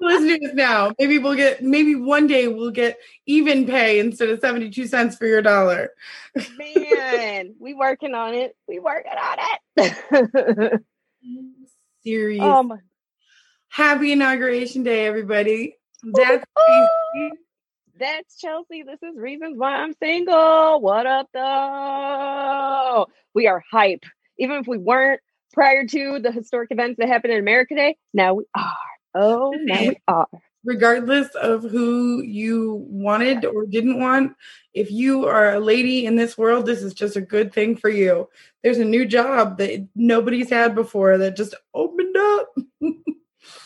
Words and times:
Listen 0.00 0.40
to 0.40 0.48
us 0.48 0.54
now. 0.54 0.92
Maybe 0.98 1.18
we'll 1.18 1.36
get, 1.36 1.62
maybe 1.62 1.94
one 1.94 2.26
day 2.26 2.48
we'll 2.48 2.70
get 2.70 2.98
even 3.26 3.66
pay 3.66 4.00
instead 4.00 4.30
of 4.30 4.40
72 4.40 4.86
cents 4.86 5.16
for 5.16 5.26
your 5.26 5.42
dollar. 5.42 5.90
Man, 6.56 7.54
we 7.60 7.74
working 7.74 8.14
on 8.14 8.34
it. 8.34 8.56
We 8.66 8.80
working 8.80 9.12
on 9.12 9.38
it. 9.76 10.82
Serious. 12.02 12.42
my 12.42 12.78
Happy 13.68 14.12
inauguration 14.12 14.82
day, 14.82 15.06
everybody. 15.06 15.76
That's 16.02 16.44
Ooh. 16.58 17.30
That's 18.02 18.36
Chelsea. 18.36 18.82
This 18.82 18.98
is 19.00 19.16
Reasons 19.16 19.56
Why 19.56 19.76
I'm 19.76 19.94
Single. 20.02 20.80
What 20.80 21.06
up, 21.06 21.28
though? 21.32 23.06
We 23.32 23.46
are 23.46 23.62
hype. 23.70 24.02
Even 24.40 24.56
if 24.56 24.66
we 24.66 24.76
weren't 24.76 25.20
prior 25.52 25.86
to 25.86 26.18
the 26.18 26.32
historic 26.32 26.72
events 26.72 26.96
that 26.98 27.06
happened 27.06 27.34
in 27.34 27.38
America 27.38 27.76
Day, 27.76 27.96
now 28.12 28.34
we 28.34 28.42
are. 28.56 28.74
Oh, 29.14 29.54
now 29.56 29.82
we 29.82 29.96
are. 30.08 30.26
regardless 30.64 31.28
of 31.36 31.62
who 31.62 32.22
you 32.22 32.84
wanted 32.88 33.44
or 33.44 33.66
didn't 33.66 34.00
want, 34.00 34.32
if 34.74 34.90
you 34.90 35.26
are 35.28 35.54
a 35.54 35.60
lady 35.60 36.04
in 36.04 36.16
this 36.16 36.36
world, 36.36 36.66
this 36.66 36.82
is 36.82 36.94
just 36.94 37.14
a 37.14 37.20
good 37.20 37.52
thing 37.52 37.76
for 37.76 37.88
you. 37.88 38.28
There's 38.64 38.78
a 38.78 38.84
new 38.84 39.06
job 39.06 39.58
that 39.58 39.86
nobody's 39.94 40.50
had 40.50 40.74
before 40.74 41.18
that 41.18 41.36
just 41.36 41.54
opened 41.72 42.16
up. 42.16 42.48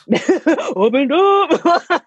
Opened 0.76 1.12
up. 1.12 1.50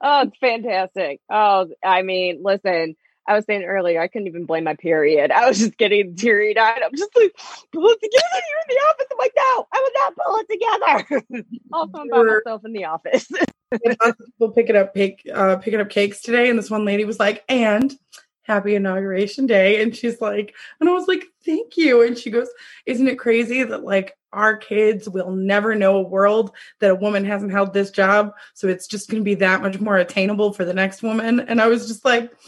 oh, 0.00 0.22
it's 0.22 0.38
fantastic. 0.38 1.20
Oh, 1.30 1.68
I 1.84 2.02
mean, 2.02 2.40
listen, 2.42 2.96
I 3.26 3.34
was 3.34 3.44
saying 3.44 3.62
earlier, 3.62 4.00
I 4.00 4.08
couldn't 4.08 4.26
even 4.26 4.46
blame 4.46 4.64
my 4.64 4.74
period. 4.74 5.30
I 5.30 5.48
was 5.48 5.58
just 5.58 5.76
getting 5.76 6.16
teary 6.16 6.58
eyed. 6.58 6.82
I'm 6.84 6.96
just 6.96 7.14
like, 7.16 7.32
pull 7.72 7.88
it 7.88 8.00
together. 8.00 8.26
You're 8.32 8.62
in 8.62 8.68
the 8.68 8.82
office. 8.88 9.06
I'm 9.12 9.18
like, 9.18 9.32
no, 9.36 9.66
I 9.72 9.80
will 9.80 9.90
not 9.94 10.16
pull 10.16 10.36
it 10.40 10.48
together. 10.50 11.44
also, 11.72 11.98
I'm 11.98 12.08
by 12.08 12.22
myself 12.22 12.64
in 12.64 12.72
the 12.72 12.84
office. 12.86 13.30
And 13.70 13.96
lots 14.04 14.20
of 14.20 14.26
people 14.26 14.50
picking 14.50 14.76
up 14.76 14.94
cake, 14.94 15.28
uh, 15.32 15.56
picking 15.56 15.80
up 15.80 15.88
cakes 15.88 16.20
today, 16.20 16.50
and 16.50 16.58
this 16.58 16.70
one 16.70 16.84
lady 16.84 17.04
was 17.04 17.18
like, 17.18 17.44
"And 17.48 17.94
happy 18.42 18.74
inauguration 18.74 19.46
day," 19.46 19.82
and 19.82 19.94
she's 19.94 20.20
like, 20.20 20.54
and 20.80 20.88
I 20.88 20.92
was 20.92 21.08
like, 21.08 21.26
"Thank 21.44 21.76
you," 21.76 22.02
and 22.02 22.16
she 22.16 22.30
goes, 22.30 22.48
"Isn't 22.86 23.08
it 23.08 23.18
crazy 23.18 23.62
that 23.62 23.84
like 23.84 24.16
our 24.32 24.56
kids 24.56 25.08
will 25.08 25.30
never 25.30 25.74
know 25.74 25.96
a 25.96 26.08
world 26.08 26.52
that 26.80 26.90
a 26.90 26.94
woman 26.94 27.24
hasn't 27.24 27.52
held 27.52 27.72
this 27.72 27.90
job, 27.90 28.32
so 28.54 28.68
it's 28.68 28.86
just 28.86 29.10
going 29.10 29.20
to 29.20 29.24
be 29.24 29.34
that 29.36 29.62
much 29.62 29.80
more 29.80 29.98
attainable 29.98 30.52
for 30.52 30.64
the 30.64 30.74
next 30.74 31.02
woman?" 31.02 31.40
And 31.40 31.60
I 31.60 31.68
was 31.68 31.88
just 31.88 32.04
like. 32.04 32.32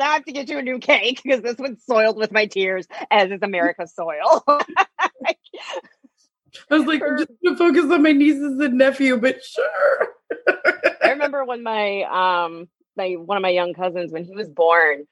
I 0.00 0.14
have 0.14 0.24
to 0.24 0.32
get 0.32 0.48
you 0.48 0.58
a 0.58 0.62
new 0.62 0.78
cake 0.78 1.20
because 1.22 1.42
this 1.42 1.58
one's 1.58 1.84
soiled 1.84 2.16
with 2.16 2.32
my 2.32 2.46
tears, 2.46 2.86
as 3.10 3.30
is 3.30 3.42
America's 3.42 3.94
soil. 3.94 4.44
I 6.70 6.78
was 6.78 6.86
like, 6.86 7.02
I'm 7.02 7.18
just 7.18 7.30
gonna 7.44 7.56
focus 7.56 7.90
on 7.90 8.02
my 8.02 8.12
nieces 8.12 8.60
and 8.60 8.74
nephew, 8.78 9.16
but 9.16 9.42
sure. 9.44 10.08
I 11.02 11.10
remember 11.10 11.44
when 11.44 11.62
my 11.62 12.02
um 12.02 12.68
my 12.96 13.12
one 13.12 13.36
of 13.36 13.42
my 13.42 13.50
young 13.50 13.74
cousins 13.74 14.12
when 14.12 14.24
he 14.24 14.34
was 14.34 14.48
born, 14.48 15.06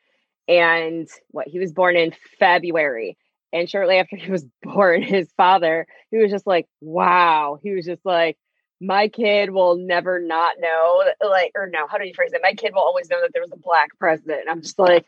and 0.49 1.09
what 1.31 1.49
he 1.49 1.59
was 1.59 1.73
born 1.73 1.97
in 1.97 2.15
February, 2.39 3.17
and 3.53 3.69
shortly 3.69 3.97
after 3.97 4.17
he 4.17 4.31
was 4.31 4.45
born, 4.63 5.03
his 5.03 5.31
father 5.37 5.87
he 6.11 6.19
was 6.19 6.31
just 6.31 6.47
like, 6.47 6.67
"Wow," 6.81 7.59
he 7.63 7.73
was 7.73 7.85
just 7.85 8.05
like. 8.05 8.37
My 8.79 9.09
kid 9.09 9.53
will 9.53 9.77
never 9.77 10.21
not 10.21 10.57
know, 10.61 11.03
like, 11.27 11.53
or 11.55 11.67
no, 11.67 11.87
how 11.87 11.97
do 11.97 12.07
you 12.07 12.13
phrase 12.13 12.35
it? 12.35 12.43
My 12.43 12.53
kid 12.53 12.75
will 12.75 12.83
always 12.83 13.09
know 13.09 13.23
that 13.23 13.31
there 13.33 13.41
was 13.41 13.51
a 13.51 13.57
black 13.57 13.89
president. 13.99 14.43
And 14.43 14.51
I'm 14.51 14.61
just 14.61 14.79
like, 14.79 15.07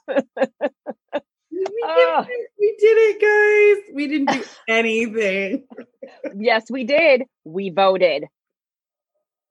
We 1.52 1.60
did, 1.66 1.84
Ah. 1.86 2.26
it. 2.30 2.50
we 2.60 2.76
did 2.80 2.98
it, 2.98 3.22
guys. 3.86 3.94
We 3.96 4.08
didn't 4.08 4.32
do 4.32 4.44
anything. 4.68 5.66
yes, 6.38 6.66
we 6.70 6.84
did. 6.84 7.24
We 7.44 7.70
voted. 7.70 8.26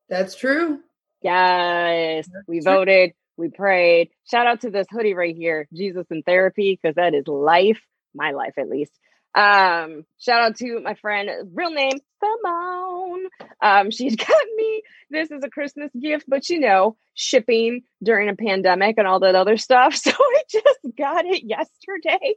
That's 0.09 0.35
true. 0.35 0.81
Yes, 1.23 2.29
we 2.49 2.61
true. 2.61 2.73
voted. 2.73 3.13
We 3.37 3.49
prayed. 3.49 4.11
Shout 4.31 4.47
out 4.47 4.61
to 4.63 4.71
this 4.71 4.87
hoodie 4.91 5.15
right 5.15 5.35
here, 5.37 5.67
Jesus 5.73 6.07
in 6.11 6.23
Therapy, 6.23 6.79
because 6.81 6.97
that 6.97 7.15
is 7.15 7.27
life, 7.27 7.81
my 8.15 8.33
life 8.33 8.55
at 8.59 8.69
least. 8.69 8.93
Um, 9.35 10.05
shout 10.19 10.43
out 10.43 10.57
to 10.57 10.81
my 10.81 10.95
friend, 10.95 11.31
real 11.55 11.71
name 11.71 11.99
Simone. 12.23 13.27
Um, 13.63 13.91
she's 13.91 14.17
got 14.29 14.45
me 14.57 14.83
this 15.11 15.31
is 15.31 15.43
a 15.45 15.51
Christmas 15.51 15.91
gift, 16.01 16.25
but 16.29 16.49
you 16.49 16.61
know, 16.61 16.97
shipping 17.15 17.83
during 18.03 18.29
a 18.29 18.37
pandemic 18.37 18.97
and 18.97 19.07
all 19.07 19.21
that 19.21 19.35
other 19.35 19.57
stuff. 19.57 19.95
So 20.01 20.11
I 20.11 20.43
just 20.49 20.97
got 20.97 21.27
it 21.27 21.45
yesterday. 21.45 22.35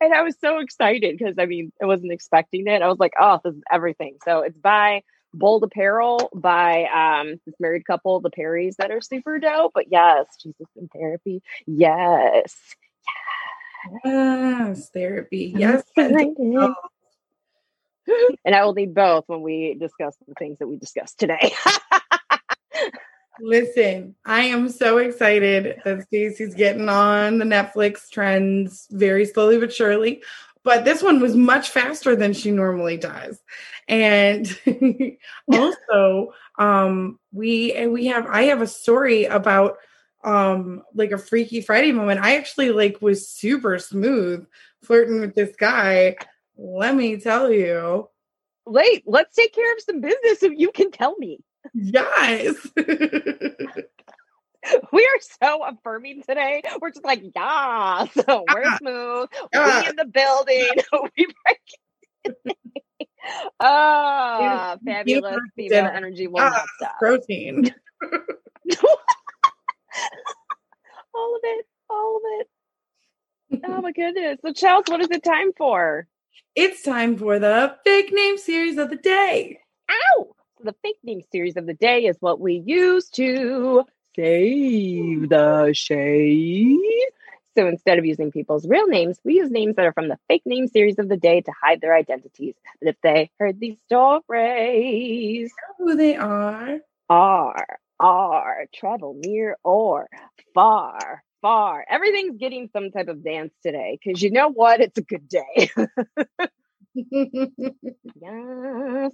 And 0.00 0.12
I 0.14 0.22
was 0.22 0.36
so 0.40 0.58
excited 0.58 1.16
because 1.16 1.36
I 1.38 1.46
mean, 1.46 1.72
I 1.82 1.86
wasn't 1.86 2.12
expecting 2.12 2.66
it. 2.66 2.82
I 2.82 2.88
was 2.88 2.98
like, 2.98 3.14
oh, 3.18 3.40
this 3.44 3.54
is 3.54 3.62
everything. 3.70 4.16
So 4.24 4.40
it's 4.40 4.58
by 4.58 5.02
Bold 5.32 5.62
Apparel 5.64 6.30
by 6.34 6.84
um 6.84 7.40
this 7.46 7.54
married 7.60 7.84
couple, 7.84 8.20
the 8.20 8.30
Perrys, 8.30 8.76
that 8.76 8.90
are 8.90 9.00
super 9.00 9.38
dope. 9.38 9.72
But 9.74 9.86
yes, 9.90 10.26
Jesus 10.42 10.66
in 10.76 10.88
therapy. 10.88 11.42
Yes. 11.66 12.56
Yes, 14.04 14.90
therapy. 14.90 15.54
Yes. 15.58 15.84
And 18.44 18.56
I 18.56 18.64
will 18.64 18.74
need 18.74 18.94
both 18.94 19.24
when 19.28 19.42
we 19.42 19.76
discuss 19.78 20.16
the 20.26 20.34
things 20.34 20.58
that 20.58 20.66
we 20.66 20.76
discussed 20.76 21.18
today. 21.18 21.52
Listen, 23.40 24.16
I 24.24 24.42
am 24.42 24.68
so 24.68 24.98
excited 24.98 25.80
that 25.84 26.02
Stacey's 26.04 26.54
getting 26.54 26.88
on 26.88 27.38
the 27.38 27.44
Netflix 27.44 28.10
trends 28.10 28.88
very 28.90 29.26
slowly 29.26 29.58
but 29.58 29.72
surely. 29.72 30.22
But 30.62 30.84
this 30.84 31.02
one 31.02 31.20
was 31.20 31.36
much 31.36 31.70
faster 31.70 32.16
than 32.16 32.32
she 32.32 32.50
normally 32.50 32.96
does. 32.96 33.40
And 33.88 34.46
also, 35.52 36.34
um, 36.58 37.18
we 37.32 37.72
and 37.72 37.92
we 37.92 38.06
have 38.06 38.26
I 38.26 38.42
have 38.44 38.60
a 38.60 38.66
story 38.66 39.24
about 39.24 39.76
um 40.22 40.82
like 40.94 41.12
a 41.12 41.18
Freaky 41.18 41.60
Friday 41.60 41.92
moment. 41.92 42.20
I 42.20 42.36
actually 42.36 42.70
like 42.70 43.00
was 43.00 43.28
super 43.28 43.78
smooth 43.78 44.46
flirting 44.82 45.20
with 45.20 45.34
this 45.34 45.54
guy. 45.56 46.16
Let 46.56 46.94
me 46.94 47.18
tell 47.18 47.50
you. 47.52 48.08
Wait, 48.66 49.02
let's 49.06 49.34
take 49.34 49.54
care 49.54 49.72
of 49.72 49.80
some 49.80 50.00
business 50.00 50.42
if 50.42 50.52
you 50.56 50.70
can 50.72 50.90
tell 50.90 51.16
me. 51.18 51.40
Yes. 51.74 52.54
We 54.92 55.00
are 55.02 55.20
so 55.42 55.64
affirming 55.64 56.22
today. 56.22 56.62
We're 56.82 56.90
just 56.90 57.02
like, 57.04 57.22
yeah, 57.34 58.04
so 58.26 58.44
we're 58.46 58.60
Yeah. 58.62 58.76
smooth. 58.76 59.28
Yeah. 59.54 59.80
We 59.80 59.88
in 59.88 59.96
the 59.96 60.04
building. 60.04 60.74
we 61.16 61.26
break. 61.44 62.36
Ah, 63.58 64.76
fabulous 64.84 65.40
female 65.56 65.86
energy 65.86 66.26
will 66.26 66.40
Ah, 66.42 66.50
not 66.50 66.68
stop. 66.76 66.98
protein. 66.98 67.74
all 71.14 71.34
of 71.36 71.40
it, 71.42 71.66
all 71.88 72.16
of 72.16 72.22
it. 72.40 72.48
Oh 73.64 73.80
my 73.82 73.92
goodness. 73.92 74.38
So, 74.42 74.52
Chels, 74.52 74.88
what 74.88 75.00
is 75.00 75.10
it 75.10 75.24
time 75.24 75.52
for? 75.56 76.06
It's 76.54 76.82
time 76.82 77.16
for 77.16 77.38
the 77.38 77.76
fake 77.84 78.12
name 78.12 78.38
series 78.38 78.78
of 78.78 78.90
the 78.90 78.96
day. 78.96 79.60
Ow! 79.90 80.26
So 80.58 80.64
the 80.64 80.74
fake 80.82 80.98
name 81.02 81.22
series 81.32 81.56
of 81.56 81.66
the 81.66 81.74
day 81.74 82.04
is 82.06 82.16
what 82.20 82.40
we 82.40 82.62
use 82.64 83.08
to 83.10 83.84
save 84.16 85.28
the 85.28 85.72
shade. 85.72 86.78
So 87.56 87.66
instead 87.66 87.98
of 87.98 88.04
using 88.06 88.30
people's 88.30 88.66
real 88.66 88.86
names, 88.86 89.18
we 89.24 89.34
use 89.34 89.50
names 89.50 89.76
that 89.76 89.84
are 89.84 89.92
from 89.92 90.08
the 90.08 90.18
fake 90.28 90.42
name 90.46 90.68
series 90.68 90.98
of 90.98 91.08
the 91.08 91.16
day 91.16 91.40
to 91.40 91.52
hide 91.62 91.80
their 91.80 91.94
identities. 91.94 92.54
But 92.80 92.90
if 92.90 92.96
they 93.02 93.30
heard 93.38 93.58
these 93.58 93.76
stories, 93.86 95.52
Who 95.78 95.96
they 95.96 96.16
are. 96.16 96.78
are, 97.08 97.66
are, 98.00 98.66
travel 98.74 99.14
near 99.16 99.56
or 99.62 100.08
far, 100.54 101.22
far. 101.42 101.84
Everything's 101.88 102.38
getting 102.38 102.70
some 102.72 102.90
type 102.90 103.08
of 103.08 103.22
dance 103.22 103.52
today 103.62 103.98
because 104.02 104.22
you 104.22 104.30
know 104.30 104.48
what? 104.48 104.80
It's 104.80 104.98
a 104.98 105.02
good 105.02 105.28
day. 105.28 105.70
yes. 106.94 109.12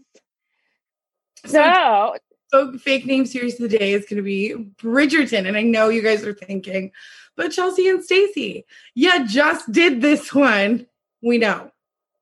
so, 1.45 2.17
So, 2.51 2.79
fake 2.79 3.07
name 3.07 3.27
series 3.27 3.61
of 3.61 3.71
the 3.71 3.79
day 3.79 3.93
is 3.93 4.07
going 4.07 4.17
to 4.17 4.23
be 4.23 4.55
Bridgerton, 4.81 5.47
and 5.47 5.57
I 5.57 5.63
know 5.63 5.89
you 5.89 6.03
guys 6.03 6.25
are 6.25 6.33
thinking, 6.33 6.93
but 7.37 7.53
Chelsea 7.53 7.89
and 7.89 8.03
Stacy, 8.03 8.65
yeah, 8.95 9.25
just 9.27 9.71
did 9.71 10.01
this 10.01 10.33
one. 10.33 10.87
We 11.23 11.39
know. 11.39 11.71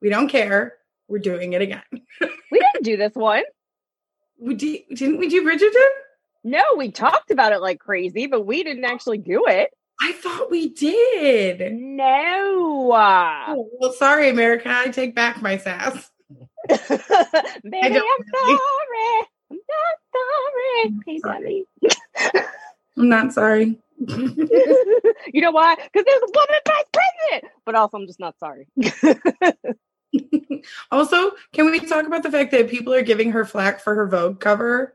We 0.00 0.08
don't 0.08 0.28
care. 0.28 0.74
We're 1.08 1.18
doing 1.18 1.52
it 1.52 1.62
again. 1.62 1.82
we 2.20 2.58
didn't 2.58 2.82
do 2.82 2.96
this 2.96 3.14
one. 3.14 3.42
We 4.38 4.54
did, 4.54 4.82
didn't 4.94 5.18
we 5.18 5.28
do 5.28 5.44
Bridgerton? 5.44 5.88
No, 6.44 6.62
we 6.76 6.90
talked 6.90 7.30
about 7.30 7.52
it 7.52 7.60
like 7.62 7.80
crazy, 7.80 8.26
but 8.26 8.44
we 8.44 8.62
didn't 8.62 8.84
actually 8.84 9.18
do 9.18 9.46
it. 9.46 9.70
I 10.00 10.12
thought 10.12 10.50
we 10.50 10.68
did. 10.68 11.72
No. 11.72 12.92
Oh, 12.94 13.70
well, 13.80 13.92
sorry, 13.92 14.28
America. 14.28 14.68
I 14.68 14.88
take 14.88 15.14
back 15.14 15.40
my 15.40 15.56
sass. 15.56 16.10
Baby, 16.68 16.82
I'm 17.82 17.92
don't 17.92 18.26
sorry. 18.34 19.26
I'm 19.50 19.58
not 19.70 19.96
sorry. 20.12 21.02
Hey, 21.06 21.18
Sorry. 21.18 21.66
I'm 22.98 23.08
not 23.08 23.32
sorry. 23.32 23.78
you 23.98 25.40
know 25.40 25.50
why? 25.52 25.76
Because 25.76 26.04
there's 26.04 26.22
a 26.22 26.32
woman 26.34 26.60
vice 26.66 26.84
president. 26.92 27.52
But 27.64 27.74
also, 27.74 27.96
I'm 27.98 28.06
just 28.06 28.20
not 28.20 28.38
sorry. 28.38 28.68
also, 30.90 31.32
can 31.52 31.70
we 31.70 31.80
talk 31.80 32.06
about 32.06 32.22
the 32.22 32.30
fact 32.30 32.50
that 32.50 32.68
people 32.68 32.92
are 32.92 33.02
giving 33.02 33.32
her 33.32 33.44
flack 33.44 33.80
for 33.80 33.94
her 33.94 34.06
Vogue 34.08 34.40
cover? 34.40 34.94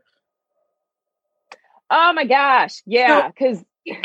Oh 1.90 2.12
my 2.12 2.24
gosh. 2.24 2.82
Yeah. 2.86 3.28
Because 3.28 3.64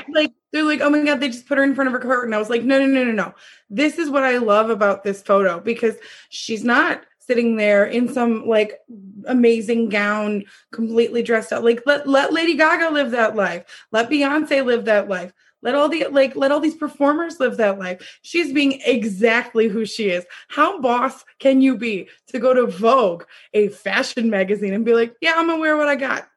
Like 0.09 0.33
they're 0.51 0.63
like, 0.63 0.81
oh 0.81 0.89
my 0.89 1.03
god, 1.03 1.19
they 1.19 1.29
just 1.29 1.47
put 1.47 1.57
her 1.57 1.63
in 1.63 1.75
front 1.75 1.87
of 1.87 1.93
her 1.93 1.99
curtain. 1.99 2.25
And 2.25 2.35
I 2.35 2.39
was 2.39 2.49
like, 2.49 2.63
no, 2.63 2.79
no, 2.79 2.85
no, 2.85 3.03
no, 3.03 3.11
no. 3.11 3.33
This 3.69 3.97
is 3.97 4.09
what 4.09 4.23
I 4.23 4.37
love 4.37 4.69
about 4.69 5.03
this 5.03 5.21
photo 5.21 5.59
because 5.59 5.95
she's 6.29 6.63
not 6.63 7.03
sitting 7.19 7.55
there 7.55 7.85
in 7.85 8.11
some 8.13 8.47
like 8.47 8.79
amazing 9.25 9.89
gown, 9.89 10.45
completely 10.71 11.23
dressed 11.23 11.51
up. 11.51 11.63
Like 11.63 11.81
let 11.85 12.07
let 12.07 12.33
Lady 12.33 12.55
Gaga 12.55 12.91
live 12.93 13.11
that 13.11 13.35
life. 13.35 13.65
Let 13.91 14.09
Beyonce 14.09 14.63
live 14.63 14.85
that 14.85 15.09
life. 15.09 15.33
Let 15.61 15.75
all 15.75 15.89
the 15.89 16.05
like 16.07 16.35
let 16.35 16.51
all 16.51 16.59
these 16.59 16.75
performers 16.75 17.39
live 17.39 17.57
that 17.57 17.79
life. 17.79 18.19
She's 18.21 18.53
being 18.53 18.81
exactly 18.85 19.67
who 19.67 19.85
she 19.85 20.09
is. 20.09 20.25
How 20.47 20.79
boss 20.79 21.25
can 21.39 21.59
you 21.61 21.77
be 21.77 22.07
to 22.27 22.39
go 22.39 22.53
to 22.53 22.67
Vogue, 22.67 23.23
a 23.53 23.69
fashion 23.69 24.29
magazine, 24.29 24.73
and 24.73 24.85
be 24.85 24.93
like, 24.93 25.15
yeah, 25.21 25.33
I'm 25.35 25.47
gonna 25.47 25.59
wear 25.59 25.75
what 25.75 25.87
I 25.87 25.95
got. 25.95 26.29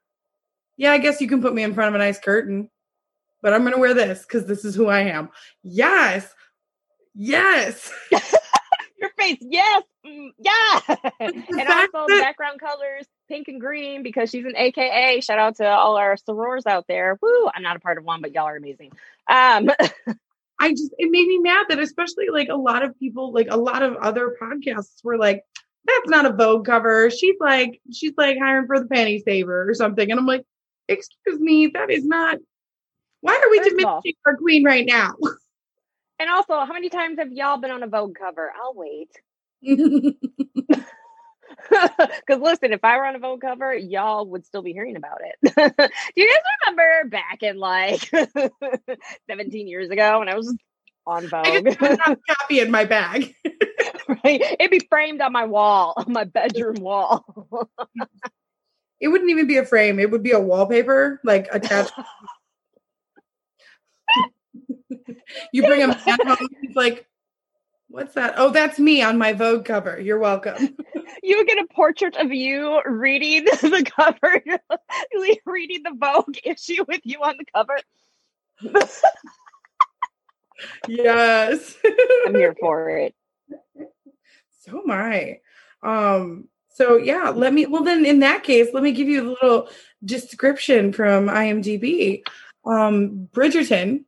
Yeah, 0.78 0.92
I 0.92 0.98
guess 0.98 1.20
you 1.20 1.28
can 1.28 1.42
put 1.42 1.54
me 1.54 1.64
in 1.64 1.74
front 1.74 1.88
of 1.88 1.94
a 1.96 1.98
nice 1.98 2.18
curtain, 2.18 2.70
but 3.42 3.52
I'm 3.52 3.64
gonna 3.64 3.78
wear 3.78 3.92
this 3.92 4.22
because 4.22 4.46
this 4.46 4.64
is 4.64 4.74
who 4.74 4.86
I 4.86 5.00
am. 5.00 5.28
Yes, 5.62 6.32
yes. 7.14 7.92
your 8.98 9.10
face, 9.18 9.38
yes. 9.40 9.82
Mm, 10.06 10.30
yeah. 10.38 10.80
and 11.20 11.44
also 11.68 12.06
that- 12.06 12.20
background 12.22 12.60
colors, 12.60 13.06
pink 13.28 13.48
and 13.48 13.60
green, 13.60 14.02
because 14.02 14.30
she's 14.30 14.44
an 14.44 14.56
AKA. 14.56 15.20
Shout 15.20 15.38
out 15.38 15.56
to 15.56 15.66
all 15.66 15.96
our 15.96 16.16
sorors 16.16 16.66
out 16.66 16.86
there. 16.88 17.18
Woo. 17.20 17.48
I'm 17.52 17.62
not 17.62 17.76
a 17.76 17.80
part 17.80 17.98
of 17.98 18.04
one, 18.04 18.22
but 18.22 18.32
y'all 18.32 18.44
are 18.44 18.56
amazing. 18.56 18.92
Um, 19.28 19.70
I 20.60 20.70
just 20.70 20.92
it 20.98 21.10
made 21.10 21.26
me 21.26 21.38
mad 21.38 21.66
that 21.68 21.78
especially 21.78 22.28
like 22.32 22.48
a 22.48 22.56
lot 22.56 22.82
of 22.82 22.98
people, 22.98 23.32
like 23.32 23.48
a 23.50 23.56
lot 23.56 23.82
of 23.82 23.96
other 23.96 24.36
podcasts 24.40 25.04
were 25.04 25.18
like, 25.18 25.42
that's 25.86 26.08
not 26.08 26.26
a 26.26 26.32
Vogue 26.32 26.66
cover. 26.66 27.10
She's 27.10 27.36
like, 27.40 27.80
she's 27.92 28.12
like 28.16 28.38
hiring 28.38 28.66
for 28.66 28.78
the 28.78 28.86
panty 28.86 29.22
saver 29.24 29.68
or 29.68 29.74
something. 29.74 30.10
And 30.10 30.18
I'm 30.18 30.26
like, 30.26 30.44
excuse 30.88 31.38
me, 31.38 31.68
that 31.68 31.90
is 31.90 32.04
not 32.04 32.38
why 33.20 33.34
are 33.34 33.50
we 33.50 33.58
First 33.58 33.70
diminishing 33.70 34.14
our 34.26 34.36
queen 34.36 34.64
right 34.64 34.86
now? 34.86 35.14
and 36.20 36.30
also, 36.30 36.54
how 36.64 36.72
many 36.72 36.88
times 36.88 37.18
have 37.18 37.32
y'all 37.32 37.58
been 37.58 37.70
on 37.70 37.82
a 37.82 37.88
Vogue 37.88 38.16
cover? 38.18 38.52
I'll 38.60 38.74
wait. 38.74 39.10
Because 41.70 42.40
listen, 42.40 42.72
if 42.72 42.84
I 42.84 42.96
were 42.98 43.04
on 43.06 43.16
a 43.16 43.18
Vogue 43.18 43.40
cover, 43.40 43.74
y'all 43.74 44.26
would 44.26 44.44
still 44.44 44.62
be 44.62 44.72
hearing 44.72 44.96
about 44.96 45.20
it. 45.24 45.36
Do 45.76 46.22
you 46.22 46.28
guys 46.28 46.42
remember 46.66 47.08
back 47.08 47.42
in 47.42 47.56
like 47.56 48.00
17 49.28 49.66
years 49.66 49.90
ago 49.90 50.20
when 50.20 50.28
I 50.28 50.34
was 50.34 50.54
on 51.06 51.24
I 51.42 51.60
Vogue? 51.60 51.64
just 51.64 51.80
have 51.80 52.18
a 52.18 52.34
copy 52.34 52.60
in 52.60 52.70
my 52.70 52.84
bag. 52.84 53.34
right? 54.24 54.40
It'd 54.60 54.70
be 54.70 54.86
framed 54.88 55.20
on 55.20 55.32
my 55.32 55.46
wall, 55.46 55.94
on 55.96 56.12
my 56.12 56.24
bedroom 56.24 56.76
wall. 56.80 57.24
It 59.00 59.08
wouldn't 59.08 59.30
even 59.30 59.46
be 59.46 59.58
a 59.58 59.64
frame, 59.64 59.98
it 59.98 60.10
would 60.10 60.22
be 60.22 60.32
a 60.32 60.40
wallpaper, 60.40 61.20
like 61.24 61.48
attached. 61.52 61.92
you 65.52 65.62
bring 65.62 65.82
a 65.82 65.88
man 65.88 66.18
home, 66.26 66.48
he's 66.62 66.76
like, 66.76 67.08
What's 67.90 68.14
that? 68.14 68.34
Oh, 68.36 68.50
that's 68.50 68.78
me 68.78 69.00
on 69.00 69.16
my 69.16 69.32
Vogue 69.32 69.64
cover. 69.64 69.98
You're 69.98 70.18
welcome. 70.18 70.76
you 71.22 71.38
would 71.38 71.46
get 71.46 71.58
a 71.58 71.66
portrait 71.72 72.16
of 72.16 72.30
you 72.30 72.82
reading 72.84 73.44
the 73.62 73.90
cover, 73.96 74.42
reading 75.46 75.82
the 75.82 75.94
Vogue 75.98 76.36
issue 76.44 76.84
with 76.86 77.00
you 77.04 77.20
on 77.20 77.36
the 77.38 77.46
cover. 77.54 77.78
yes. 80.86 81.76
I'm 82.26 82.34
here 82.34 82.54
for 82.60 82.90
it. 82.90 83.14
so 84.60 84.82
am 84.82 84.90
I. 84.90 85.40
Um, 85.82 86.48
so 86.78 86.96
yeah, 86.96 87.30
let 87.30 87.52
me 87.52 87.66
well 87.66 87.82
then 87.82 88.06
in 88.06 88.20
that 88.20 88.44
case, 88.44 88.68
let 88.72 88.84
me 88.84 88.92
give 88.92 89.08
you 89.08 89.20
a 89.20 89.30
little 89.30 89.68
description 90.04 90.92
from 90.92 91.26
IMDb. 91.26 92.22
Um, 92.64 93.28
Bridgerton 93.32 94.04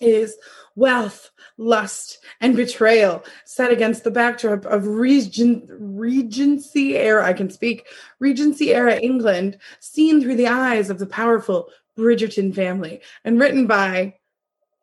is 0.00 0.36
wealth, 0.76 1.32
lust, 1.58 2.24
and 2.40 2.54
betrayal 2.54 3.24
set 3.44 3.72
against 3.72 4.04
the 4.04 4.12
backdrop 4.12 4.64
of 4.64 4.86
Regent, 4.86 5.68
Regency 5.68 6.96
era. 6.96 7.26
I 7.26 7.32
can 7.32 7.50
speak 7.50 7.88
Regency 8.20 8.72
era 8.72 8.94
England, 8.94 9.58
seen 9.80 10.22
through 10.22 10.36
the 10.36 10.46
eyes 10.46 10.88
of 10.88 11.00
the 11.00 11.06
powerful 11.06 11.68
Bridgerton 11.98 12.54
family, 12.54 13.00
and 13.24 13.40
written 13.40 13.66
by 13.66 14.14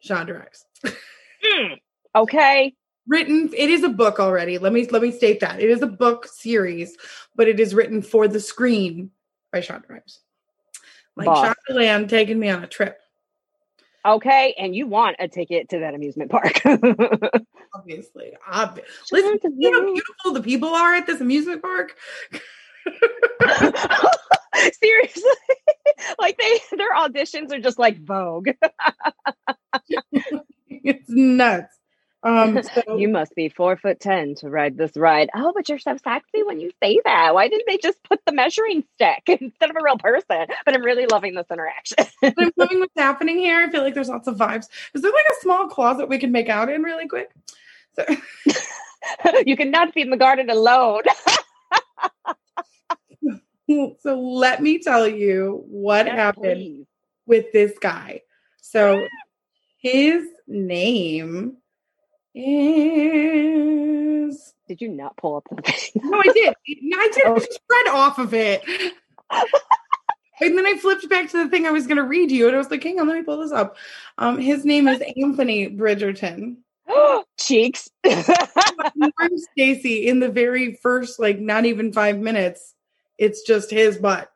Shonda 0.03 0.37
Rhimes. 0.37 0.65
Mm, 1.45 1.79
okay. 2.13 2.73
Written 3.09 3.49
it 3.57 3.69
is 3.69 3.83
a 3.83 3.89
book 3.89 4.19
already 4.19 4.59
let 4.59 4.71
me 4.71 4.87
let 4.87 5.01
me 5.01 5.11
state 5.11 5.39
that 5.39 5.59
it 5.59 5.69
is 5.69 5.81
a 5.81 5.87
book 5.87 6.27
series 6.27 6.95
but 7.35 7.47
it 7.47 7.59
is 7.59 7.73
written 7.73 8.03
for 8.03 8.27
the 8.27 8.39
screen 8.39 9.09
by 9.51 9.59
Shonda 9.59 9.89
Rhimes 9.89 10.19
like 11.15 11.25
Boss. 11.25 11.55
Shondaland 11.69 12.07
taking 12.07 12.39
me 12.39 12.49
on 12.49 12.63
a 12.63 12.67
trip 12.67 12.99
Okay. 14.05 14.55
And 14.57 14.73
you 14.73 14.87
want 14.87 15.17
a 15.19 15.27
ticket 15.27 15.67
to 15.69 15.79
that 15.79 15.93
amusement 15.93 16.31
park. 16.31 16.61
obviously 17.75 18.31
obvi- 18.51 18.83
listen 19.11 19.39
you 19.57 19.71
know 19.71 19.79
how 19.81 19.93
beautiful 19.93 20.31
the 20.33 20.41
people 20.41 20.69
are 20.69 20.95
at 20.95 21.05
this 21.05 21.21
amusement 21.21 21.61
park 21.61 21.95
Seriously. 24.81 25.23
like 26.19 26.37
they 26.37 26.59
their 26.77 26.93
auditions 26.95 27.51
are 27.51 27.59
just 27.59 27.79
like 27.79 27.99
Vogue. 28.01 28.49
it's 30.69 31.09
nuts 31.09 31.78
um 32.23 32.61
so 32.75 32.97
You 32.97 33.07
must 33.09 33.33
be 33.35 33.49
four 33.49 33.77
foot 33.77 33.99
ten 33.99 34.35
to 34.35 34.49
ride 34.49 34.77
this 34.77 34.91
ride. 34.97 35.29
Oh, 35.35 35.51
but 35.55 35.69
you're 35.69 35.79
so 35.79 35.95
sexy 36.03 36.43
when 36.43 36.59
you 36.59 36.71
say 36.83 36.99
that. 37.05 37.33
Why 37.33 37.47
didn't 37.47 37.65
they 37.67 37.77
just 37.77 38.01
put 38.03 38.19
the 38.25 38.31
measuring 38.33 38.83
stick 38.95 39.23
instead 39.41 39.69
of 39.69 39.75
a 39.75 39.83
real 39.83 39.97
person? 39.97 40.45
But 40.65 40.73
I'm 40.75 40.83
really 40.83 41.05
loving 41.05 41.35
this 41.35 41.47
interaction. 41.51 42.05
I'm 42.23 42.51
loving 42.57 42.79
what's 42.79 42.93
happening 42.97 43.37
here 43.37 43.61
I 43.61 43.69
feel 43.69 43.83
like 43.83 43.93
there's 43.93 44.09
lots 44.09 44.27
of 44.27 44.35
vibes 44.37 44.67
is 44.93 45.01
there 45.01 45.11
like 45.11 45.25
a 45.31 45.41
small 45.41 45.67
closet 45.67 46.07
we 46.09 46.17
can 46.17 46.31
make 46.31 46.49
out 46.49 46.69
in 46.69 46.83
really 46.83 47.07
quick 47.07 47.31
so 47.95 48.05
you 49.45 49.55
cannot 49.57 49.93
be 49.93 50.01
in 50.01 50.09
the 50.09 50.17
garden 50.17 50.49
alone. 50.49 51.03
so 54.01 54.19
let 54.19 54.61
me 54.61 54.79
tell 54.79 55.07
you 55.07 55.63
what 55.67 56.05
Yes, 56.05 56.15
happened 56.15 56.43
please. 56.43 56.85
with 57.25 57.51
this 57.53 57.77
guy. 57.79 58.21
So 58.61 59.05
his 59.79 60.25
name 60.47 61.57
is 62.39 64.53
Did 64.67 64.81
you 64.81 64.89
not 64.89 65.15
pull 65.17 65.37
up 65.37 65.43
the 65.49 65.61
thing? 65.63 66.01
no, 66.03 66.19
I 66.19 66.23
did. 66.33 66.53
No, 66.81 66.97
I 66.99 67.07
did. 67.13 67.25
I 67.25 67.29
Oh. 67.29 67.39
just 67.39 67.59
read 67.69 67.87
off 67.93 68.19
of 68.19 68.33
it. 68.33 68.61
And 70.41 70.57
then 70.57 70.65
I 70.65 70.77
flipped 70.77 71.09
back 71.09 71.29
to 71.31 71.43
the 71.43 71.49
thing 71.49 71.65
I 71.67 71.71
was 71.71 71.85
going 71.85 71.97
to 71.97 72.03
read 72.03 72.31
you, 72.31 72.47
and 72.47 72.55
I 72.55 72.59
was 72.59 72.71
like, 72.71 72.81
"Hang 72.81 72.97
on, 72.97 73.09
let 73.09 73.17
me 73.17 73.23
pull 73.23 73.39
this 73.41 73.51
up." 73.51 73.75
Um, 74.17 74.37
his 74.39 74.63
name 74.63 74.87
is 74.87 75.03
Anthony 75.21 75.69
Bridgerton. 75.69 76.55
Cheeks. 77.37 77.89
Warren 78.05 79.37
Stacy 79.51 80.07
in 80.07 80.21
the 80.21 80.29
very 80.29 80.75
first, 80.75 81.19
like, 81.19 81.39
not 81.41 81.65
even 81.65 81.91
five 81.91 82.19
minutes, 82.19 82.73
it's 83.17 83.41
just 83.41 83.69
his 83.69 83.97
butt. 83.97 84.31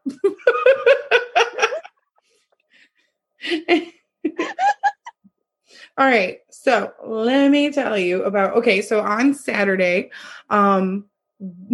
All 5.97 6.07
right. 6.07 6.39
So 6.49 6.91
let 7.05 7.51
me 7.51 7.71
tell 7.71 7.97
you 7.97 8.23
about 8.23 8.55
okay. 8.57 8.81
So 8.81 9.01
on 9.01 9.33
Saturday, 9.33 10.11
um, 10.49 11.05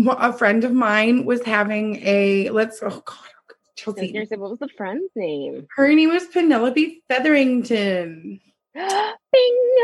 a 0.07 0.33
friend 0.33 0.63
of 0.63 0.73
mine 0.73 1.25
was 1.25 1.43
having 1.43 1.97
a 2.05 2.49
let's 2.49 2.79
oh 2.81 2.89
god, 2.89 3.07
I 3.09 3.53
was 3.53 3.55
Chelsea. 3.75 4.11
gonna 4.11 4.41
what 4.41 4.49
was 4.49 4.59
the 4.59 4.69
friend's 4.75 5.11
name? 5.15 5.67
Her 5.75 5.93
name 5.93 6.09
was 6.09 6.25
Penelope 6.25 7.03
Featherington. 7.07 8.41
Bing. 8.73 9.77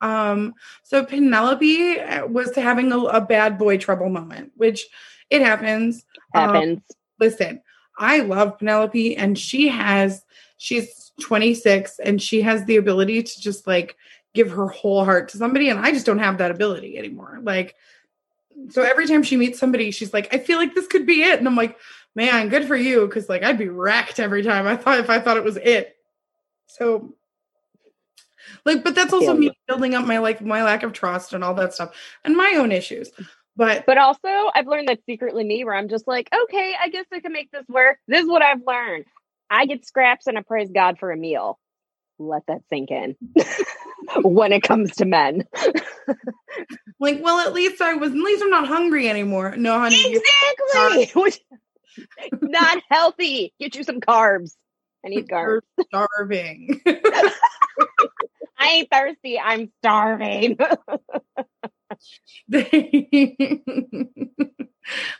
Um, 0.00 0.54
so 0.82 1.04
Penelope 1.04 1.98
uh, 2.00 2.26
was 2.26 2.54
having 2.54 2.92
a, 2.92 2.98
a 2.98 3.20
bad 3.20 3.58
boy 3.58 3.78
trouble 3.78 4.10
moment, 4.10 4.52
which 4.54 4.86
it 5.30 5.40
happens. 5.40 6.04
Um, 6.34 6.54
Happens. 6.54 6.82
listen, 7.18 7.62
I 7.98 8.18
love 8.18 8.58
Penelope, 8.58 9.16
and 9.16 9.38
she 9.38 9.68
has 9.68 10.24
she's 10.56 11.12
26 11.20 11.98
and 12.00 12.20
she 12.20 12.42
has 12.42 12.64
the 12.64 12.76
ability 12.76 13.22
to 13.22 13.40
just 13.40 13.66
like 13.66 13.96
give 14.34 14.50
her 14.50 14.68
whole 14.68 15.04
heart 15.04 15.28
to 15.30 15.38
somebody, 15.38 15.68
and 15.68 15.78
I 15.78 15.92
just 15.92 16.06
don't 16.06 16.18
have 16.18 16.38
that 16.38 16.50
ability 16.50 16.98
anymore. 16.98 17.38
Like, 17.42 17.76
so 18.70 18.82
every 18.82 19.06
time 19.06 19.22
she 19.22 19.36
meets 19.36 19.58
somebody, 19.58 19.90
she's 19.90 20.12
like, 20.12 20.32
I 20.34 20.38
feel 20.38 20.58
like 20.58 20.74
this 20.74 20.86
could 20.86 21.06
be 21.06 21.22
it, 21.22 21.38
and 21.38 21.46
I'm 21.46 21.56
like, 21.56 21.78
man, 22.14 22.48
good 22.48 22.66
for 22.66 22.76
you, 22.76 23.06
because 23.06 23.28
like 23.28 23.42
I'd 23.42 23.58
be 23.58 23.68
wrecked 23.68 24.18
every 24.18 24.42
time 24.42 24.66
I 24.66 24.76
thought 24.76 24.98
if 24.98 25.10
I 25.10 25.20
thought 25.20 25.36
it 25.36 25.44
was 25.44 25.56
it. 25.56 25.96
So. 26.66 27.14
Like, 28.64 28.82
but 28.82 28.94
that's 28.94 29.12
also 29.12 29.26
Feel 29.26 29.36
me 29.36 29.50
building 29.68 29.94
up 29.94 30.06
my 30.06 30.18
like 30.18 30.40
my 30.40 30.64
lack 30.64 30.82
of 30.84 30.94
trust 30.94 31.34
and 31.34 31.44
all 31.44 31.54
that 31.54 31.74
stuff 31.74 31.94
and 32.24 32.34
my 32.34 32.54
own 32.56 32.72
issues. 32.72 33.10
But 33.56 33.84
But 33.86 33.98
also, 33.98 34.50
I've 34.54 34.66
learned 34.66 34.88
that 34.88 35.00
secretly 35.06 35.44
me 35.44 35.64
where 35.64 35.74
I'm 35.74 35.88
just 35.88 36.08
like, 36.08 36.28
okay, 36.32 36.74
I 36.80 36.88
guess 36.88 37.04
I 37.12 37.20
can 37.20 37.32
make 37.32 37.50
this 37.52 37.66
work. 37.68 37.98
This 38.08 38.22
is 38.22 38.28
what 38.28 38.42
I've 38.42 38.62
learned. 38.66 39.04
I 39.50 39.66
get 39.66 39.86
scraps 39.86 40.26
and 40.26 40.38
I 40.38 40.42
praise 40.42 40.70
God 40.70 40.98
for 40.98 41.10
a 41.10 41.16
meal. 41.16 41.58
Let 42.18 42.42
that 42.48 42.62
sink 42.68 42.90
in 42.90 43.16
when 44.22 44.52
it 44.52 44.62
comes 44.62 44.96
to 44.96 45.04
men. 45.04 45.44
like, 47.00 47.20
well, 47.22 47.40
at 47.40 47.52
least 47.52 47.80
I 47.80 47.94
was 47.94 48.10
at 48.12 48.16
least 48.16 48.42
I'm 48.42 48.50
not 48.50 48.68
hungry 48.68 49.08
anymore. 49.08 49.56
No, 49.56 49.78
honey, 49.78 50.14
Exactly. 50.14 51.40
Not 52.42 52.82
healthy. 52.90 53.52
Get 53.58 53.74
you 53.74 53.84
some 53.84 54.00
carbs. 54.00 54.54
I 55.04 55.08
need 55.08 55.28
carbs. 55.28 55.60
you're 55.78 55.84
starving. 55.88 56.80
I 58.58 58.68
ain't 58.68 58.90
thirsty. 58.90 59.38
I'm 59.38 59.70
starving. 59.80 60.56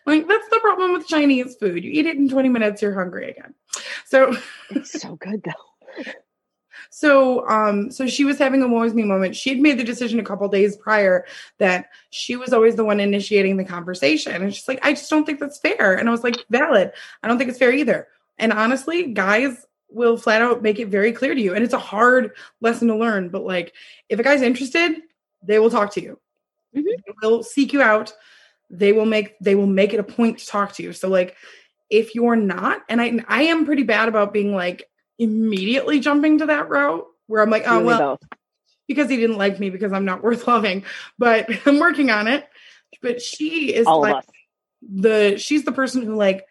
Like 0.06 0.28
that's 0.28 0.49
the 0.49 0.61
problem 0.61 0.92
with 0.92 1.06
Chinese 1.06 1.56
food. 1.56 1.84
You 1.84 1.90
eat 1.90 2.06
it 2.06 2.16
in 2.16 2.28
20 2.28 2.49
minutes, 2.49 2.82
you're 2.82 2.94
hungry 2.94 3.30
again. 3.30 3.54
So 4.06 4.37
it's 4.70 5.00
so 5.00 5.16
good 5.16 5.42
though. 5.44 6.12
so 6.90 7.49
um 7.49 7.90
so 7.90 8.06
she 8.06 8.25
was 8.25 8.38
having 8.38 8.62
a 8.62 8.68
woe 8.68 8.82
is 8.82 8.94
me 8.94 9.02
moment. 9.02 9.37
She 9.37 9.50
had 9.50 9.58
made 9.61 9.78
the 9.78 9.84
decision 9.84 10.20
a 10.20 10.25
couple 10.25 10.49
days 10.49 10.76
prior 10.76 11.25
that 11.58 11.87
she 12.11 12.37
was 12.37 12.52
always 12.52 12.76
the 12.76 12.84
one 12.84 13.00
initiating 13.00 13.56
the 13.56 13.64
conversation. 13.64 14.42
And 14.42 14.54
she's 14.54 14.68
like, 14.68 14.80
I 14.82 14.92
just 14.92 15.11
don't 15.11 15.25
think 15.25 15.40
that's 15.40 15.58
fair. 15.58 15.94
And 15.94 16.08
I 16.08 16.12
was 16.12 16.25
like, 16.25 16.37
valid. 16.50 16.92
I 17.23 17.28
don't 17.28 17.38
think 17.38 17.50
it's 17.50 17.58
fair 17.58 17.73
either. 17.73 18.08
And 18.38 18.52
honestly, 18.52 19.12
guys 19.12 19.64
will 19.90 20.16
flat 20.16 20.42
out 20.42 20.62
make 20.62 20.78
it 20.80 20.88
very 20.88 21.12
clear 21.12 21.34
to 21.34 21.40
you. 21.40 21.54
And 21.54 21.64
it's 21.64 21.73
a 21.75 21.78
hard 21.78 22.32
lesson 22.61 22.88
to 22.88 22.96
learn, 22.96 23.28
but 23.28 23.44
like 23.44 23.73
if 24.08 24.18
a 24.18 24.23
guy's 24.23 24.42
interested, 24.42 25.02
they 25.42 25.58
will 25.58 25.70
talk 25.70 25.92
to 25.94 26.02
you. 26.02 26.18
Mhm. 26.76 26.82
They 26.84 27.12
will 27.23 27.42
seek 27.42 27.73
you 27.73 27.80
out. 27.80 28.12
They 28.71 28.92
will 28.92 29.06
make 29.06 29.38
they 29.40 29.54
will 29.54 29.66
make 29.66 29.92
it 29.92 30.00
a 30.00 30.04
point 30.04 30.38
to 30.38 30.47
talk 30.47 30.73
to 30.75 30.83
you. 30.83 30.92
So 30.92 31.09
like 31.09 31.37
if 31.90 32.14
you're 32.14 32.37
not, 32.37 32.83
and 32.88 33.00
I 33.00 33.25
I 33.28 33.42
am 33.44 33.64
pretty 33.64 33.83
bad 33.83 34.09
about 34.09 34.33
being 34.33 34.54
like 34.54 34.85
immediately 35.18 36.00
jumping 36.00 36.38
to 36.38 36.47
that 36.47 36.68
route 36.68 37.06
where 37.26 37.42
I'm 37.42 37.50
like, 37.50 37.64
oh 37.66 37.80
me 37.80 37.87
well, 37.87 38.18
both. 38.21 38.30
because 38.88 39.09
he 39.09 39.16
didn't 39.16 39.38
like 39.38 39.61
me 39.61 39.71
because 39.71 39.92
I'm 39.92 40.04
not 40.04 40.23
worth 40.23 40.47
loving. 40.49 40.85
But 41.18 41.49
I'm 41.66 41.78
working 41.78 42.11
on 42.11 42.26
it. 42.26 42.49
But 43.02 43.21
she 43.21 43.75
is 43.75 43.87
all 43.87 44.00
like 44.00 44.25
the 44.83 45.37
she's 45.38 45.64
the 45.64 45.73
person 45.73 46.02
who 46.02 46.14
like 46.14 46.47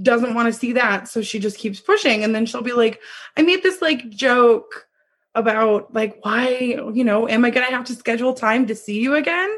doesn't 0.00 0.34
want 0.34 0.52
to 0.52 0.58
see 0.58 0.72
that 0.72 1.08
so 1.08 1.20
she 1.20 1.38
just 1.38 1.58
keeps 1.58 1.80
pushing 1.80 2.24
and 2.24 2.34
then 2.34 2.46
she'll 2.46 2.62
be 2.62 2.72
like 2.72 3.00
i 3.36 3.42
made 3.42 3.62
this 3.62 3.82
like 3.82 4.08
joke 4.08 4.86
about 5.34 5.92
like 5.92 6.18
why 6.24 6.48
you 6.94 7.04
know 7.04 7.28
am 7.28 7.44
i 7.44 7.50
gonna 7.50 7.66
have 7.66 7.84
to 7.84 7.94
schedule 7.94 8.32
time 8.32 8.66
to 8.66 8.74
see 8.74 9.00
you 9.00 9.14
again 9.14 9.50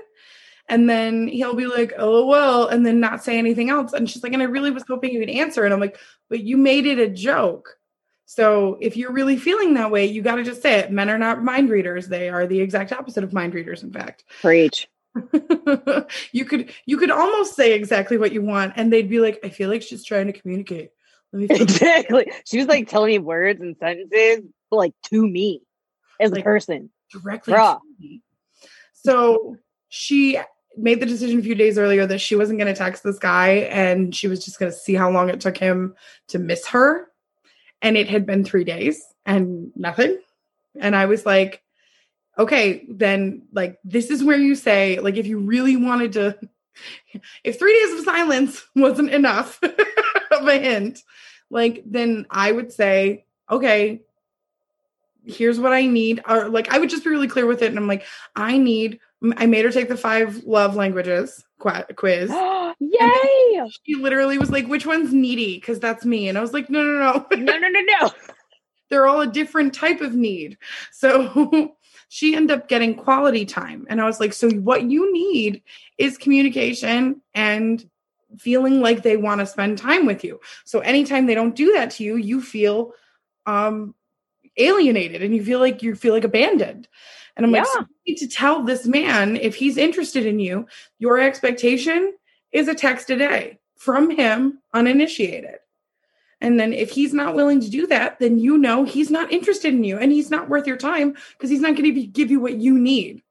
and 0.71 0.89
then 0.89 1.29
he'll 1.29 1.55
be 1.55 1.67
like 1.67 1.93
oh 1.99 2.25
well 2.27 2.69
and 2.69 2.87
then 2.87 3.01
not 3.01 3.23
say 3.23 3.37
anything 3.39 3.69
else. 3.69 3.93
And 3.93 4.09
she's 4.09 4.23
like 4.23 4.33
and 4.33 4.43
i 4.43 4.47
really 4.47 4.71
was 4.71 4.85
hoping 4.89 5.13
you 5.13 5.19
would 5.19 5.29
answer. 5.29 5.65
And 5.65 5.75
i'm 5.75 5.81
like 5.81 5.99
but 6.29 6.41
you 6.41 6.57
made 6.57 6.87
it 6.87 6.99
a 6.99 7.09
joke. 7.09 7.77
So 8.25 8.79
if 8.81 8.97
you're 8.97 9.13
really 9.13 9.37
feeling 9.37 9.75
that 9.75 9.91
way 9.91 10.07
you 10.07 10.23
got 10.23 10.37
to 10.37 10.45
just 10.45 10.63
say 10.63 10.79
it. 10.79 10.91
Men 10.91 11.11
are 11.11 11.19
not 11.19 11.45
mind 11.45 11.69
readers. 11.69 12.09
They 12.09 12.29
are 12.31 12.47
the 12.47 12.61
exact 12.61 12.93
opposite 12.93 13.25
of 13.25 13.33
mind 13.33 13.53
readers 13.53 13.83
in 13.83 13.93
fact. 13.93 14.25
Preach. 14.41 14.89
you 16.33 16.45
could 16.45 16.73
you 16.87 16.97
could 16.97 17.11
almost 17.11 17.57
say 17.57 17.73
exactly 17.75 18.17
what 18.17 18.33
you 18.33 18.43
want 18.43 18.75
and 18.77 18.93
they'd 18.93 19.11
be 19.11 19.19
like 19.19 19.41
i 19.43 19.49
feel 19.49 19.69
like 19.69 19.83
she's 19.83 20.05
trying 20.05 20.29
to 20.29 20.33
communicate. 20.33 20.91
Let 21.33 21.51
me 21.51 21.61
Exactly. 21.61 22.31
She 22.45 22.59
was 22.59 22.67
like 22.67 22.89
telling 22.89 23.09
me 23.11 23.19
words 23.19 23.61
and 23.61 23.77
sentences, 23.79 24.45
like 24.71 24.95
to 25.07 25.27
me 25.27 25.63
as 26.21 26.33
a 26.33 26.43
person. 26.43 26.91
directly 27.11 27.55
to 27.55 27.79
me. 27.99 28.23
so 28.93 29.57
she 29.89 30.39
made 30.83 31.01
the 31.01 31.07
decision 31.07 31.41
a 31.41 31.43
few 31.43 31.55
days 31.55 31.79
earlier 31.79 32.07
that 32.07 32.21
she 32.21 32.37
wasn't 32.37 32.59
going 32.59 32.73
to 32.73 32.79
text 32.79 33.03
this 33.03 33.19
guy 33.19 33.49
and 33.71 34.15
she 34.15 34.29
was 34.29 34.45
just 34.45 34.59
going 34.59 34.71
to 34.71 34.77
see 34.77 34.95
how 34.95 35.11
long 35.11 35.29
it 35.29 35.41
took 35.41 35.57
him 35.57 35.95
to 36.29 36.39
miss 36.39 36.67
her. 36.69 37.09
And 37.83 37.97
it 37.97 38.09
had 38.09 38.27
been 38.27 38.45
three 38.45 38.65
days 38.65 39.03
and 39.25 39.73
nothing. 39.77 40.19
And 40.79 40.95
i 40.95 41.07
was 41.07 41.27
like 41.27 41.63
okay 42.39 42.87
then 42.89 43.43
like 43.53 43.79
this 43.85 44.11
is 44.11 44.25
where 44.25 44.39
you 44.39 44.55
say 44.55 44.99
like 45.01 45.17
if 45.17 45.27
you 45.27 45.39
really 45.39 45.77
wanted 45.77 46.13
to 46.13 46.39
if 47.45 47.59
three 47.59 47.75
days 47.75 47.99
of 47.99 48.05
silence 48.05 48.67
wasn't 48.77 49.11
enough 49.11 49.61
of 49.63 50.49
a 50.49 50.59
hint 50.59 51.03
like 51.51 51.83
then 51.87 52.27
i 52.31 52.51
would 52.51 52.73
say 52.73 53.25
okay 53.51 54.01
here's 55.27 55.61
what 55.61 55.73
i 55.73 55.85
need. 55.85 56.23
Or 56.27 56.49
like 56.49 56.73
i 56.73 56.79
would 56.79 56.91
just 56.91 57.05
be 57.05 57.11
really 57.11 57.29
clear 57.29 57.47
with 57.47 57.63
it 57.63 57.69
and 57.69 57.79
i'm 57.79 57.87
like 57.87 58.05
i 58.35 58.57
need 58.57 59.01
i 59.37 59.47
made 59.47 59.65
her 59.65 59.71
take 59.71 59.89
the 59.89 59.97
five 59.97 60.43
love 60.45 60.77
languages 60.77 61.45
qu- 61.59 61.95
quiz 61.97 62.31
Yay! 62.81 63.69
she 63.85 63.95
literally 63.95 64.39
was 64.39 64.51
like 64.51 64.67
which 64.67 64.87
one's 64.87 65.13
needy 65.13 65.57
because 65.57 65.79
that's 65.79 66.05
me 66.05 66.29
and 66.29 66.39
i 66.39 66.41
was 66.41 66.53
like 66.53 66.71
no 66.71 66.83
no 66.83 66.99
no 66.99 67.27
No, 67.37 67.59
no, 67.59 67.69
no, 67.69 67.81
no. 68.01 68.11
they're 68.91 69.07
all 69.07 69.23
a 69.23 69.27
different 69.27 69.73
type 69.73 70.01
of 70.03 70.15
need. 70.15 70.59
So 70.93 71.75
she 72.09 72.35
ended 72.35 72.59
up 72.59 72.69
getting 72.69 72.95
quality 72.95 73.47
time. 73.47 73.87
And 73.89 74.01
I 74.01 74.05
was 74.05 74.21
like, 74.21 74.33
so 74.33 74.51
what 74.51 74.83
you 74.83 75.13
need 75.13 75.63
is 75.97 76.19
communication 76.19 77.23
and 77.33 77.89
feeling 78.39 78.81
like 78.81 79.03
they 79.03 79.17
want 79.17 79.41
to 79.41 79.47
spend 79.47 79.79
time 79.79 80.07
with 80.07 80.23
you. 80.23 80.41
So 80.65 80.81
anytime 80.81 81.27
they 81.27 81.35
don't 81.35 81.57
do 81.57 81.73
that 81.73 81.93
to 81.93 82.05
you, 82.05 82.17
you 82.17 82.43
feel 82.43 82.93
um 83.47 83.95
alienated 84.57 85.23
and 85.23 85.35
you 85.35 85.43
feel 85.45 85.61
like 85.61 85.83
you 85.83 85.95
feel 85.95 86.13
like 86.13 86.25
abandoned. 86.25 86.89
And 87.41 87.47
I'm 87.47 87.53
like, 87.53 87.67
so 87.67 87.81
you 87.81 88.13
need 88.13 88.19
to 88.19 88.29
tell 88.29 88.63
this 88.63 88.87
man 88.87 89.37
if 89.37 89.55
he's 89.55 89.79
interested 89.79 90.27
in 90.27 90.39
you, 90.39 90.67
your 90.99 91.19
expectation 91.19 92.13
is 92.53 92.69
a 92.69 92.75
text 92.75 93.09
a 93.09 93.17
day 93.17 93.59
from 93.77 94.11
him 94.11 94.59
uninitiated. 94.75 95.57
And 96.43 96.61
then 96.61 96.75
if 96.75 96.91
he's 96.91 97.15
not 97.15 97.35
willing 97.35 97.61
to 97.61 97.71
do 97.71 97.87
that, 97.87 98.19
then 98.19 98.39
you 98.39 98.59
know 98.59 98.85
he's 98.85 99.11
not 99.11 99.33
interested 99.33 99.73
in 99.73 99.85
you 99.85 99.97
and 99.97 100.13
he's 100.13 100.31
not 100.31 100.51
worth 100.51 100.67
your 100.67 100.77
time 100.77 101.15
because 101.33 101.49
he's 101.49 101.63
not 101.63 101.77
going 101.77 101.95
to 101.95 102.07
give 102.07 102.31
you 102.31 102.41
what 102.41 102.59
you 102.59 102.79
need. 102.79 103.23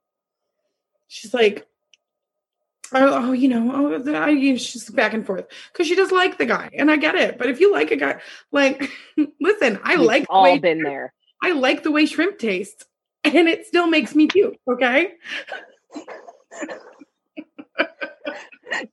She's 1.06 1.32
like, 1.32 1.68
oh, 2.92 3.28
oh 3.28 3.32
you 3.32 3.46
know, 3.46 3.70
oh, 3.72 4.12
I, 4.12 4.30
you 4.30 4.52
know, 4.52 4.58
she's 4.58 4.90
back 4.90 5.14
and 5.14 5.24
forth 5.24 5.46
because 5.72 5.86
she 5.86 5.94
does 5.94 6.10
like 6.10 6.36
the 6.36 6.46
guy, 6.46 6.70
and 6.72 6.90
I 6.90 6.96
get 6.96 7.14
it. 7.14 7.38
But 7.38 7.48
if 7.48 7.60
you 7.60 7.72
like 7.72 7.92
a 7.92 7.96
guy, 7.96 8.20
like, 8.50 8.90
listen, 9.40 9.78
I 9.84 9.98
We've 9.98 10.06
like 10.06 10.22
the 10.24 10.30
all 10.30 10.42
way, 10.42 10.58
been 10.58 10.82
there. 10.82 11.12
I 11.40 11.52
like 11.52 11.84
the 11.84 11.92
way 11.92 12.06
shrimp 12.06 12.38
tastes, 12.38 12.84
and 13.24 13.48
it 13.48 13.66
still 13.66 13.86
makes 13.86 14.14
me 14.14 14.26
puke. 14.26 14.56
Okay, 14.70 15.12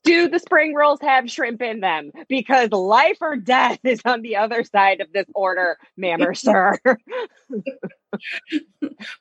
Do 0.03 0.27
the 0.27 0.39
spring 0.39 0.73
rolls 0.73 0.99
have 1.01 1.29
shrimp 1.29 1.61
in 1.61 1.81
them? 1.81 2.11
Because 2.27 2.71
life 2.71 3.17
or 3.21 3.35
death 3.35 3.79
is 3.83 4.01
on 4.05 4.21
the 4.21 4.35
other 4.35 4.63
side 4.63 5.01
of 5.01 5.11
this 5.13 5.27
order, 5.35 5.77
ma'am 5.97 6.21
or 6.21 6.33
sir. 6.33 6.77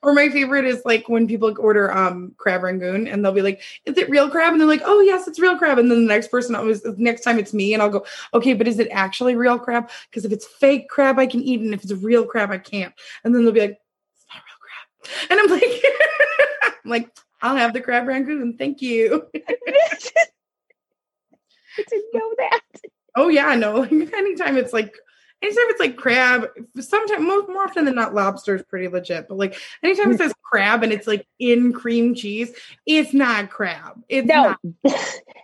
or 0.03 0.15
my 0.15 0.29
favorite 0.31 0.65
is 0.65 0.83
like 0.85 1.09
when 1.09 1.27
people 1.27 1.55
order 1.59 1.93
um 1.93 2.35
crab 2.39 2.63
rangoon 2.63 3.07
and 3.07 3.25
they'll 3.25 3.33
be 3.33 3.43
like, 3.43 3.61
"Is 3.85 3.97
it 3.99 4.09
real 4.09 4.31
crab?" 4.31 4.53
And 4.53 4.61
they're 4.61 4.69
like, 4.69 4.83
"Oh 4.85 5.01
yes, 5.01 5.29
it's 5.29 5.39
real 5.39 5.59
crab." 5.59 5.79
And 5.79 5.91
then 5.91 6.07
the 6.07 6.15
next 6.15 6.29
person 6.31 6.55
always, 6.55 6.85
next 6.97 7.23
time 7.23 7.39
it's 7.39 7.53
me, 7.53 7.75
and 7.75 7.83
I'll 7.83 7.91
go, 7.91 8.05
"Okay, 8.35 8.55
but 8.55 8.67
is 8.67 8.79
it 8.79 8.89
actually 8.91 9.37
real 9.37 9.59
crab? 9.59 9.91
Because 10.11 10.25
if 10.25 10.33
it's 10.33 10.47
fake 10.47 10.89
crab, 10.89 11.19
I 11.19 11.27
can 11.27 11.43
eat, 11.43 11.61
and 11.61 11.75
if 11.75 11.83
it's 11.85 11.93
real 11.93 12.25
crab, 12.25 12.51
I 12.51 12.59
can't." 12.59 12.95
And 13.25 13.35
then 13.35 13.45
they'll 13.45 13.53
be 13.53 13.61
like, 13.61 13.79
"It's 14.15 14.27
not 14.33 14.43
real 14.43 14.59
crab," 14.61 14.96
and 15.31 15.41
I'm 15.41 15.49
like, 15.49 15.63
I'm 16.63 16.91
like, 16.91 17.11
"I'll 17.43 17.57
have 17.57 17.73
the 17.73 17.81
crab 17.81 18.07
rangoon, 18.07 18.57
thank 18.59 18.83
you." 18.83 19.27
I 21.79 21.85
didn't 21.89 22.15
know 22.15 22.35
that. 22.39 22.61
oh 23.17 23.29
yeah, 23.29 23.55
no, 23.55 23.83
anytime 24.15 24.57
it's 24.57 24.73
like 24.73 24.95
anytime 25.43 25.65
it's 25.69 25.81
like 25.81 25.97
crab, 25.97 26.49
sometimes 26.81 27.23
most 27.23 27.49
more 27.49 27.65
often 27.65 27.85
than 27.85 27.95
not, 27.95 28.15
lobster 28.15 28.55
is 28.57 28.63
pretty 28.63 28.89
legit. 28.89 29.29
But 29.29 29.39
like 29.39 29.59
anytime 29.83 30.11
it 30.13 30.19
says 30.19 30.33
crab 30.43 30.83
and 30.83 30.93
it's 30.93 31.07
like 31.07 31.27
in 31.39 31.73
cream 31.73 32.15
cheese, 32.15 32.53
it's 32.87 33.13
not 33.13 33.51
crab. 33.51 34.03
It's 34.09 34.27
No, 34.27 34.57
not. 34.85 34.95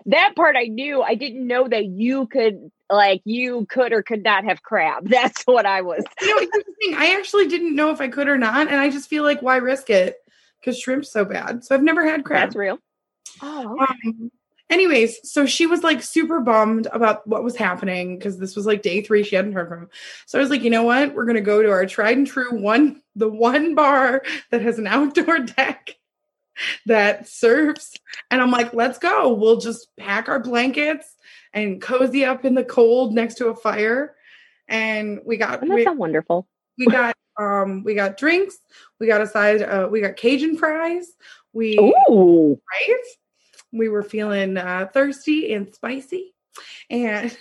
that 0.07 0.35
part 0.37 0.57
I 0.57 0.65
knew. 0.65 1.03
I 1.03 1.15
didn't 1.15 1.47
know 1.47 1.69
that 1.69 1.85
you 1.85 2.27
could, 2.27 2.71
like, 2.93 3.23
you 3.25 3.67
could 3.67 3.93
or 3.93 4.03
could 4.03 4.23
not 4.23 4.45
have 4.45 4.63
crab. 4.63 5.09
That's 5.09 5.43
what 5.45 5.67
I 5.67 5.83
was. 5.83 6.05
You 6.21 6.29
know, 6.29 6.39
here's 6.39 6.65
the 6.65 6.75
thing. 6.81 6.95
I 6.95 7.17
actually 7.19 7.49
didn't 7.49 7.75
know 7.75 7.91
if 7.91 8.01
I 8.01 8.09
could 8.09 8.29
or 8.29 8.39
not, 8.39 8.69
and 8.69 8.77
I 8.77 8.91
just 8.91 9.09
feel 9.09 9.23
like 9.23 9.43
why 9.43 9.57
risk 9.57 9.91
it? 9.91 10.17
Because 10.61 10.79
shrimp's 10.79 11.11
so 11.11 11.25
bad. 11.25 11.65
So 11.65 11.75
I've 11.75 11.83
never 11.83 12.05
had 12.07 12.25
crab. 12.25 12.49
That's 12.49 12.57
real. 12.57 12.79
Oh, 13.41 13.77
Um, 13.81 14.31
anyways, 14.71 15.31
so 15.31 15.47
she 15.47 15.67
was 15.67 15.83
like 15.83 16.03
super 16.03 16.41
bummed 16.41 16.87
about 16.93 17.27
what 17.27 17.45
was 17.45 17.57
happening 17.57 18.19
because 18.19 18.39
this 18.39 18.57
was 18.57 18.67
like 18.67 18.83
day 18.83 19.01
three. 19.03 19.23
She 19.23 19.37
hadn't 19.37 19.53
heard 19.53 19.69
from 19.69 19.83
him. 19.83 19.91
So 20.27 20.39
I 20.39 20.43
was 20.43 20.51
like, 20.51 20.63
you 20.63 20.71
know 20.71 20.85
what? 20.85 21.15
We're 21.15 21.27
gonna 21.27 21.41
go 21.41 21.63
to 21.63 21.71
our 21.71 21.87
tried 21.87 22.17
and 22.17 22.27
true 22.27 22.59
one, 22.59 23.03
the 23.17 23.29
one 23.29 23.75
bar 23.75 24.23
that 24.51 24.63
has 24.63 24.79
an 24.79 24.87
outdoor 24.87 25.39
deck 25.57 25.97
that 26.87 27.29
serves. 27.29 27.93
And 28.31 28.41
I'm 28.41 28.51
like, 28.51 28.73
let's 28.75 28.99
go. 28.99 29.33
We'll 29.33 29.59
just 29.59 29.89
pack 29.97 30.29
our 30.29 30.41
blankets 30.41 31.07
and 31.53 31.81
cozy 31.81 32.25
up 32.25 32.45
in 32.45 32.55
the 32.55 32.65
cold 32.65 33.15
next 33.15 33.35
to 33.37 33.49
a 33.49 33.57
fire. 33.57 34.15
And 34.69 35.21
we 35.25 35.37
got 35.37 35.63
we, 35.63 35.87
wonderful? 35.87 36.47
we 36.79 36.87
got 36.87 37.15
um 37.39 37.83
we 37.85 37.95
got 37.95 38.17
drinks, 38.17 38.59
we 38.99 39.07
got 39.07 39.21
a 39.21 39.27
side 39.27 39.63
uh 39.63 39.89
we 39.91 40.01
got 40.01 40.17
Cajun 40.17 40.57
fries. 40.57 41.07
We 41.53 41.79
Ooh. 41.79 42.61
right? 42.71 43.03
We 43.73 43.89
were 43.89 44.03
feeling 44.03 44.57
uh, 44.57 44.89
thirsty 44.93 45.55
and 45.55 45.75
spicy. 45.75 46.35
And 46.91 47.35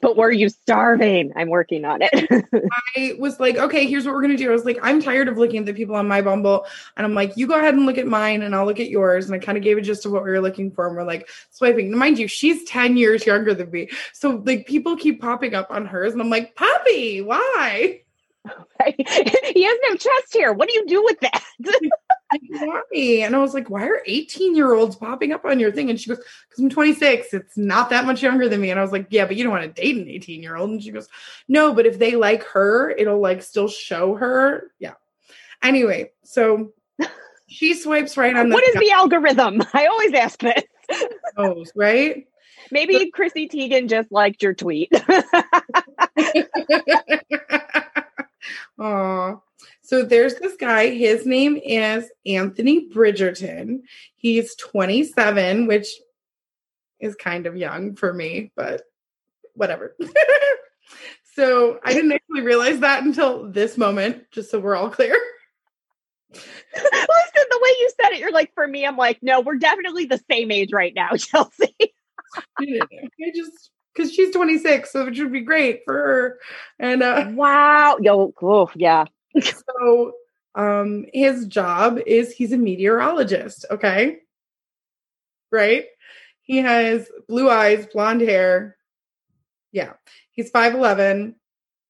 But 0.00 0.16
were 0.16 0.30
you 0.30 0.48
starving? 0.48 1.32
I'm 1.36 1.48
working 1.48 1.84
on 1.84 2.00
it. 2.02 2.44
I 2.96 3.14
was 3.18 3.40
like, 3.40 3.56
okay, 3.56 3.86
here's 3.86 4.06
what 4.06 4.14
we're 4.14 4.22
going 4.22 4.36
to 4.36 4.42
do. 4.42 4.50
I 4.50 4.52
was 4.52 4.64
like, 4.64 4.78
I'm 4.82 5.02
tired 5.02 5.28
of 5.28 5.38
looking 5.38 5.60
at 5.60 5.66
the 5.66 5.72
people 5.72 5.94
on 5.96 6.08
my 6.08 6.20
Bumble. 6.20 6.66
And 6.96 7.06
I'm 7.06 7.14
like, 7.14 7.36
you 7.36 7.46
go 7.46 7.58
ahead 7.58 7.74
and 7.74 7.86
look 7.86 7.98
at 7.98 8.06
mine 8.06 8.42
and 8.42 8.54
I'll 8.54 8.66
look 8.66 8.80
at 8.80 8.90
yours. 8.90 9.26
And 9.26 9.34
I 9.34 9.38
kind 9.44 9.58
of 9.58 9.64
gave 9.64 9.78
a 9.78 9.80
gist 9.80 10.06
of 10.06 10.12
what 10.12 10.24
we 10.24 10.30
were 10.30 10.40
looking 10.40 10.70
for. 10.70 10.86
And 10.86 10.96
we're 10.96 11.04
like 11.04 11.28
swiping. 11.50 11.96
Mind 11.96 12.18
you, 12.18 12.28
she's 12.28 12.64
10 12.64 12.96
years 12.96 13.26
younger 13.26 13.54
than 13.54 13.70
me. 13.70 13.88
So 14.12 14.42
like 14.44 14.66
people 14.66 14.96
keep 14.96 15.20
popping 15.20 15.54
up 15.54 15.70
on 15.70 15.86
hers. 15.86 16.12
And 16.12 16.22
I'm 16.22 16.30
like, 16.30 16.54
Poppy, 16.54 17.22
why? 17.22 18.02
he 18.86 19.64
has 19.64 19.78
no 19.88 19.96
chest 19.96 20.32
here. 20.32 20.52
What 20.52 20.68
do 20.68 20.74
you 20.74 20.86
do 20.86 21.04
with 21.04 21.20
that? 21.20 21.44
Why? 22.30 22.82
And 22.92 23.34
I 23.34 23.38
was 23.38 23.54
like, 23.54 23.70
why 23.70 23.86
are 23.86 24.02
18 24.06 24.54
year 24.54 24.72
olds 24.74 24.96
popping 24.96 25.32
up 25.32 25.44
on 25.44 25.58
your 25.58 25.72
thing? 25.72 25.90
And 25.90 26.00
she 26.00 26.08
goes, 26.08 26.18
because 26.48 26.62
I'm 26.62 26.70
26. 26.70 27.32
It's 27.32 27.56
not 27.56 27.90
that 27.90 28.04
much 28.04 28.22
younger 28.22 28.48
than 28.48 28.60
me. 28.60 28.70
And 28.70 28.78
I 28.78 28.82
was 28.82 28.92
like, 28.92 29.06
yeah, 29.10 29.26
but 29.26 29.36
you 29.36 29.44
don't 29.44 29.52
want 29.52 29.64
to 29.74 29.82
date 29.82 29.96
an 29.96 30.08
18 30.08 30.42
year 30.42 30.56
old. 30.56 30.70
And 30.70 30.82
she 30.82 30.90
goes, 30.90 31.08
no, 31.48 31.72
but 31.72 31.86
if 31.86 31.98
they 31.98 32.16
like 32.16 32.44
her, 32.44 32.90
it'll 32.90 33.20
like 33.20 33.42
still 33.42 33.68
show 33.68 34.14
her. 34.16 34.70
Yeah. 34.78 34.94
Anyway, 35.62 36.12
so 36.24 36.72
she 37.46 37.74
swipes 37.74 38.16
right 38.16 38.36
on 38.36 38.48
the 38.50 38.54
what 38.54 38.64
is 38.64 38.74
the 38.74 38.90
algorithm? 38.90 39.62
I 39.72 39.86
always 39.86 40.12
ask 40.14 40.40
this. 40.40 40.62
nose, 41.36 41.72
right? 41.74 42.26
Maybe 42.70 43.10
Chrissy 43.10 43.48
Teigen 43.48 43.88
just 43.88 44.12
liked 44.12 44.42
your 44.42 44.52
tweet. 44.52 44.92
Aw. 48.78 49.36
So 49.82 50.02
there's 50.02 50.34
this 50.36 50.56
guy. 50.56 50.90
His 50.90 51.26
name 51.26 51.56
is 51.56 52.10
Anthony 52.26 52.88
Bridgerton. 52.88 53.80
He's 54.16 54.54
27, 54.56 55.66
which 55.66 55.88
is 57.00 57.14
kind 57.14 57.46
of 57.46 57.56
young 57.56 57.96
for 57.96 58.12
me, 58.12 58.52
but 58.54 58.82
whatever. 59.54 59.96
so 61.34 61.80
I 61.84 61.92
didn't 61.92 62.12
actually 62.12 62.42
realize 62.42 62.80
that 62.80 63.02
until 63.02 63.50
this 63.50 63.76
moment, 63.78 64.30
just 64.30 64.50
so 64.50 64.58
we're 64.58 64.76
all 64.76 64.90
clear. 64.90 65.18
Listen, 66.34 66.42
the 66.74 67.60
way 67.62 67.70
you 67.78 67.90
said 68.00 68.12
it, 68.12 68.20
you're 68.20 68.32
like, 68.32 68.52
for 68.54 68.66
me, 68.66 68.84
I'm 68.84 68.96
like, 68.96 69.18
no, 69.22 69.40
we're 69.40 69.56
definitely 69.56 70.04
the 70.04 70.20
same 70.30 70.50
age 70.50 70.72
right 70.72 70.94
now, 70.94 71.10
Chelsea. 71.16 71.74
I 72.58 73.32
just 73.34 73.70
because 73.94 74.12
she's 74.12 74.32
26, 74.34 74.90
so 74.92 75.06
it 75.06 75.16
should 75.16 75.32
be 75.32 75.40
great 75.40 75.82
for 75.84 75.94
her. 75.94 76.38
And 76.78 77.02
uh 77.02 77.26
wow. 77.30 77.96
Yo, 78.00 78.32
yeah. 78.76 79.04
so 79.40 80.12
um 80.54 81.04
his 81.12 81.46
job 81.46 81.98
is 82.06 82.32
he's 82.32 82.52
a 82.52 82.56
meteorologist 82.56 83.66
okay 83.70 84.16
right 85.52 85.84
he 86.42 86.56
has 86.58 87.08
blue 87.28 87.48
eyes 87.50 87.86
blonde 87.92 88.22
hair 88.22 88.76
yeah 89.72 89.92
he's 90.32 90.50
5'11 90.50 91.34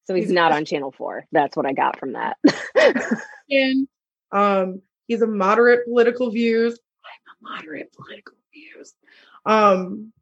So 0.04 0.14
he's 0.14 0.24
He's- 0.24 0.34
not 0.34 0.52
on 0.52 0.64
channel 0.66 0.90
four. 0.92 1.24
That's 1.32 1.56
what 1.56 1.66
I 1.66 1.72
got 1.72 1.98
from 1.98 2.14
that. 2.14 2.36
and 3.50 3.86
um 4.32 4.82
he's 5.06 5.22
a 5.22 5.26
moderate 5.26 5.86
political 5.86 6.30
views 6.30 6.78
i'm 7.04 7.46
a 7.48 7.52
moderate 7.56 7.92
political 7.92 8.36
views 8.52 8.94
um 9.46 10.12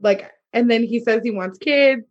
like 0.00 0.30
and 0.52 0.70
then 0.70 0.82
he 0.82 1.00
says 1.00 1.22
he 1.22 1.30
wants 1.30 1.58
kids. 1.58 2.04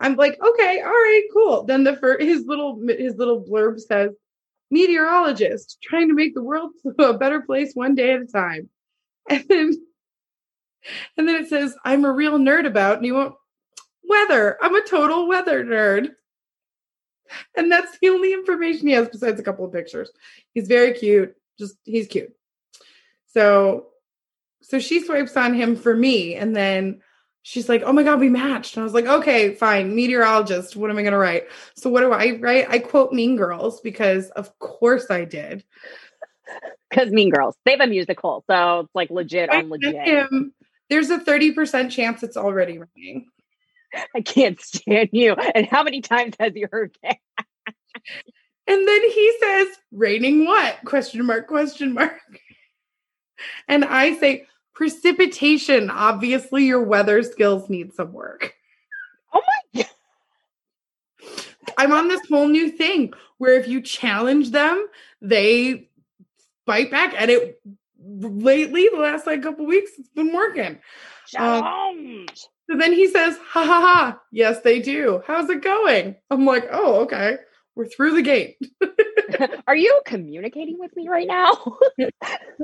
I'm 0.00 0.16
like 0.16 0.40
okay 0.42 0.80
all 0.80 0.90
right 0.90 1.22
cool. 1.32 1.64
Then 1.64 1.84
the 1.84 1.96
first 1.96 2.22
his 2.22 2.44
little 2.46 2.80
his 2.88 3.16
little 3.16 3.44
blurb 3.44 3.80
says 3.80 4.10
meteorologist 4.70 5.78
trying 5.82 6.08
to 6.08 6.14
make 6.14 6.34
the 6.34 6.42
world 6.42 6.72
a 6.98 7.14
better 7.14 7.42
place 7.42 7.72
one 7.74 7.94
day 7.94 8.12
at 8.12 8.22
a 8.22 8.26
time. 8.26 8.68
And 9.28 9.44
then 9.48 9.86
and 11.16 11.28
then 11.28 11.36
it 11.36 11.48
says 11.48 11.76
i'm 11.84 12.04
a 12.04 12.10
real 12.10 12.38
nerd 12.38 12.66
about 12.66 12.96
and 12.96 13.06
you 13.06 13.14
won't 13.14 13.36
weather. 14.12 14.58
I'm 14.60 14.74
a 14.74 14.82
total 14.82 15.28
weather 15.28 15.64
nerd. 15.64 16.10
And 17.56 17.72
that's 17.72 17.98
the 17.98 18.10
only 18.10 18.32
information 18.32 18.88
he 18.88 18.92
has 18.92 19.08
besides 19.08 19.40
a 19.40 19.42
couple 19.42 19.64
of 19.64 19.72
pictures. 19.72 20.10
He's 20.52 20.68
very 20.68 20.92
cute. 20.92 21.34
Just 21.58 21.76
he's 21.84 22.06
cute. 22.06 22.32
So 23.28 23.86
so 24.60 24.78
she 24.78 25.04
swipes 25.04 25.36
on 25.36 25.54
him 25.54 25.76
for 25.76 25.96
me 25.96 26.34
and 26.34 26.54
then 26.54 27.00
she's 27.42 27.68
like 27.68 27.82
oh 27.84 27.92
my 27.92 28.02
god 28.02 28.20
we 28.20 28.28
matched 28.28 28.76
and 28.76 28.82
i 28.82 28.84
was 28.84 28.94
like 28.94 29.06
okay 29.06 29.54
fine 29.54 29.94
meteorologist 29.94 30.76
what 30.76 30.90
am 30.90 30.98
i 30.98 31.02
going 31.02 31.12
to 31.12 31.18
write 31.18 31.44
so 31.74 31.90
what 31.90 32.00
do 32.00 32.12
i 32.12 32.38
write 32.40 32.68
i 32.70 32.78
quote 32.78 33.12
mean 33.12 33.36
girls 33.36 33.80
because 33.80 34.30
of 34.30 34.56
course 34.58 35.10
i 35.10 35.24
did 35.24 35.64
Because 36.90 37.10
Mean 37.10 37.30
Girls, 37.30 37.56
they 37.64 37.70
have 37.70 37.80
a 37.80 37.86
musical, 37.86 38.44
so 38.46 38.80
it's 38.80 38.94
like 38.94 39.10
legit 39.10 39.48
I 39.48 39.60
on 39.60 39.70
legit. 39.70 39.94
him, 39.94 40.52
there's 40.90 41.08
a 41.08 41.18
30% 41.18 41.90
chance 41.90 42.22
it's 42.22 42.36
already 42.36 42.78
raining 42.78 43.26
I 44.14 44.20
can't 44.20 44.60
stand 44.60 45.10
you. 45.12 45.34
And 45.34 45.66
how 45.66 45.82
many 45.82 46.00
times 46.00 46.34
has 46.40 46.52
you 46.54 46.68
heard 46.70 46.96
that? 47.02 47.18
And 48.66 48.88
then 48.88 49.10
he 49.10 49.36
says, 49.40 49.68
raining 49.90 50.44
what? 50.44 50.78
Question 50.84 51.26
mark, 51.26 51.46
question 51.48 51.94
mark. 51.94 52.20
And 53.68 53.84
I 53.84 54.14
say, 54.16 54.46
precipitation. 54.74 55.90
Obviously, 55.90 56.64
your 56.64 56.82
weather 56.82 57.22
skills 57.22 57.68
need 57.68 57.92
some 57.94 58.12
work. 58.12 58.54
Oh 59.32 59.42
my 59.74 59.82
God. 59.82 59.90
I'm 61.78 61.92
on 61.92 62.08
this 62.08 62.20
whole 62.28 62.48
new 62.48 62.70
thing 62.70 63.12
where 63.38 63.58
if 63.58 63.68
you 63.68 63.80
challenge 63.80 64.50
them, 64.50 64.86
they 65.20 65.88
bite 66.66 66.90
back. 66.90 67.14
And 67.16 67.30
it 67.30 67.60
lately, 68.00 68.88
the 68.92 69.00
last 69.00 69.26
like 69.26 69.42
couple 69.42 69.66
weeks, 69.66 69.92
it's 69.98 70.08
been 70.10 70.32
working. 70.32 70.78
Um, 71.38 71.62
Shalom. 71.62 72.26
So 72.70 72.76
then 72.78 72.92
he 72.92 73.08
says, 73.08 73.36
ha 73.38 73.64
ha 73.64 73.80
ha. 73.80 74.20
Yes, 74.30 74.60
they 74.60 74.80
do. 74.80 75.22
How's 75.26 75.50
it 75.50 75.62
going? 75.62 76.16
I'm 76.30 76.46
like, 76.46 76.68
oh, 76.70 77.00
okay. 77.02 77.36
We're 77.74 77.86
through 77.86 78.14
the 78.16 78.22
gate. 78.22 78.58
Are 79.66 79.76
you 79.76 80.00
communicating 80.04 80.78
with 80.78 80.94
me 80.94 81.08
right 81.08 81.26
now? 81.26 81.52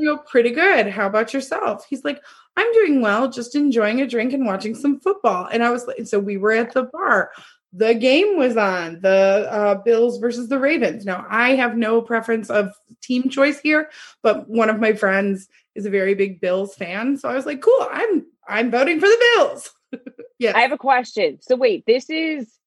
Go, 0.04 0.18
pretty 0.18 0.50
good. 0.50 0.88
How 0.88 1.06
about 1.06 1.32
yourself? 1.32 1.86
He's 1.88 2.04
like, 2.04 2.22
I'm 2.56 2.70
doing 2.72 3.00
well, 3.00 3.30
just 3.30 3.54
enjoying 3.54 4.00
a 4.00 4.06
drink 4.06 4.32
and 4.32 4.46
watching 4.46 4.74
some 4.74 5.00
football. 5.00 5.48
And 5.50 5.64
I 5.64 5.70
was 5.70 5.86
like, 5.86 6.06
so 6.06 6.18
we 6.18 6.36
were 6.36 6.52
at 6.52 6.72
the 6.72 6.84
bar. 6.84 7.30
The 7.72 7.94
game 7.94 8.36
was 8.36 8.56
on 8.56 9.00
the 9.00 9.48
uh, 9.50 9.74
Bills 9.76 10.18
versus 10.18 10.48
the 10.48 10.58
Ravens. 10.58 11.04
Now, 11.04 11.26
I 11.28 11.54
have 11.54 11.76
no 11.76 12.00
preference 12.00 12.50
of 12.50 12.72
team 13.02 13.28
choice 13.28 13.60
here, 13.60 13.90
but 14.22 14.48
one 14.48 14.70
of 14.70 14.80
my 14.80 14.94
friends 14.94 15.48
is 15.74 15.86
a 15.86 15.90
very 15.90 16.14
big 16.14 16.40
Bills 16.40 16.74
fan. 16.74 17.16
So 17.16 17.28
I 17.28 17.34
was 17.34 17.46
like, 17.46 17.60
cool, 17.60 17.86
I'm 17.90 18.26
I'm 18.46 18.70
voting 18.70 19.00
for 19.00 19.06
the 19.06 19.36
Bills. 19.36 19.70
yes. 20.38 20.54
I 20.54 20.60
have 20.60 20.72
a 20.72 20.78
question. 20.78 21.38
So 21.42 21.56
wait, 21.56 21.84
this 21.86 22.08
is 22.08 22.57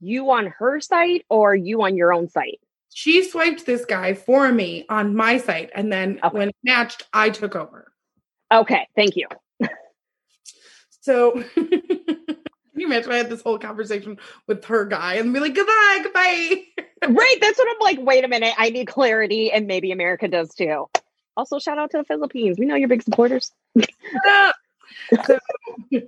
you 0.00 0.30
on 0.30 0.46
her 0.58 0.80
site 0.80 1.24
or 1.28 1.54
you 1.54 1.82
on 1.82 1.96
your 1.96 2.12
own 2.12 2.28
site? 2.28 2.60
she 2.92 3.22
swiped 3.22 3.66
this 3.66 3.84
guy 3.84 4.14
for 4.14 4.50
me 4.50 4.84
on 4.88 5.14
my 5.14 5.38
site. 5.38 5.70
And 5.76 5.92
then 5.92 6.18
Okay. 6.24 6.36
when 6.36 6.48
it 6.48 6.56
matched, 6.64 7.04
I 7.12 7.30
took 7.30 7.54
over. 7.54 7.92
Okay, 8.52 8.88
thank 8.96 9.14
you. 9.14 9.28
So 11.00 11.32
can 11.54 11.66
you 12.74 12.86
imagine 12.86 13.12
I 13.12 13.16
had 13.18 13.30
this 13.30 13.42
whole 13.42 13.58
conversation 13.60 14.18
with 14.48 14.64
her 14.64 14.84
guy 14.86 15.14
and 15.14 15.32
be 15.32 15.38
like, 15.38 15.54
goodbye, 15.54 16.00
goodbye. 16.02 16.62
Right, 17.08 17.36
that's 17.40 17.56
what 17.58 17.66
I'm 17.70 17.80
like. 17.80 18.06
Wait 18.06 18.24
a 18.24 18.28
minute, 18.28 18.52
I 18.58 18.68
need 18.68 18.86
clarity, 18.86 19.50
and 19.50 19.66
maybe 19.66 19.90
America 19.90 20.28
does 20.28 20.52
too. 20.54 20.90
Also, 21.34 21.58
shout 21.58 21.78
out 21.78 21.90
to 21.92 21.96
the 21.98 22.04
Philippines. 22.04 22.58
We 22.58 22.66
know 22.66 22.74
you're 22.74 22.88
big 22.88 23.02
supporters. 23.02 23.52
So, 25.26 25.38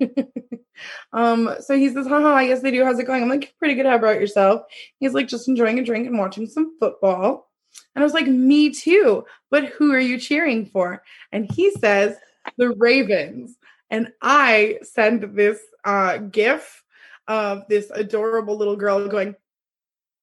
um, 1.12 1.56
so 1.60 1.76
he 1.76 1.88
says, 1.88 2.06
haha, 2.06 2.34
I 2.34 2.46
guess 2.46 2.62
they 2.62 2.70
do. 2.70 2.84
How's 2.84 2.98
it 2.98 3.06
going? 3.06 3.22
I'm 3.22 3.28
like, 3.28 3.54
pretty 3.58 3.74
good. 3.74 3.86
How 3.86 3.96
about 3.96 4.20
yourself? 4.20 4.62
He's 4.98 5.14
like, 5.14 5.28
just 5.28 5.48
enjoying 5.48 5.78
a 5.78 5.84
drink 5.84 6.06
and 6.06 6.18
watching 6.18 6.46
some 6.46 6.76
football. 6.78 7.50
And 7.94 8.02
I 8.02 8.04
was 8.04 8.14
like, 8.14 8.26
me 8.26 8.70
too. 8.70 9.24
But 9.50 9.66
who 9.66 9.92
are 9.92 10.00
you 10.00 10.18
cheering 10.18 10.66
for? 10.66 11.02
And 11.30 11.50
he 11.52 11.70
says, 11.72 12.16
the 12.58 12.70
Ravens. 12.70 13.56
And 13.90 14.12
I 14.22 14.78
send 14.82 15.36
this 15.36 15.60
uh, 15.84 16.18
gif 16.18 16.82
of 17.28 17.62
this 17.68 17.90
adorable 17.90 18.56
little 18.56 18.76
girl 18.76 19.06
going, 19.08 19.34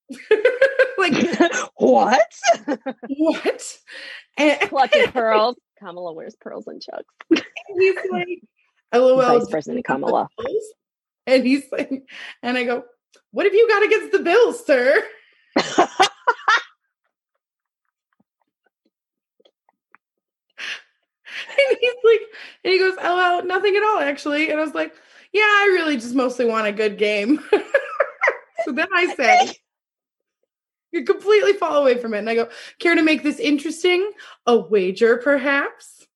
like, 0.97 1.39
what? 1.75 2.33
what? 3.07 3.77
And 4.37 4.59
Clutching 4.61 5.11
pearls. 5.11 5.55
Kamala 5.79 6.13
wears 6.13 6.35
pearls 6.35 6.67
and 6.67 6.81
chucks. 6.81 7.13
he's 7.29 7.95
like, 8.11 8.41
LOL. 8.93 9.17
Vice 9.17 9.49
President 9.49 9.85
Kamala. 9.85 10.27
And 11.27 11.45
he's 11.45 11.63
like, 11.71 11.91
and 12.41 12.57
I 12.57 12.63
go, 12.63 12.83
what 13.31 13.45
have 13.45 13.53
you 13.53 13.67
got 13.67 13.83
against 13.83 14.11
the 14.11 14.19
Bills, 14.19 14.65
sir? 14.65 15.03
And 21.49 21.77
he's 21.79 21.93
like, 22.03 22.21
and 22.63 22.73
he 22.73 22.79
goes, 22.79 22.95
LOL, 22.97 23.43
nothing 23.43 23.75
at 23.75 23.83
all, 23.83 23.99
actually. 23.99 24.49
And 24.49 24.59
I 24.59 24.63
was 24.63 24.73
like, 24.73 24.93
yeah, 25.31 25.41
I 25.41 25.71
really 25.73 25.95
just 25.95 26.15
mostly 26.15 26.45
want 26.45 26.67
a 26.67 26.71
good 26.71 26.97
game. 26.97 27.39
so 28.65 28.71
then 28.71 28.87
I 28.93 29.13
say, 29.15 29.51
you 30.91 31.03
completely 31.03 31.53
fall 31.53 31.77
away 31.77 31.97
from 31.97 32.13
it. 32.13 32.19
And 32.19 32.29
I 32.29 32.35
go, 32.35 32.49
care 32.79 32.95
to 32.95 33.03
make 33.03 33.23
this 33.23 33.39
interesting? 33.39 34.11
A 34.45 34.57
wager, 34.57 35.17
perhaps? 35.17 36.07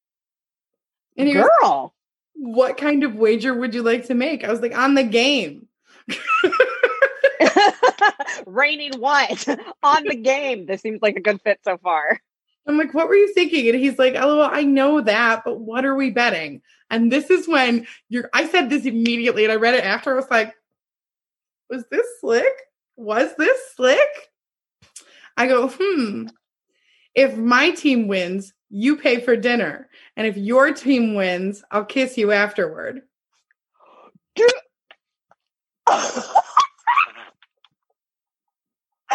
And 1.18 1.28
he 1.28 1.34
goes, 1.34 1.48
Girl. 1.62 1.94
what 2.34 2.78
kind 2.78 3.04
of 3.04 3.16
wager 3.16 3.54
would 3.54 3.74
you 3.74 3.84
like 3.84 4.08
to 4.08 4.16
make? 4.16 4.44
I 4.44 4.52
was 4.52 4.62
like, 4.62 4.78
on 4.78 4.96
the 4.96 5.04
game. 5.04 5.68
Raining 8.46 9.00
what? 9.00 9.48
On 9.84 10.04
the 10.04 10.16
game. 10.16 10.66
This 10.66 10.82
seems 10.82 11.02
like 11.02 11.16
a 11.16 11.22
good 11.22 11.42
fit 11.42 11.60
so 11.64 11.78
far. 11.78 12.20
I'm 12.66 12.78
like, 12.78 12.94
what 12.94 13.08
were 13.08 13.16
you 13.16 13.34
thinking? 13.34 13.68
And 13.70 13.80
he's 13.80 14.00
like, 14.00 14.14
LOL, 14.14 14.42
I 14.42 14.64
know 14.64 15.02
that, 15.02 15.44
but 15.44 15.60
what 15.60 15.86
are 15.86 15.96
we 15.96 16.12
betting? 16.12 16.62
And 16.90 17.12
this 17.12 17.30
is 17.30 17.48
when 17.48 17.88
you're, 18.10 18.30
I 18.34 18.48
said 18.48 18.70
this 18.70 18.86
immediately 18.86 19.44
and 19.44 19.52
I 19.52 19.58
read 19.58 19.76
it 19.76 19.84
after. 19.84 20.12
I 20.12 20.16
was 20.16 20.30
like, 20.32 20.54
was 21.70 21.84
this 21.92 22.06
slick? 22.22 22.54
Was 22.96 23.36
this 23.38 23.60
slick? 23.76 24.32
I 25.38 25.48
go, 25.48 25.70
hmm. 25.74 26.28
If 27.16 27.38
my 27.38 27.72
team 27.72 28.08
wins, 28.08 28.54
you 28.70 28.98
pay 28.98 29.20
for 29.20 29.36
dinner. 29.36 29.88
And 30.18 30.26
if 30.26 30.36
your 30.38 30.74
team 30.74 31.14
wins, 31.14 31.64
I'll 31.70 31.86
kiss 31.86 32.18
you 32.18 32.32
afterward. 32.32 33.02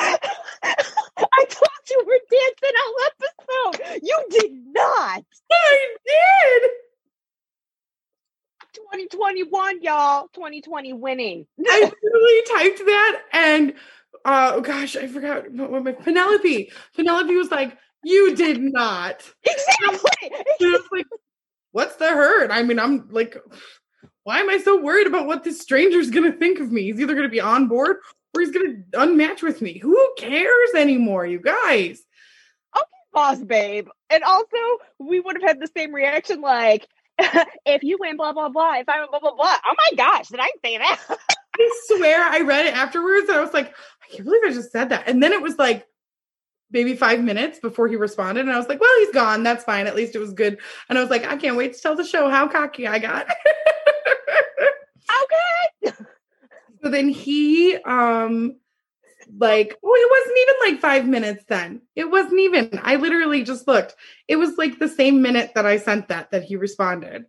I 0.01 1.45
thought 1.49 1.91
you 1.91 2.05
were 2.07 2.21
dancing 2.31 2.77
all 2.85 2.95
episode. 3.07 4.01
You 4.03 4.25
did 4.31 4.53
not. 4.73 5.25
I 5.51 5.97
did. 6.07 6.71
2021, 8.75 9.83
y'all. 9.83 10.29
2020 10.35 10.93
winning. 10.93 11.47
I 11.67 11.81
literally 11.81 12.43
typed 12.49 12.79
that 12.87 13.23
and 13.33 13.75
uh 14.29 14.53
oh 14.57 14.61
gosh, 14.61 14.95
I 14.95 15.07
forgot 15.07 15.51
what 15.53 15.83
my 15.83 15.93
Penelope. 15.93 16.71
Penelope 16.95 17.35
was 17.35 17.51
like, 17.51 17.79
you 18.05 18.37
did 18.37 18.61
not. 18.61 19.23
Exactly. 19.43 20.31
And 20.31 20.45
I 20.61 20.71
was 20.71 20.89
like, 20.93 21.07
what's 21.73 21.97
the 21.97 22.09
hurt? 22.09 22.51
I 22.51 22.63
mean, 22.63 22.79
I'm 22.79 23.09
like, 23.09 23.39
why 24.25 24.41
am 24.41 24.51
I 24.51 24.59
so 24.59 24.83
worried 24.83 25.07
about 25.07 25.27
what 25.27 25.45
this 25.45 25.61
stranger's 25.61 26.11
gonna 26.11 26.33
think 26.33 26.61
of 26.61 26.71
me? 26.71 26.83
He's 26.83 27.01
either 27.01 27.15
gonna 27.15 27.31
be 27.31 27.41
on 27.41 27.69
board 27.69 27.97
or 28.35 28.43
he's 28.43 28.51
gonna 28.51 28.83
unmatch 28.93 29.43
with 29.43 29.63
me. 29.63 29.79
Who 29.79 30.13
cares 30.19 30.75
anymore, 30.77 31.25
you 31.25 31.41
guys? 31.41 32.05
Okay, 32.77 32.85
boss 33.15 33.43
babe. 33.43 33.89
And 34.11 34.23
also, 34.25 34.57
we 34.99 35.21
would 35.21 35.37
have 35.41 35.49
had 35.49 35.59
the 35.59 35.71
same 35.75 35.95
reaction 35.95 36.43
like, 36.43 36.87
if 37.19 37.83
you 37.83 37.97
win, 37.99 38.19
blah, 38.19 38.35
blah, 38.35 38.51
blah. 38.51 38.75
If 38.75 38.91
I 38.91 39.01
win, 39.01 39.09
blah, 39.11 39.21
blah, 39.21 39.35
blah. 39.35 39.57
Oh 39.65 39.75
my 39.75 39.97
gosh, 39.97 40.29
did 40.29 40.41
I 40.41 40.51
say 40.63 40.77
that? 40.77 41.01
I 41.59 41.81
swear 41.87 42.23
I 42.23 42.41
read 42.41 42.67
it 42.67 42.75
afterwards 42.75 43.29
and 43.29 43.39
I 43.39 43.41
was 43.41 43.53
like, 43.53 43.69
I 43.69 44.13
can't 44.13 44.25
believe 44.25 44.43
I 44.47 44.53
just 44.53 44.73
said 44.73 44.91
that. 44.91 45.09
And 45.09 45.23
then 45.23 45.33
it 45.33 45.43
was 45.43 45.59
like 45.59 45.87
maybe 46.71 46.95
five 46.95 47.23
minutes 47.23 47.59
before 47.59 47.89
he 47.89 47.97
responded. 47.97 48.43
And 48.43 48.53
I 48.53 48.59
was 48.59 48.69
like, 48.69 48.81
well, 48.81 48.99
he's 48.99 49.13
gone. 49.13 49.43
That's 49.43 49.65
fine. 49.65 49.87
At 49.87 49.97
least 49.97 50.15
it 50.15 50.19
was 50.19 50.33
good. 50.33 50.59
And 50.89 50.99
I 50.99 51.01
was 51.01 51.11
like, 51.11 51.25
I 51.25 51.37
can't 51.37 51.57
wait 51.57 51.75
to 51.75 51.81
tell 51.81 51.97
the 51.97 52.05
show 52.05 52.29
how 52.29 52.49
cocky 52.49 52.87
I 52.87 52.99
got. 52.99 53.27
okay. 55.23 55.95
so 56.83 56.91
then 56.91 57.09
he 57.09 57.77
um 57.77 58.57
like 59.37 59.77
oh 59.83 59.95
it 59.95 60.11
wasn't 60.11 60.39
even 60.39 60.73
like 60.73 60.81
five 60.81 61.07
minutes 61.07 61.45
then 61.49 61.83
it 61.95 62.11
wasn't 62.11 62.41
even 62.41 62.81
i 62.83 62.97
literally 62.97 63.43
just 63.43 63.69
looked 63.69 63.95
it 64.27 64.37
was 64.37 64.57
like 64.57 64.79
the 64.79 64.89
same 64.89 65.21
minute 65.21 65.53
that 65.55 65.67
i 65.67 65.77
sent 65.77 66.09
that 66.09 66.31
that 66.31 66.45
he 66.45 66.57
responded 66.57 67.27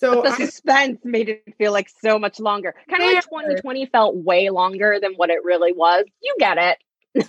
so 0.00 0.22
But 0.22 0.38
the 0.38 0.44
I, 0.44 0.46
suspense 0.46 0.98
made 1.04 1.28
it 1.28 1.54
feel 1.58 1.72
like 1.72 1.90
so 2.02 2.18
much 2.18 2.40
longer. 2.40 2.74
Kind 2.88 3.02
of 3.02 3.12
like 3.12 3.24
2020 3.24 3.86
felt 3.86 4.16
way 4.16 4.48
longer 4.48 4.98
than 5.00 5.12
what 5.14 5.28
it 5.30 5.44
really 5.44 5.72
was. 5.72 6.06
You 6.22 6.34
get 6.38 6.58
it. 6.58 7.28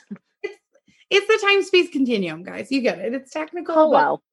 it's 1.09 1.27
the 1.27 1.45
time 1.45 1.61
space 1.63 1.89
continuum 1.89 2.43
guys 2.43 2.71
you 2.71 2.81
get 2.81 2.99
it 2.99 3.13
it's 3.13 3.31
technical 3.31 3.75
Oh 3.77 3.89
well. 3.89 4.23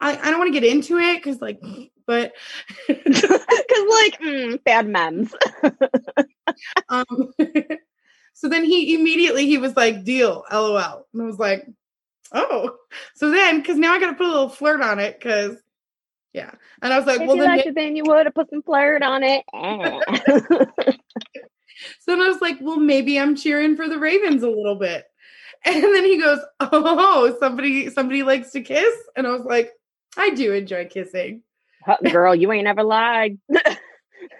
I, 0.00 0.16
I 0.16 0.30
don't 0.30 0.38
want 0.38 0.52
to 0.52 0.60
get 0.60 0.70
into 0.70 0.98
it 0.98 1.16
because 1.16 1.40
like 1.40 1.60
but 2.06 2.32
Because 2.88 3.12
like 3.20 4.20
mm, 4.22 4.64
bad 4.64 4.88
memes. 4.88 5.32
um 6.88 7.32
so 8.32 8.48
then 8.48 8.64
he 8.64 8.94
immediately 8.94 9.46
he 9.46 9.58
was 9.58 9.76
like 9.76 10.04
deal 10.04 10.44
lol 10.50 11.06
and 11.12 11.22
i 11.22 11.26
was 11.26 11.38
like 11.38 11.66
oh 12.32 12.74
so 13.14 13.30
then 13.30 13.58
because 13.60 13.76
now 13.76 13.92
i 13.92 14.00
gotta 14.00 14.14
put 14.14 14.26
a 14.26 14.30
little 14.30 14.48
flirt 14.48 14.80
on 14.80 14.98
it 14.98 15.18
because 15.18 15.56
yeah 16.32 16.50
and 16.82 16.92
i 16.92 16.98
was 16.98 17.06
like 17.06 17.20
if 17.20 17.26
well 17.26 17.36
you 17.36 17.42
then 17.42 17.56
liked 17.56 17.66
it, 17.66 17.74
then 17.74 17.96
you 17.96 18.04
would 18.04 18.26
have 18.26 18.34
put 18.34 18.50
some 18.50 18.62
flirt 18.62 19.02
on 19.02 19.22
it. 19.22 19.44
Eh. 19.54 20.00
So 22.00 22.12
then 22.12 22.22
I 22.22 22.28
was 22.28 22.40
like, 22.40 22.58
well, 22.60 22.78
maybe 22.78 23.18
I'm 23.18 23.36
cheering 23.36 23.76
for 23.76 23.88
the 23.88 23.98
Ravens 23.98 24.42
a 24.42 24.48
little 24.50 24.76
bit. 24.76 25.04
And 25.64 25.82
then 25.82 26.04
he 26.04 26.20
goes, 26.20 26.38
Oh, 26.60 27.36
somebody 27.40 27.90
somebody 27.90 28.22
likes 28.22 28.52
to 28.52 28.60
kiss. 28.60 28.94
And 29.16 29.26
I 29.26 29.32
was 29.32 29.44
like, 29.44 29.72
I 30.16 30.30
do 30.30 30.52
enjoy 30.52 30.86
kissing. 30.86 31.42
Girl, 32.12 32.32
you 32.32 32.52
ain't 32.52 32.68
ever 32.68 32.84
lied. 32.84 33.38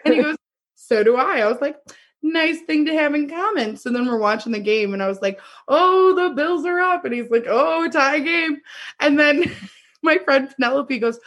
And 0.05 0.15
he 0.15 0.23
goes, 0.23 0.37
So 0.77 1.03
do 1.03 1.17
I. 1.17 1.41
I 1.41 1.49
was 1.49 1.61
like, 1.61 1.77
nice 2.23 2.61
thing 2.63 2.87
to 2.87 2.95
have 2.95 3.17
in 3.17 3.29
common. 3.29 3.77
So 3.77 3.91
then 3.91 4.07
we're 4.07 4.21
watching 4.21 4.53
the 4.53 4.61
game 4.61 4.95
and 4.95 5.03
I 5.03 5.09
was 5.09 5.21
like, 5.21 5.41
Oh, 5.67 6.15
the 6.15 6.37
Bills 6.37 6.65
are 6.65 6.79
up. 6.79 7.05
And 7.05 7.13
he's 7.13 7.31
like, 7.31 7.47
Oh, 7.49 7.89
tie 7.91 8.21
game. 8.21 8.59
And 9.01 9.19
then 9.19 9.53
my 10.05 10.19
friend 10.19 10.49
Penelope 10.55 11.01
goes, 11.01 11.19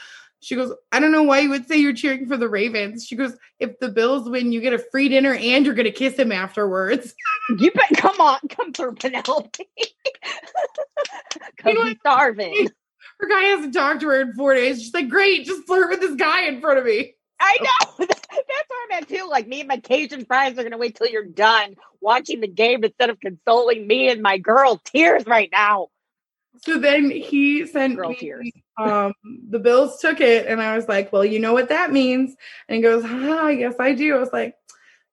she 0.42 0.56
goes, 0.56 0.74
I 0.92 1.00
don't 1.00 1.12
know 1.12 1.24
why 1.24 1.40
you 1.40 1.50
would 1.52 1.68
say 1.68 1.78
you're 1.78 1.94
cheering 1.94 2.28
for 2.28 2.36
the 2.36 2.50
Ravens. 2.50 3.06
She 3.06 3.16
goes, 3.16 3.38
if 3.60 3.80
the 3.80 3.90
Bills 3.90 4.28
win, 4.28 4.52
you 4.52 4.60
get 4.60 4.74
a 4.74 4.80
free 4.80 5.08
dinner 5.08 5.36
and 5.36 5.66
you're 5.66 5.76
gonna 5.76 5.92
kiss 5.92 6.16
him 6.18 6.32
afterwards. 6.32 7.16
You 7.58 7.72
bet. 7.72 7.90
Come 7.98 8.22
on, 8.22 8.40
come 8.50 8.72
through, 8.72 8.96
Penelope. 8.96 9.66
Because 11.58 11.76
know 11.76 11.86
he's 11.86 11.98
starving. 12.00 12.70
Her 13.20 13.28
guy 13.28 13.42
hasn't 13.44 13.74
talked 13.74 14.02
to 14.02 14.08
her 14.08 14.22
in 14.22 14.34
four 14.34 14.54
days. 14.54 14.82
She's 14.82 14.94
like, 14.94 15.10
great, 15.10 15.46
just 15.46 15.66
flirt 15.66 15.90
with 15.90 16.00
this 16.00 16.16
guy 16.16 16.46
in 16.46 16.62
front 16.62 16.80
of 16.80 16.86
me. 16.86 17.14
I 17.40 17.58
know. 17.62 18.06
That's 18.08 18.30
where 18.30 18.98
I'm 18.98 19.04
at 19.04 19.10
too. 19.10 19.28
Like 19.30 19.48
me 19.48 19.60
and 19.62 19.68
my 19.68 19.78
Cajun 19.78 20.26
fries 20.26 20.58
are 20.58 20.64
gonna 20.64 20.78
wait 20.78 20.96
till 20.96 21.08
you're 21.08 21.26
done 21.26 21.76
watching 22.00 22.40
the 22.40 22.48
game 22.48 22.84
instead 22.84 23.10
of 23.10 23.20
consoling 23.20 23.86
me 23.86 24.10
and 24.10 24.22
my 24.22 24.38
girl. 24.38 24.82
Tears 24.86 25.26
right 25.26 25.50
now. 25.52 25.88
So 26.58 26.78
then 26.78 27.10
he 27.10 27.66
sent 27.66 27.96
Girl 27.96 28.10
me, 28.10 28.16
tears. 28.16 28.52
um, 28.78 29.14
the 29.50 29.60
Bills 29.60 30.00
took 30.00 30.22
it, 30.22 30.48
and 30.48 30.62
I 30.62 30.76
was 30.76 30.88
like, 30.88 31.12
well, 31.12 31.26
you 31.26 31.40
know 31.40 31.54
what 31.54 31.70
that 31.70 31.92
means. 31.92 32.36
And 32.68 32.76
he 32.76 32.82
goes, 32.82 33.04
ah, 33.06 33.48
yes, 33.48 33.76
I 33.80 33.94
do. 33.94 34.16
I 34.16 34.20
was 34.20 34.34
like, 34.34 34.56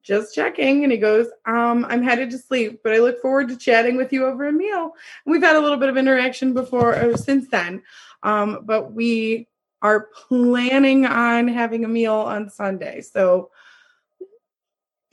just 0.03 0.35
checking. 0.35 0.85
And 0.85 0.93
he 0.93 0.99
goes, 0.99 1.27
um, 1.47 1.87
I'm 1.89 2.03
headed 2.03 2.31
to 2.31 2.39
sleep, 2.39 2.81
but 2.83 2.93
I 2.93 2.99
look 2.99 3.21
forward 3.21 3.49
to 3.49 3.57
chatting 3.57 3.97
with 3.97 4.13
you 4.13 4.27
over 4.27 4.47
a 4.47 4.53
meal. 4.53 4.93
And 5.25 5.33
we've 5.33 5.43
had 5.43 5.57
a 5.57 5.61
little 5.61 5.79
bit 5.79 5.89
of 5.89 5.97
interaction 5.97 6.55
before 6.55 6.95
or 6.97 7.17
since 7.17 7.49
then. 7.49 7.83
Um, 8.23 8.61
but 8.65 8.93
we 8.93 9.49
are 9.83 10.09
planning 10.29 11.07
on 11.07 11.47
having 11.47 11.85
a 11.85 11.89
meal 11.89 12.15
on 12.15 12.51
Sunday. 12.51 13.01
So 13.01 13.51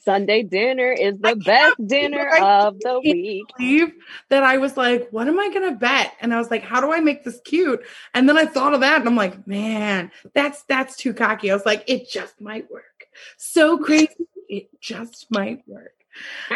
Sunday 0.05 0.43
dinner 0.43 0.91
is 0.91 1.17
the 1.19 1.35
best 1.35 1.75
dinner 1.87 2.29
I 2.31 2.39
of 2.39 2.79
the 2.79 3.01
week. 3.01 3.47
believe 3.57 3.93
that 4.29 4.43
I 4.43 4.57
was 4.57 4.77
like, 4.77 5.09
what 5.09 5.27
am 5.27 5.39
I 5.39 5.49
going 5.49 5.69
to 5.69 5.77
bet? 5.77 6.13
And 6.21 6.33
I 6.33 6.37
was 6.37 6.51
like, 6.51 6.63
how 6.63 6.79
do 6.79 6.93
I 6.93 6.99
make 6.99 7.23
this 7.23 7.41
cute? 7.43 7.81
And 8.13 8.29
then 8.29 8.37
I 8.37 8.45
thought 8.45 8.73
of 8.73 8.81
that 8.81 8.99
and 8.99 9.09
I'm 9.09 9.15
like, 9.15 9.47
man, 9.47 10.11
that's 10.33 10.63
that's 10.63 10.95
too 10.95 11.13
cocky. 11.13 11.51
I 11.51 11.55
was 11.55 11.65
like, 11.65 11.83
it 11.87 12.09
just 12.09 12.39
might 12.39 12.69
work. 12.71 13.07
So 13.37 13.77
crazy, 13.77 14.27
it 14.47 14.69
just 14.79 15.27
might 15.31 15.67
work. 15.67 15.93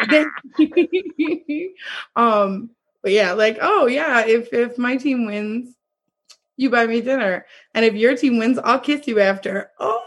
Then- 0.08 0.30
um, 2.16 2.70
but 3.02 3.12
yeah, 3.12 3.32
like, 3.32 3.58
oh 3.60 3.86
yeah, 3.86 4.26
if 4.26 4.52
if 4.52 4.78
my 4.78 4.96
team 4.96 5.26
wins, 5.26 5.74
you 6.56 6.70
buy 6.70 6.86
me 6.86 7.00
dinner. 7.00 7.46
And 7.74 7.84
if 7.84 7.94
your 7.94 8.16
team 8.16 8.38
wins, 8.38 8.58
I'll 8.58 8.78
kiss 8.80 9.08
you 9.08 9.20
after. 9.20 9.70
Oh, 9.78 10.02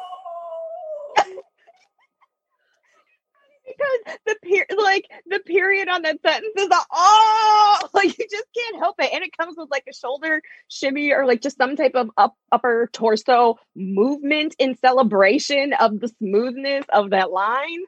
per- 4.25 4.75
like 4.77 5.05
the 5.27 5.39
period 5.39 5.87
on 5.87 6.01
that 6.03 6.21
sentence 6.21 6.53
is 6.57 6.67
a 6.67 6.79
oh 6.91 7.79
like 7.93 8.17
you 8.17 8.25
just 8.29 8.47
can't 8.55 8.77
help 8.77 8.95
it. 8.99 9.11
And 9.13 9.23
it 9.23 9.35
comes 9.37 9.55
with 9.57 9.69
like 9.71 9.85
a 9.89 9.93
shoulder 9.93 10.41
shimmy 10.69 11.11
or 11.11 11.25
like 11.25 11.41
just 11.41 11.57
some 11.57 11.75
type 11.75 11.95
of 11.95 12.09
up 12.17 12.35
upper 12.51 12.89
torso 12.93 13.57
movement 13.75 14.55
in 14.59 14.75
celebration 14.77 15.73
of 15.73 15.99
the 15.99 16.09
smoothness 16.19 16.85
of 16.91 17.11
that 17.11 17.31
line. 17.31 17.83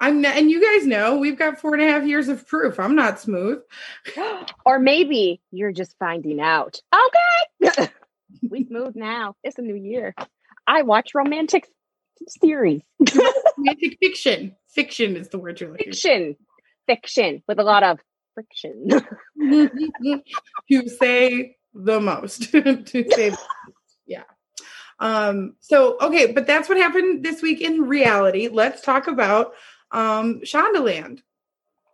I'm 0.00 0.20
not, 0.20 0.36
and 0.36 0.50
you 0.50 0.60
guys 0.60 0.86
know 0.86 1.16
we've 1.16 1.38
got 1.38 1.60
four 1.60 1.72
and 1.72 1.82
a 1.82 1.86
half 1.86 2.06
years 2.06 2.28
of 2.28 2.46
proof. 2.46 2.78
I'm 2.78 2.96
not 2.96 3.20
smooth. 3.20 3.62
or 4.66 4.78
maybe 4.78 5.40
you're 5.50 5.72
just 5.72 5.96
finding 5.98 6.40
out. 6.40 6.80
Okay. 6.92 7.88
We 8.50 8.66
smooth 8.66 8.96
now. 8.96 9.36
It's 9.42 9.58
a 9.58 9.62
new 9.62 9.76
year. 9.76 10.14
I 10.66 10.82
watch 10.82 11.14
romantic 11.14 11.68
series 12.28 12.82
Romantic 13.64 13.98
fiction. 14.00 14.56
Fiction 14.68 15.16
is 15.16 15.28
the 15.28 15.38
word 15.38 15.60
you're 15.60 15.70
looking 15.70 15.86
for. 15.86 15.96
fiction 15.96 16.36
fiction 16.86 17.42
with 17.48 17.58
a 17.58 17.62
lot 17.62 17.82
of 17.82 17.98
friction 18.34 18.88
to 20.70 20.88
say 20.88 21.56
the 21.72 22.00
most. 22.00 22.52
to 22.52 23.04
say. 23.12 23.34
Yeah. 24.06 24.24
Um, 24.98 25.54
so 25.60 25.96
okay, 26.00 26.32
but 26.32 26.46
that's 26.46 26.68
what 26.68 26.78
happened 26.78 27.24
this 27.24 27.42
week 27.42 27.60
in 27.60 27.82
reality. 27.82 28.48
Let's 28.48 28.82
talk 28.82 29.06
about 29.06 29.54
um 29.90 30.40
Shondaland. 30.40 31.20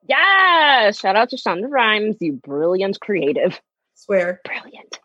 Yeah, 0.08 0.90
shout 0.92 1.16
out 1.16 1.30
to 1.30 1.36
Shonda 1.36 1.70
Rhimes, 1.70 2.16
you 2.20 2.32
brilliant 2.32 2.98
creative. 3.00 3.60
Swear. 3.94 4.40
Brilliant. 4.44 4.98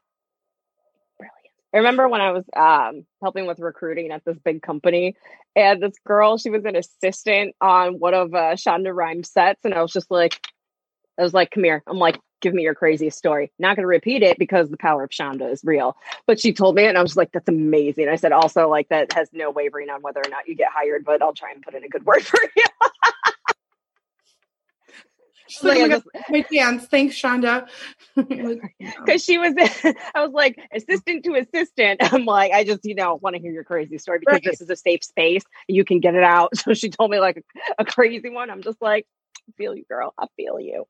I 1.75 1.79
remember 1.79 2.07
when 2.07 2.21
I 2.21 2.31
was 2.31 2.45
um, 2.55 3.05
helping 3.21 3.47
with 3.47 3.59
recruiting 3.59 4.11
at 4.11 4.23
this 4.23 4.37
big 4.39 4.61
company, 4.61 5.17
and 5.57 5.83
this 5.83 5.95
girl, 6.07 6.37
she 6.37 6.49
was 6.49 6.63
an 6.63 6.77
assistant 6.77 7.53
on 7.59 7.99
one 7.99 8.13
of 8.13 8.33
uh, 8.33 8.55
Shonda 8.55 8.95
Rhimes 8.95 9.29
sets, 9.29 9.59
and 9.65 9.73
I 9.73 9.81
was 9.81 9.91
just 9.91 10.09
like, 10.09 10.39
I 11.19 11.23
was 11.23 11.33
like, 11.33 11.51
come 11.51 11.65
here. 11.65 11.83
I'm 11.85 11.97
like, 11.97 12.17
give 12.39 12.53
me 12.53 12.63
your 12.63 12.75
craziest 12.75 13.17
story. 13.17 13.51
Not 13.59 13.75
going 13.75 13.83
to 13.83 13.87
repeat 13.87 14.23
it 14.23 14.39
because 14.39 14.69
the 14.69 14.77
power 14.77 15.03
of 15.03 15.09
Shonda 15.09 15.51
is 15.51 15.65
real. 15.65 15.97
But 16.27 16.39
she 16.39 16.53
told 16.53 16.75
me 16.75 16.85
and 16.85 16.97
I 16.97 17.01
was 17.01 17.17
like, 17.17 17.33
that's 17.33 17.49
amazing. 17.49 18.07
I 18.07 18.15
said, 18.15 18.31
also, 18.31 18.69
like, 18.69 18.87
that 18.87 19.11
has 19.11 19.27
no 19.33 19.51
wavering 19.51 19.89
on 19.89 20.01
whether 20.01 20.21
or 20.21 20.29
not 20.29 20.47
you 20.47 20.55
get 20.55 20.69
hired, 20.73 21.03
but 21.03 21.21
I'll 21.21 21.33
try 21.33 21.51
and 21.51 21.61
put 21.61 21.73
in 21.75 21.83
a 21.83 21.89
good 21.89 22.05
word 22.05 22.21
for 22.25 22.39
you. 22.55 22.63
She's 25.47 25.63
like, 25.63 25.79
Like, 25.79 26.03
oh 26.05 26.21
my 26.29 26.39
my 26.39 26.41
chance. 26.51 26.85
Thanks, 26.87 27.15
Shonda. 27.15 27.67
Because 28.15 29.23
she 29.25 29.37
was 29.37 29.53
i 30.15 30.21
was 30.23 30.31
like 30.31 30.57
assistant 30.73 31.23
to 31.25 31.35
assistant. 31.35 32.01
I'm 32.13 32.25
like 32.25 32.51
i 32.53 32.63
just 32.63 32.85
you 32.85 32.95
know 32.95 33.15
want 33.15 33.35
to 33.35 33.41
hear 33.41 33.51
your 33.51 33.63
crazy 33.63 33.97
story 33.97 34.19
because 34.19 34.33
Right. 34.35 34.43
this 34.43 34.61
is 34.61 34.69
a 34.69 34.75
safe 34.75 35.03
space. 35.03 35.43
You 35.67 35.83
can 35.85 35.99
get 35.99 36.15
it 36.15 36.23
out. 36.23 36.55
So 36.57 36.73
she 36.73 36.89
told 36.89 37.11
me 37.11 37.19
like 37.19 37.37
a, 37.37 37.43
a 37.79 37.85
crazy 37.85 38.29
one. 38.29 38.49
I'm 38.49 38.61
just 38.61 38.81
like 38.81 39.05
I 39.47 39.51
feel 39.57 39.75
you 39.75 39.85
girl. 39.87 40.13
I 40.17 40.25
feel 40.35 40.59
you. 40.59 40.85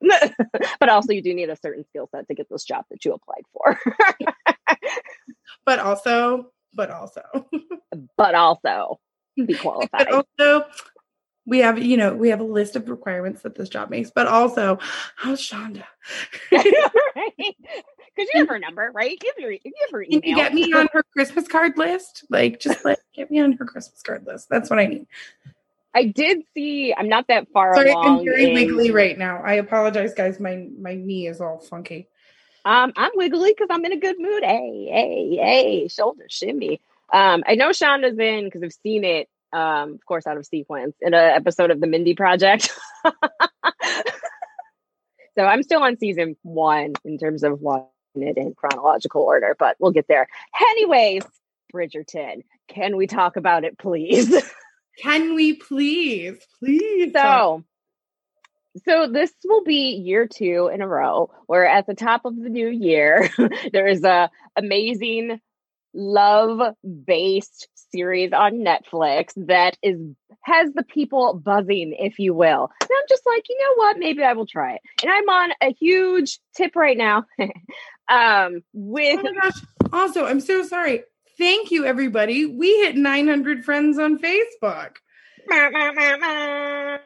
But 0.80 0.89
also 0.89 1.12
you 1.13 1.22
do 1.22 1.34
need 1.34 1.50
a 1.50 1.58
certain 1.58 1.84
skill 1.89 2.08
set 2.13 2.28
to 2.28 2.34
get 2.36 2.48
this 2.50 2.63
job 2.63 2.86
that 2.89 3.04
you 3.04 3.13
applied 3.13 3.44
for. 3.52 3.78
But 5.65 5.80
also, 5.80 6.52
but 6.74 6.91
also, 6.91 7.22
but 8.18 8.36
also 8.36 9.00
be 9.36 9.56
qualified. 9.56 10.08
But 10.10 10.26
also, 10.39 10.65
we 11.45 11.60
have 11.60 11.79
you 11.81 11.97
know 11.97 12.13
we 12.13 12.29
have 12.29 12.39
a 12.39 12.43
list 12.45 12.75
of 12.75 12.89
requirements 12.89 13.41
that 13.43 13.55
this 13.55 13.69
job 13.69 13.89
makes. 13.89 14.12
But 14.12 14.27
also, 14.27 14.79
how's 15.15 15.41
Shonda? 15.41 15.84
right 16.51 17.34
because 17.38 18.29
you 18.34 18.39
have 18.39 18.47
her 18.47 18.60
number 18.60 18.91
right 18.93 19.21
have 19.25 19.43
her, 19.43 19.51
have 19.51 19.91
her 19.91 20.05
Can 20.05 20.21
you 20.23 20.36
get 20.36 20.53
me 20.53 20.71
on 20.75 20.88
her 20.93 21.03
Christmas 21.13 21.47
card 21.47 21.77
list? 21.77 22.25
Like, 22.29 22.60
just 22.60 22.84
like 22.86 22.99
get 23.13 23.29
me 23.31 23.39
on 23.39 23.53
her 23.53 23.65
Christmas 23.65 24.01
card 24.01 24.25
list. 24.25 24.49
That's 24.49 24.69
what 24.69 24.79
I 24.79 24.86
need. 24.88 25.08
i 25.93 26.05
did 26.05 26.43
see 26.53 26.93
i'm 26.97 27.08
not 27.10 27.27
that 27.27 27.47
far 27.53 27.75
Sorry, 27.75 27.91
I'm 27.91 28.25
very 28.25 28.45
in- 28.45 28.53
wiggly 28.53 28.91
right 28.91 29.17
now. 29.17 29.41
I 29.43 29.53
apologize, 29.53 30.13
guys. 30.13 30.39
My 30.39 30.67
my 30.79 30.95
knee 30.95 31.27
is 31.27 31.41
all 31.41 31.60
funky. 31.60 32.08
Um, 32.65 32.93
I'm 32.95 33.12
wiggly 33.13 33.51
because 33.51 33.67
I'm 33.69 33.86
in 33.86 33.91
a 33.91 33.99
good 33.99 34.15
mood. 34.19 34.43
Hey, 34.43 34.88
hey, 34.91 35.36
hey, 35.36 35.88
shoulder 35.88 36.25
shimmy. 36.29 36.81
Um, 37.13 37.43
I 37.45 37.53
know 37.53 37.69
Shonda's 37.69 38.17
in 38.17 38.45
because 38.45 38.63
I've 38.63 38.73
seen 38.81 39.03
it, 39.03 39.29
um, 39.56 39.94
of 39.94 40.06
course, 40.06 40.28
out 40.28 40.36
of 40.36 40.46
sequence 40.46 40.96
in 41.00 41.13
an 41.13 41.32
episode 41.32 41.72
of 41.72 41.80
the 41.80 41.88
Mindy 41.88 42.13
Project. 42.13 42.70
so 43.06 43.13
I'm 45.38 45.63
still 45.63 45.82
on 45.82 45.98
season 45.98 46.36
one 46.44 46.94
in 47.06 47.18
terms 47.18 47.44
of 47.44 47.62
watching 47.62 47.88
it 48.15 48.38
in 48.38 48.54
chronological 48.54 49.22
order, 49.22 49.56
but 49.58 49.78
we'll 49.80 49.91
get 49.91 50.10
there. 50.10 50.28
Anyways, 50.72 51.24
Bridgerton, 51.74 52.44
can 52.68 52.98
we 52.98 53.08
talk 53.08 53.38
about 53.38 53.63
it, 53.63 53.78
please? 53.78 54.36
Can 54.98 55.36
we 55.36 55.56
please, 55.56 56.38
please? 56.60 57.12
So, 57.12 57.65
so 58.88 59.08
this 59.12 59.30
will 59.44 59.65
be 59.65 59.89
year 59.96 60.26
two 60.26 60.72
in 60.74 60.82
a 60.82 60.88
row 60.88 61.32
where 61.48 61.65
at 61.65 61.86
the 61.86 61.94
top 61.94 62.24
of 62.24 62.34
the 62.34 62.48
new 62.48 62.70
year, 62.70 63.30
there 63.74 63.88
is 63.88 64.06
a 64.06 64.30
amazing 64.56 65.41
love 65.94 66.76
based 67.06 67.68
series 67.91 68.32
on 68.34 68.63
Netflix 68.63 69.34
that 69.48 69.78
is 69.82 70.00
has 70.41 70.71
the 70.74 70.84
people 70.84 71.34
buzzing, 71.34 71.95
if 71.98 72.19
you 72.19 72.34
will. 72.34 72.69
And 72.82 72.89
I'm 72.91 73.06
just 73.10 73.24
like, 73.26 73.50
you 73.50 73.58
know 73.60 73.84
what? 73.84 73.98
Maybe 73.98 74.24
I 74.24 74.34
will 74.34 74.45
try 74.45 74.76
it. 74.76 74.82
And 75.02 75.12
I'm 75.12 75.30
on 75.30 75.52
a 75.62 75.74
huge 75.74 76.39
tip 76.56 76.76
right 76.76 76.98
now. 76.98 77.26
um 78.10 78.62
with 78.74 79.19
Oh 79.19 79.24
my 79.24 79.34
gosh. 79.41 79.62
Also, 79.91 80.26
I'm 80.26 80.39
so 80.39 80.63
sorry. 80.63 81.04
Thank 81.38 81.71
you, 81.71 81.86
everybody. 81.86 82.45
We 82.45 82.78
hit 82.78 82.95
900 82.95 83.65
friends 83.65 84.00
on 84.00 84.19
Facebook. 84.19 84.95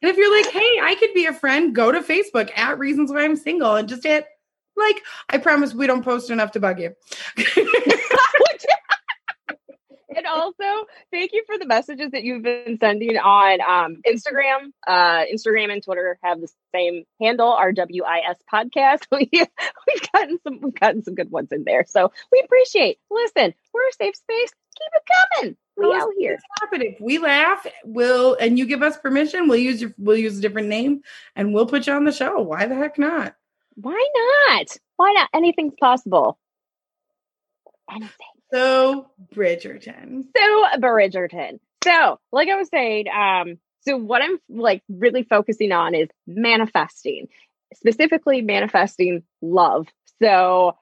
And 0.00 0.10
if 0.10 0.16
you're 0.16 0.36
like, 0.36 0.52
hey, 0.52 0.80
I 0.80 0.94
could 0.94 1.12
be 1.12 1.26
a 1.26 1.32
friend, 1.32 1.74
go 1.74 1.90
to 1.90 2.00
Facebook 2.00 2.56
at 2.56 2.78
Reasons 2.78 3.10
Why 3.10 3.24
I'm 3.24 3.36
Single 3.36 3.74
and 3.74 3.88
just 3.88 4.04
hit 4.04 4.26
like. 4.76 5.02
I 5.28 5.38
promise 5.38 5.74
we 5.74 5.88
don't 5.88 6.04
post 6.04 6.30
enough 6.30 6.52
to 6.52 6.60
bug 6.60 6.80
you. 6.80 6.94
also 10.28 10.86
thank 11.12 11.32
you 11.32 11.44
for 11.46 11.58
the 11.58 11.66
messages 11.66 12.10
that 12.12 12.22
you've 12.24 12.42
been 12.42 12.78
sending 12.80 13.16
on 13.16 13.60
um, 13.60 14.02
Instagram. 14.06 14.72
Uh, 14.86 15.24
Instagram 15.32 15.72
and 15.72 15.82
Twitter 15.82 16.18
have 16.22 16.40
the 16.40 16.48
same 16.74 17.04
handle, 17.20 17.56
RWIS 17.58 18.36
podcast. 18.52 19.02
We, 19.12 19.28
we've 19.32 20.12
gotten 20.12 20.38
some 20.42 20.60
we've 20.60 20.74
gotten 20.74 21.02
some 21.02 21.14
good 21.14 21.30
ones 21.30 21.48
in 21.50 21.64
there. 21.64 21.84
So 21.88 22.12
we 22.30 22.40
appreciate. 22.44 22.98
Listen, 23.10 23.54
we're 23.72 23.88
a 23.88 23.92
safe 23.92 24.16
space. 24.16 24.50
Keep 24.78 24.92
it 24.94 25.02
coming. 25.40 25.56
We 25.76 25.88
Well, 25.88 26.02
out 26.02 26.12
here. 26.18 26.38
If 26.72 27.00
we 27.00 27.18
laugh, 27.18 27.66
we'll 27.84 28.34
and 28.34 28.58
you 28.58 28.66
give 28.66 28.82
us 28.82 28.96
permission, 28.96 29.48
we'll 29.48 29.58
use 29.58 29.80
your 29.80 29.94
we'll 29.98 30.16
use 30.16 30.38
a 30.38 30.40
different 30.40 30.68
name 30.68 31.02
and 31.34 31.52
we'll 31.52 31.66
put 31.66 31.86
you 31.86 31.92
on 31.92 32.04
the 32.04 32.12
show. 32.12 32.40
Why 32.40 32.66
the 32.66 32.74
heck 32.74 32.98
not? 32.98 33.34
Why 33.74 34.08
not? 34.16 34.76
Why 34.96 35.12
not? 35.12 35.30
Anything's 35.32 35.74
possible. 35.80 36.38
Anything. 37.90 38.37
So 38.52 39.10
Bridgerton. 39.34 40.24
So 40.36 40.64
Bridgerton. 40.78 41.60
So, 41.84 42.18
like 42.32 42.48
I 42.48 42.56
was 42.56 42.68
saying, 42.68 43.06
um, 43.08 43.58
so 43.82 43.96
what 43.96 44.22
I'm 44.22 44.38
like 44.48 44.82
really 44.88 45.22
focusing 45.22 45.72
on 45.72 45.94
is 45.94 46.08
manifesting, 46.26 47.28
specifically 47.74 48.42
manifesting 48.42 49.22
love. 49.40 49.86
So 50.20 50.76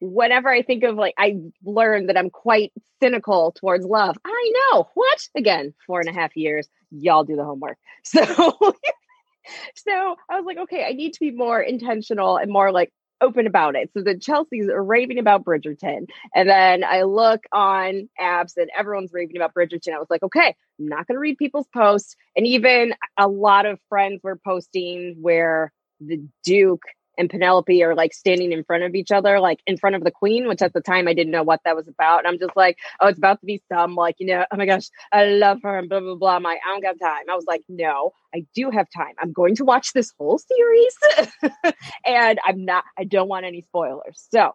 whenever 0.00 0.48
I 0.48 0.62
think 0.62 0.84
of 0.84 0.96
like 0.96 1.14
I 1.18 1.38
learned 1.64 2.08
that 2.08 2.16
I'm 2.16 2.30
quite 2.30 2.72
cynical 3.02 3.52
towards 3.52 3.84
love. 3.84 4.16
I 4.24 4.52
know. 4.54 4.88
What? 4.94 5.28
Again, 5.36 5.74
four 5.86 6.00
and 6.00 6.08
a 6.08 6.12
half 6.12 6.36
years. 6.36 6.68
Y'all 6.90 7.24
do 7.24 7.36
the 7.36 7.44
homework. 7.44 7.78
So 8.04 8.24
so 9.76 10.16
I 10.28 10.36
was 10.36 10.44
like, 10.44 10.58
okay, 10.58 10.84
I 10.84 10.92
need 10.92 11.12
to 11.14 11.20
be 11.20 11.30
more 11.30 11.60
intentional 11.60 12.36
and 12.36 12.50
more 12.50 12.72
like 12.72 12.92
open 13.20 13.46
about 13.46 13.76
it. 13.76 13.90
So 13.94 14.02
the 14.02 14.18
Chelsea's 14.18 14.68
are 14.68 14.82
raving 14.82 15.18
about 15.18 15.44
Bridgerton. 15.44 16.06
And 16.34 16.48
then 16.48 16.84
I 16.84 17.02
look 17.02 17.44
on 17.52 18.08
apps 18.20 18.56
and 18.56 18.70
everyone's 18.76 19.12
raving 19.12 19.36
about 19.36 19.54
Bridgerton. 19.54 19.94
I 19.94 19.98
was 19.98 20.10
like, 20.10 20.22
okay, 20.22 20.54
I'm 20.78 20.88
not 20.88 21.06
going 21.06 21.16
to 21.16 21.20
read 21.20 21.38
people's 21.38 21.68
posts. 21.72 22.16
And 22.36 22.46
even 22.46 22.94
a 23.16 23.28
lot 23.28 23.66
of 23.66 23.80
friends 23.88 24.22
were 24.22 24.36
posting 24.36 25.16
where 25.20 25.72
the 26.00 26.22
Duke 26.44 26.82
and 27.18 27.30
Penelope 27.30 27.82
are 27.82 27.94
like 27.94 28.12
standing 28.12 28.52
in 28.52 28.64
front 28.64 28.84
of 28.84 28.94
each 28.94 29.10
other, 29.10 29.40
like 29.40 29.60
in 29.66 29.76
front 29.76 29.96
of 29.96 30.04
the 30.04 30.10
Queen, 30.10 30.48
which 30.48 30.62
at 30.62 30.72
the 30.72 30.80
time 30.80 31.08
I 31.08 31.14
didn't 31.14 31.32
know 31.32 31.42
what 31.42 31.60
that 31.64 31.76
was 31.76 31.88
about. 31.88 32.18
And 32.18 32.28
I'm 32.28 32.38
just 32.38 32.56
like, 32.56 32.78
oh, 33.00 33.08
it's 33.08 33.18
about 33.18 33.40
to 33.40 33.46
be 33.46 33.62
some 33.70 33.94
like, 33.94 34.16
you 34.18 34.26
know, 34.26 34.44
oh 34.50 34.56
my 34.56 34.66
gosh, 34.66 34.88
I 35.12 35.26
love 35.26 35.58
her 35.62 35.78
and 35.78 35.88
blah, 35.88 36.00
blah, 36.00 36.14
blah. 36.14 36.36
I'm 36.36 36.42
like, 36.42 36.60
I 36.66 36.70
don't 36.70 36.82
got 36.82 37.04
time. 37.04 37.24
I 37.30 37.34
was 37.34 37.46
like, 37.46 37.62
no, 37.68 38.12
I 38.34 38.44
do 38.54 38.70
have 38.70 38.88
time. 38.94 39.14
I'm 39.18 39.32
going 39.32 39.54
to 39.56 39.64
watch 39.64 39.92
this 39.92 40.12
whole 40.18 40.38
series 40.38 40.96
and 42.04 42.38
I'm 42.44 42.64
not, 42.64 42.84
I 42.98 43.04
don't 43.04 43.28
want 43.28 43.46
any 43.46 43.62
spoilers. 43.62 44.26
So 44.30 44.52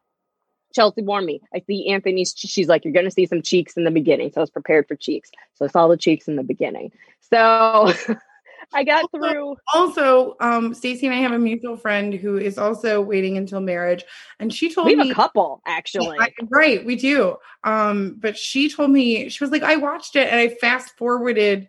Chelsea 0.74 1.02
warned 1.02 1.26
me. 1.26 1.42
I 1.54 1.62
see 1.68 1.90
Anthony's, 1.90 2.34
she's 2.36 2.68
like, 2.68 2.86
you're 2.86 2.94
going 2.94 3.06
to 3.06 3.12
see 3.12 3.26
some 3.26 3.42
cheeks 3.42 3.76
in 3.76 3.84
the 3.84 3.92
beginning. 3.92 4.32
So 4.32 4.42
I 4.42 4.44
was 4.44 4.50
prepared 4.50 4.88
for 4.88 4.96
cheeks. 4.96 5.30
So 5.56 5.66
I 5.66 5.68
saw 5.68 5.88
the 5.88 5.98
cheeks 5.98 6.28
in 6.28 6.36
the 6.36 6.44
beginning. 6.44 6.92
So 7.20 7.94
I 8.74 8.84
got 8.84 9.10
through. 9.12 9.56
Also, 9.74 10.36
um, 10.40 10.74
Stacey 10.74 11.08
and 11.08 11.16
I 11.16 11.20
have 11.20 11.32
a 11.32 11.40
mutual 11.40 11.78
friend 11.78 12.14
who 12.14 12.38
is 12.38 12.58
also 12.58 13.02
waiting 13.02 13.38
until 13.38 13.60
marriage, 13.60 14.04
and 14.40 14.54
she 14.54 14.74
told 14.74 14.88
We 14.88 14.96
have 14.96 15.06
me 15.06 15.12
a 15.12 15.16
couple 15.16 15.62
actually. 15.66 16.18
I- 16.20 16.34
right, 16.50 16.86
we 16.86 16.96
do. 16.96 17.38
Um, 17.64 18.16
but 18.20 18.38
she 18.38 18.70
told 18.70 18.92
me 18.92 19.30
she 19.30 19.44
was 19.44 19.52
like, 19.52 19.64
I 19.64 19.76
watched 19.76 20.16
it 20.16 20.28
and 20.28 20.40
I 20.40 20.50
fast 20.50 20.98
forwarded 20.98 21.68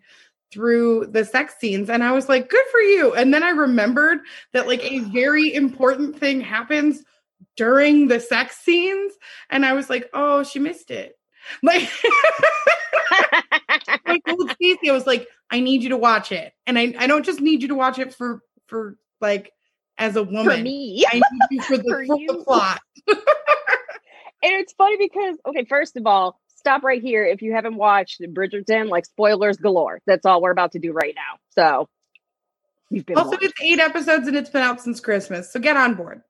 through 0.51 1.07
the 1.07 1.25
sex 1.25 1.55
scenes 1.59 1.89
and 1.89 2.03
I 2.03 2.11
was 2.11 2.29
like, 2.29 2.49
good 2.49 2.65
for 2.71 2.79
you. 2.79 3.13
And 3.15 3.33
then 3.33 3.43
I 3.43 3.49
remembered 3.49 4.19
that 4.53 4.67
like 4.67 4.83
a 4.83 4.99
very 4.99 5.53
important 5.53 6.19
thing 6.19 6.41
happens 6.41 7.03
during 7.57 8.07
the 8.07 8.19
sex 8.19 8.57
scenes. 8.57 9.13
And 9.49 9.65
I 9.65 9.73
was 9.73 9.89
like, 9.89 10.09
oh, 10.13 10.43
she 10.43 10.59
missed 10.59 10.91
it. 10.91 11.17
Like, 11.61 11.89
I 14.05 14.19
told 14.27 14.49
Stacey, 14.51 14.89
I 14.89 14.93
was 14.93 15.05
like, 15.07 15.27
I 15.49 15.59
need 15.59 15.83
you 15.83 15.89
to 15.89 15.97
watch 15.97 16.31
it. 16.31 16.53
And 16.67 16.77
I, 16.79 16.93
I 16.97 17.07
don't 17.07 17.25
just 17.25 17.39
need 17.41 17.61
you 17.61 17.69
to 17.69 17.75
watch 17.75 17.99
it 17.99 18.13
for 18.13 18.41
for 18.67 18.97
like 19.21 19.51
as 19.97 20.15
a 20.15 20.23
woman. 20.23 20.45
For 20.45 20.57
me. 20.63 21.05
I 21.07 21.15
need 21.15 21.23
you 21.51 21.61
for 21.61 21.77
the, 21.77 21.83
For 21.89 22.05
for 22.05 22.37
the 22.37 22.43
plot. 22.43 22.81
And 24.45 24.51
it's 24.55 24.73
funny 24.73 24.97
because 24.97 25.37
okay, 25.47 25.63
first 25.63 25.95
of 25.95 26.05
all, 26.05 26.37
stop 26.57 26.83
right 26.83 27.01
here 27.01 27.25
if 27.25 27.41
you 27.41 27.53
haven't 27.53 27.75
watched 27.75 28.19
Bridgerton. 28.21 28.89
Like 28.89 29.05
spoilers 29.05 29.55
galore. 29.55 30.01
That's 30.05 30.25
all 30.25 30.41
we're 30.41 30.51
about 30.51 30.73
to 30.73 30.79
do 30.79 30.91
right 30.91 31.15
now. 31.15 31.37
So 31.51 31.87
you've 32.89 33.05
been 33.05 33.15
Also, 33.17 33.29
warned. 33.29 33.43
it's 33.43 33.53
eight 33.61 33.79
episodes 33.79 34.27
and 34.27 34.35
it's 34.35 34.49
been 34.49 34.61
out 34.61 34.81
since 34.81 34.99
Christmas. 34.99 35.53
So 35.53 35.61
get 35.61 35.77
on 35.77 35.93
board. 35.95 36.23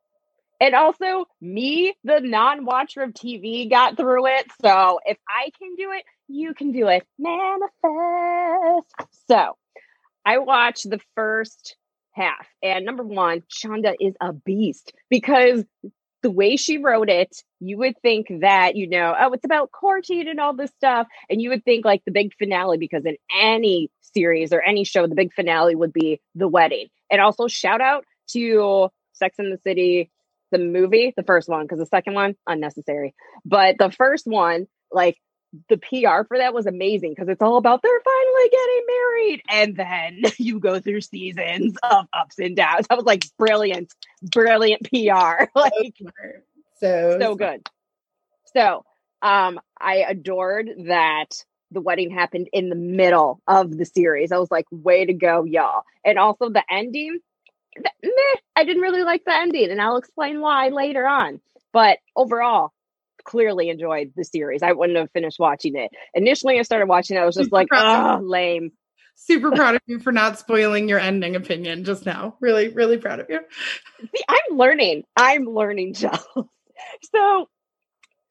And 0.63 0.75
also 0.75 1.25
me, 1.41 1.93
the 2.05 2.21
non-watcher 2.21 3.01
of 3.03 3.11
TV, 3.11 3.69
got 3.69 3.97
through 3.97 4.27
it. 4.27 4.45
So 4.61 5.01
if 5.05 5.17
I 5.27 5.49
can 5.59 5.75
do 5.75 5.91
it, 5.91 6.05
you 6.29 6.53
can 6.53 6.71
do 6.71 6.87
it. 6.87 7.05
Manifest. 7.19 7.67
So 9.29 9.57
I 10.25 10.37
watched 10.37 10.89
the 10.89 11.01
first 11.15 11.75
half, 12.13 12.47
and 12.61 12.85
number 12.85 13.03
one, 13.03 13.43
Shonda 13.53 13.93
is 13.99 14.13
a 14.21 14.31
beast 14.31 14.93
because 15.09 15.65
the 16.21 16.31
way 16.31 16.55
she 16.55 16.77
wrote 16.77 17.09
it, 17.09 17.35
you 17.59 17.77
would 17.79 17.99
think 18.01 18.27
that, 18.39 18.77
you 18.77 18.87
know, 18.87 19.13
oh, 19.19 19.33
it's 19.33 19.43
about 19.43 19.69
courting 19.73 20.29
and 20.29 20.39
all 20.39 20.55
this 20.55 20.71
stuff. 20.77 21.07
And 21.29 21.41
you 21.41 21.49
would 21.49 21.65
think 21.65 21.83
like 21.83 22.05
the 22.05 22.13
big 22.13 22.33
finale, 22.39 22.77
because 22.77 23.03
in 23.05 23.17
any 23.37 23.91
series 24.15 24.53
or 24.53 24.61
any 24.61 24.85
show, 24.85 25.07
the 25.07 25.15
big 25.15 25.33
finale 25.33 25.75
would 25.75 25.91
be 25.91 26.21
the 26.35 26.47
wedding. 26.47 26.87
And 27.11 27.19
also, 27.19 27.47
shout 27.47 27.81
out 27.81 28.05
to 28.29 28.87
Sex 29.11 29.35
in 29.39 29.49
the 29.49 29.57
City, 29.57 30.09
the 30.53 30.59
movie, 30.59 31.13
the 31.17 31.23
first 31.23 31.49
one, 31.49 31.63
because 31.63 31.79
the 31.79 31.85
second 31.85 32.13
one, 32.13 32.35
unnecessary. 32.47 33.13
But 33.43 33.75
the 33.77 33.91
first 33.91 34.25
one, 34.25 34.67
like, 34.91 35.17
the 35.69 35.77
PR 35.77 36.25
for 36.27 36.37
that 36.37 36.53
was 36.53 36.65
amazing 36.65 37.11
because 37.11 37.27
it's 37.27 37.41
all 37.41 37.57
about 37.57 37.81
they're 37.83 38.01
finally 38.03 38.49
getting 38.49 38.83
married. 38.87 39.41
And 39.49 39.75
then 39.75 40.21
you 40.37 40.59
go 40.59 40.79
through 40.79 41.01
seasons 41.01 41.75
of 41.83 42.05
ups 42.13 42.39
and 42.39 42.55
downs. 42.55 42.87
I 42.89 42.95
was 42.95 43.05
like, 43.05 43.25
brilliant, 43.37 43.93
brilliant 44.23 44.83
PR. 44.83 45.45
like, 45.55 45.95
So, 46.77 47.17
so 47.19 47.35
good. 47.35 47.67
So, 48.55 48.85
um, 49.21 49.59
I 49.79 50.05
adored 50.07 50.69
that 50.85 51.27
the 51.71 51.81
wedding 51.81 52.11
happened 52.11 52.49
in 52.53 52.69
the 52.69 52.75
middle 52.75 53.41
of 53.47 53.75
the 53.75 53.85
series. 53.85 54.31
I 54.31 54.37
was 54.37 54.51
like, 54.51 54.65
way 54.71 55.05
to 55.05 55.13
go, 55.13 55.43
y'all. 55.43 55.83
And 56.05 56.19
also 56.19 56.49
the 56.49 56.63
ending, 56.69 57.19
meh, 57.77 58.39
I 58.55 58.63
didn't 58.63 58.81
really 58.81 59.03
like 59.03 59.23
the 59.25 59.33
ending, 59.33 59.71
and 59.71 59.81
I'll 59.81 59.97
explain 59.97 60.41
why 60.41 60.69
later 60.69 61.07
on. 61.07 61.41
But 61.71 61.97
overall, 62.15 62.71
clearly 63.23 63.69
enjoyed 63.69 64.13
the 64.15 64.23
series. 64.23 64.63
I 64.63 64.73
wouldn't 64.73 64.97
have 64.97 65.11
finished 65.11 65.39
watching 65.39 65.75
it. 65.75 65.91
Initially, 66.13 66.59
I 66.59 66.63
started 66.63 66.87
watching 66.87 67.17
it, 67.17 67.21
I 67.21 67.25
was 67.25 67.35
just 67.35 67.45
Super 67.45 67.55
like, 67.55 67.67
oh, 67.71 68.19
lame. 68.23 68.71
Super 69.15 69.51
proud 69.55 69.75
of 69.75 69.81
you 69.85 69.99
for 69.99 70.11
not 70.11 70.39
spoiling 70.39 70.89
your 70.89 70.99
ending 70.99 71.35
opinion 71.35 71.83
just 71.83 72.05
now. 72.05 72.35
Really, 72.41 72.69
really 72.69 72.97
proud 72.97 73.19
of 73.19 73.29
you. 73.29 73.39
See, 73.99 74.23
I'm 74.27 74.57
learning. 74.57 75.03
I'm 75.15 75.45
learning, 75.45 75.93
Charles. 75.95 76.47
So, 77.13 77.47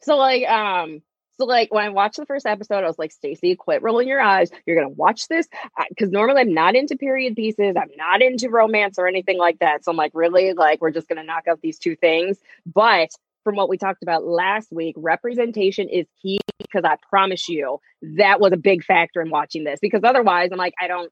so 0.03 0.17
like, 0.17 0.45
um, 0.49 1.03
so 1.39 1.47
like 1.47 1.73
when 1.73 1.85
I 1.85 1.89
watched 1.89 2.17
the 2.17 2.27
first 2.27 2.47
episode, 2.47 2.85
I 2.85 2.87
was 2.87 2.99
like, 2.99 3.13
Stacey, 3.13 3.57
quit 3.57 3.83
rolling 3.83 4.09
your 4.09 4.21
eyes. 4.21 4.51
You're 4.67 4.77
gonna 4.77 4.91
watch 4.91 5.29
this 5.29 5.49
because 5.89 6.11
normally 6.11 6.43
I'm 6.43 6.55
not 6.55 6.75
into 6.75 6.97
period 6.97 7.37
pieces. 7.37 7.75
I'm 7.77 7.91
not 7.97 8.23
into 8.23 8.51
romance 8.51 8.99
or 8.99 9.07
anything 9.07 9.39
like 9.39 9.59
that. 9.61 9.85
So 9.85 9.91
I'm 9.91 9.97
like, 9.97 10.13
really, 10.15 10.53
like 10.53 10.81
we're 10.81 10.91
just 10.91 11.09
gonna 11.09 11.25
knock 11.25 11.49
out 11.49 11.61
these 11.63 11.79
two 11.79 11.97
things. 11.97 12.39
But 12.67 13.11
from 13.45 13.57
what 13.57 13.69
we 13.69 13.79
talked 13.79 14.03
about 14.03 14.25
last 14.25 14.71
week, 14.73 14.95
representation 14.99 15.89
is 15.89 16.07
key 16.21 16.39
because 16.59 16.85
I 16.85 16.97
promise 17.09 17.49
you 17.49 17.81
that 18.17 18.41
was 18.41 18.53
a 18.53 18.57
big 18.57 18.85
factor 18.85 19.21
in 19.21 19.31
watching 19.31 19.65
this. 19.65 19.81
Because 19.81 20.03
otherwise, 20.05 20.51
I'm 20.53 20.59
like, 20.59 20.75
I 20.81 20.89
don't. 20.89 21.11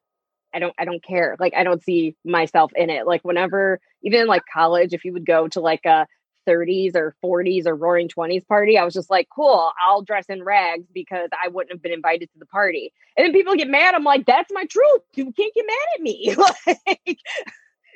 I 0.53 0.59
don't 0.59 0.75
I 0.77 0.85
don't 0.85 1.03
care. 1.03 1.37
Like 1.39 1.55
I 1.57 1.63
don't 1.63 1.81
see 1.81 2.17
myself 2.25 2.73
in 2.75 2.91
it. 2.91 3.07
Like 3.07 3.23
whenever 3.23 3.79
even 4.03 4.23
in 4.23 4.27
like 4.27 4.43
college, 4.53 4.93
if 4.93 5.05
you 5.05 5.13
would 5.13 5.25
go 5.25 5.47
to 5.47 5.61
like 5.61 5.85
a 5.85 6.09
30s 6.49 6.95
or 6.95 7.15
40s 7.25 7.67
or 7.67 7.75
roaring 7.75 8.09
20s 8.09 8.47
party, 8.47 8.79
I 8.79 8.85
was 8.85 8.95
just 8.95 9.11
like, 9.11 9.29
cool, 9.35 9.71
I'll 9.85 10.03
dress 10.03 10.27
in 10.29 10.43
rags 10.43 10.87
because 10.93 11.29
I 11.33 11.49
wouldn't 11.49 11.73
have 11.73 11.83
been 11.83 11.93
invited 11.93 12.31
to 12.33 12.39
the 12.39 12.47
party. 12.47 12.93
And 13.17 13.25
then 13.25 13.33
people 13.33 13.55
get 13.55 13.69
mad. 13.69 13.95
I'm 13.95 14.05
like, 14.05 14.27
that's 14.27 14.53
my 14.53 14.65
truth. 14.65 15.03
You 15.15 15.33
can't 15.33 15.55
get 15.55 15.67
mad 15.67 15.77
at 15.95 16.01
me. 16.01 16.35
like, 16.87 17.19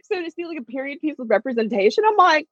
so 0.04 0.22
to 0.22 0.30
see 0.30 0.46
like 0.46 0.58
a 0.58 0.64
period 0.64 1.00
piece 1.00 1.18
of 1.18 1.30
representation, 1.30 2.04
I'm 2.06 2.16
like, 2.16 2.48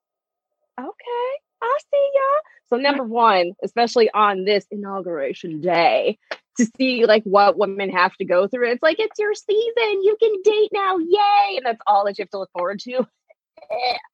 okay, 0.79 1.29
I 1.63 1.79
see 1.93 2.11
ya. 2.15 2.41
So 2.71 2.77
number 2.77 3.05
one, 3.05 3.53
especially 3.63 4.11
on 4.11 4.45
this 4.45 4.67
inauguration 4.71 5.61
day, 5.61 6.19
to 6.59 6.67
see 6.77 7.07
like 7.07 7.23
what 7.25 7.59
women 7.59 7.91
have 7.91 8.15
to 8.17 8.25
go 8.25 8.47
through. 8.47 8.71
It's 8.71 8.83
like 8.83 8.99
it's 8.99 9.19
your 9.19 9.35
season. 9.35 10.03
You 10.03 10.17
can 10.21 10.33
date 10.43 10.71
now. 10.73 10.99
Yay. 10.99 11.57
And 11.57 11.67
that's 11.67 11.81
all 11.87 12.05
that 12.05 12.19
you 12.19 12.23
have 12.23 12.31
to 12.31 12.39
look 12.39 12.51
forward 12.53 12.81
to. 12.81 13.07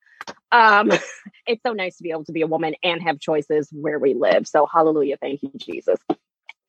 um 0.51 0.91
it's 1.47 1.61
so 1.65 1.73
nice 1.73 1.97
to 1.97 2.03
be 2.03 2.11
able 2.11 2.25
to 2.25 2.31
be 2.31 2.41
a 2.41 2.47
woman 2.47 2.75
and 2.83 3.01
have 3.01 3.19
choices 3.19 3.69
where 3.71 3.99
we 3.99 4.13
live. 4.13 4.47
So 4.47 4.65
hallelujah. 4.65 5.17
Thank 5.21 5.43
you, 5.43 5.51
Jesus. 5.57 5.99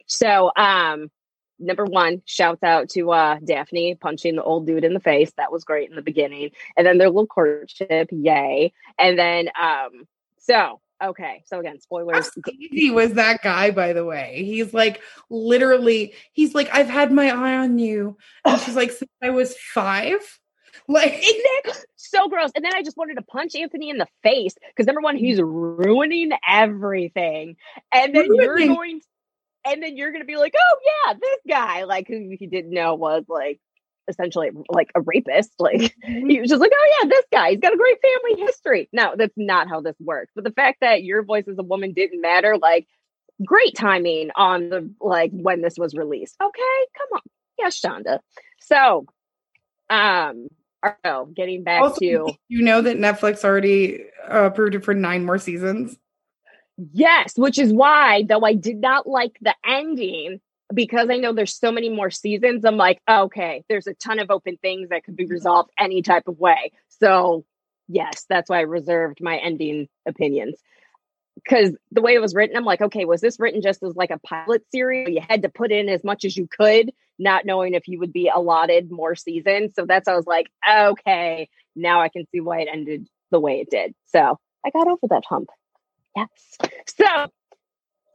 So 0.06 0.50
um 0.56 1.10
number 1.58 1.84
one, 1.84 2.22
shouts 2.24 2.62
out 2.62 2.88
to 2.90 3.10
uh 3.12 3.38
Daphne 3.44 3.94
punching 3.94 4.36
the 4.36 4.42
old 4.42 4.66
dude 4.66 4.84
in 4.84 4.94
the 4.94 5.00
face. 5.00 5.32
That 5.36 5.52
was 5.52 5.64
great 5.64 5.90
in 5.90 5.96
the 5.96 6.02
beginning. 6.02 6.50
And 6.76 6.86
then 6.86 6.98
their 6.98 7.08
little 7.08 7.26
courtship, 7.26 8.08
yay. 8.10 8.72
And 8.98 9.18
then 9.18 9.48
um 9.60 10.06
so 10.38 10.80
okay. 11.02 11.42
So 11.46 11.60
again, 11.60 11.74
How 11.74 11.80
spoilers. 11.80 12.30
easy 12.48 12.90
was 12.90 13.14
that 13.14 13.42
guy, 13.42 13.70
by 13.70 13.92
the 13.92 14.04
way? 14.04 14.42
He's 14.44 14.74
like 14.74 15.00
literally, 15.28 16.14
he's 16.32 16.54
like, 16.54 16.68
I've 16.72 16.88
had 16.88 17.12
my 17.12 17.30
eye 17.30 17.56
on 17.56 17.78
you. 17.78 18.16
And 18.44 18.60
she's 18.60 18.76
like, 18.76 18.90
since 18.90 19.10
I 19.22 19.30
was 19.30 19.56
five. 19.56 20.39
Like 20.88 21.14
Exactly. 21.14 21.84
So 21.96 22.28
gross. 22.28 22.50
And 22.54 22.64
then 22.64 22.74
I 22.74 22.82
just 22.82 22.96
wanted 22.96 23.16
to 23.16 23.22
punch 23.22 23.54
Anthony 23.54 23.90
in 23.90 23.98
the 23.98 24.08
face 24.22 24.54
because 24.68 24.86
number 24.86 25.00
one, 25.00 25.16
he's 25.16 25.40
ruining 25.40 26.32
everything. 26.48 27.56
And 27.92 28.14
then 28.14 28.34
you're 28.34 28.54
Ruining. 28.54 28.68
going 28.68 29.02
and 29.64 29.82
then 29.82 29.96
you're 29.96 30.12
gonna 30.12 30.24
be 30.24 30.36
like, 30.36 30.54
oh 30.58 30.78
yeah, 30.84 31.14
this 31.20 31.38
guy, 31.48 31.84
like 31.84 32.08
who 32.08 32.34
he 32.38 32.46
didn't 32.46 32.72
know 32.72 32.94
was 32.94 33.24
like 33.28 33.60
essentially 34.08 34.50
like 34.68 34.90
a 34.94 35.00
rapist. 35.00 35.52
Like 35.58 35.94
he 36.04 36.40
was 36.40 36.50
just 36.50 36.60
like, 36.60 36.72
oh 36.74 36.98
yeah, 37.02 37.08
this 37.08 37.24
guy, 37.32 37.50
he's 37.50 37.60
got 37.60 37.74
a 37.74 37.78
great 37.78 37.98
family 38.02 38.44
history. 38.46 38.88
No, 38.92 39.14
that's 39.16 39.36
not 39.36 39.68
how 39.68 39.80
this 39.80 39.96
works. 40.00 40.32
But 40.34 40.44
the 40.44 40.52
fact 40.52 40.78
that 40.80 41.02
your 41.04 41.22
voice 41.22 41.44
as 41.48 41.58
a 41.58 41.62
woman 41.62 41.92
didn't 41.92 42.20
matter, 42.20 42.56
like 42.58 42.86
great 43.44 43.74
timing 43.76 44.30
on 44.34 44.68
the 44.70 44.92
like 45.00 45.30
when 45.32 45.62
this 45.62 45.74
was 45.78 45.94
released. 45.94 46.36
Okay, 46.42 46.86
come 46.98 47.08
on. 47.14 47.20
Yes, 47.58 47.80
Shonda. 47.80 48.20
So 48.60 49.06
um 49.88 50.48
oh, 51.04 51.26
getting 51.26 51.62
back 51.62 51.82
also, 51.82 52.00
to 52.00 52.32
you 52.48 52.62
know 52.62 52.82
that 52.82 52.96
Netflix 52.96 53.44
already 53.44 54.04
uh, 54.28 54.44
approved 54.44 54.74
it 54.74 54.84
for 54.84 54.94
nine 54.94 55.24
more 55.24 55.38
seasons. 55.38 55.96
Yes, 56.92 57.36
which 57.36 57.58
is 57.58 57.72
why, 57.72 58.24
though 58.28 58.44
I 58.44 58.54
did 58.54 58.78
not 58.78 59.06
like 59.06 59.36
the 59.42 59.54
ending, 59.66 60.40
because 60.72 61.10
I 61.10 61.16
know 61.16 61.32
there's 61.32 61.54
so 61.54 61.70
many 61.70 61.90
more 61.90 62.10
seasons, 62.10 62.64
I'm 62.64 62.76
like, 62.76 63.00
okay, 63.08 63.64
there's 63.68 63.86
a 63.86 63.94
ton 63.94 64.18
of 64.18 64.30
open 64.30 64.56
things 64.56 64.88
that 64.88 65.04
could 65.04 65.16
be 65.16 65.26
resolved 65.26 65.70
any 65.78 66.00
type 66.00 66.26
of 66.26 66.38
way. 66.38 66.72
So, 66.88 67.44
yes, 67.88 68.24
that's 68.28 68.48
why 68.48 68.58
I 68.58 68.62
reserved 68.62 69.18
my 69.20 69.36
ending 69.36 69.88
opinions. 70.06 70.56
Because 71.34 71.74
the 71.90 72.02
way 72.02 72.14
it 72.14 72.20
was 72.20 72.34
written, 72.34 72.56
I'm 72.56 72.64
like, 72.64 72.80
okay, 72.80 73.04
was 73.04 73.20
this 73.20 73.40
written 73.40 73.62
just 73.62 73.82
as 73.82 73.96
like 73.96 74.10
a 74.10 74.18
pilot 74.18 74.62
series? 74.72 75.08
You 75.08 75.22
had 75.26 75.42
to 75.42 75.48
put 75.48 75.72
in 75.72 75.88
as 75.88 76.04
much 76.04 76.24
as 76.24 76.36
you 76.36 76.46
could, 76.46 76.92
not 77.20 77.44
knowing 77.44 77.74
if 77.74 77.86
you 77.86 77.98
would 78.00 78.12
be 78.12 78.30
allotted 78.34 78.90
more 78.90 79.14
seasons. 79.14 79.74
So 79.76 79.86
that's 79.86 80.08
I 80.08 80.16
was 80.16 80.26
like, 80.26 80.50
okay, 80.68 81.48
now 81.76 82.00
I 82.00 82.08
can 82.08 82.26
see 82.32 82.40
why 82.40 82.60
it 82.60 82.68
ended 82.72 83.06
the 83.30 83.38
way 83.38 83.60
it 83.60 83.70
did. 83.70 83.94
So 84.06 84.38
I 84.66 84.70
got 84.70 84.88
over 84.88 85.06
that 85.10 85.22
hump. 85.28 85.48
Yes. 86.16 86.28
So, 86.98 87.06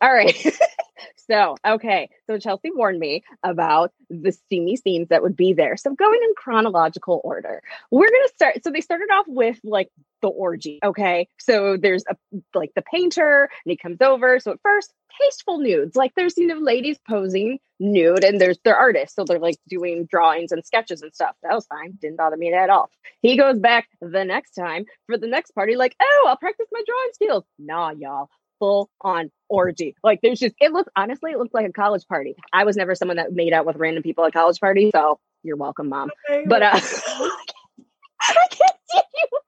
all 0.02 0.14
right. 0.14 0.36
so, 1.16 1.56
okay. 1.66 2.10
So 2.28 2.38
Chelsea 2.38 2.72
warned 2.74 3.00
me 3.00 3.24
about 3.44 3.92
the 4.10 4.32
steamy 4.32 4.76
scenes 4.76 5.10
that 5.10 5.22
would 5.22 5.36
be 5.36 5.54
there. 5.54 5.78
So, 5.78 5.94
going 5.94 6.20
in 6.24 6.34
chronological 6.36 7.22
order, 7.24 7.62
we're 7.92 8.10
going 8.10 8.28
to 8.28 8.34
start. 8.34 8.64
So, 8.64 8.72
they 8.72 8.82
started 8.82 9.10
off 9.14 9.26
with 9.28 9.60
like 9.64 9.90
the 10.22 10.28
orgy. 10.28 10.80
Okay. 10.84 11.28
So, 11.38 11.78
there's 11.78 12.04
a 12.10 12.16
like 12.54 12.72
the 12.76 12.82
painter 12.82 13.50
and 13.66 13.72
he 13.72 13.78
comes 13.78 14.02
over. 14.02 14.40
So, 14.40 14.52
at 14.52 14.60
first, 14.62 14.94
tasteful 15.22 15.60
nudes. 15.60 15.96
Like, 15.96 16.14
there's, 16.16 16.38
you 16.38 16.48
know, 16.48 16.60
ladies 16.60 16.98
posing 17.08 17.60
nude 17.80 18.24
and 18.24 18.40
there's 18.40 18.58
they're 18.64 18.78
artists. 18.78 19.16
So, 19.16 19.24
they're 19.24 19.40
like 19.40 19.58
doing 19.68 20.06
drawings 20.06 20.52
and 20.52 20.66
sketches 20.66 21.02
and 21.02 21.14
stuff. 21.14 21.36
That 21.44 21.54
was 21.54 21.66
fine. 21.66 21.98
Didn't 22.02 22.18
bother 22.18 22.38
me 22.38 22.54
at 22.54 22.70
all. 22.70 22.90
He 23.22 23.38
goes 23.38 23.60
back 23.60 23.88
the 24.02 24.24
next 24.24 24.52
time 24.52 24.86
for 25.08 25.18
the 25.18 25.28
next 25.28 25.52
party, 25.52 25.76
like, 25.76 25.96
oh, 26.02 26.26
I'll 26.28 26.38
practice 26.38 26.68
my 26.72 26.82
drawing 26.86 27.10
skills. 27.14 27.44
Nah, 27.58 27.92
y'all. 27.92 28.30
Full 28.60 28.90
on 29.02 29.32
orgy. 29.50 29.96
Like 30.04 30.20
there's 30.22 30.40
just 30.40 30.56
it 30.60 30.72
looks 30.72 30.90
honestly, 30.96 31.32
it 31.32 31.38
looks 31.38 31.54
like 31.54 31.68
a 31.68 31.74
college 31.74 32.08
party. 32.08 32.36
I 32.54 32.64
was 32.64 32.76
never 32.76 32.96
someone 32.96 33.18
that 33.18 33.34
made 33.34 33.54
out 33.54 33.66
with 33.66 33.76
random 33.76 34.04
people 34.04 34.26
at 34.26 34.34
college 34.34 34.60
parties, 34.60 34.92
so 34.94 35.20
You're 35.44 35.58
welcome, 35.58 35.90
mom. 35.90 36.10
Okay. 36.30 36.46
But 36.48 36.64
uh, 36.64 36.80
I 38.22 38.48
can't 38.50 38.78
see 38.90 39.02
you. 39.14 39.40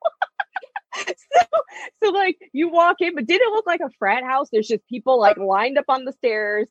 so, 1.06 1.46
so 2.04 2.10
like 2.10 2.36
you 2.52 2.68
walk 2.70 2.96
in, 3.00 3.14
but 3.14 3.26
did 3.26 3.40
it 3.40 3.52
look 3.52 3.66
like 3.66 3.80
a 3.80 3.90
frat 3.98 4.24
house? 4.24 4.48
There's 4.52 4.68
just 4.68 4.86
people 4.88 5.18
like 5.18 5.36
lined 5.36 5.78
up 5.78 5.86
on 5.88 6.04
the 6.04 6.12
stairs, 6.12 6.68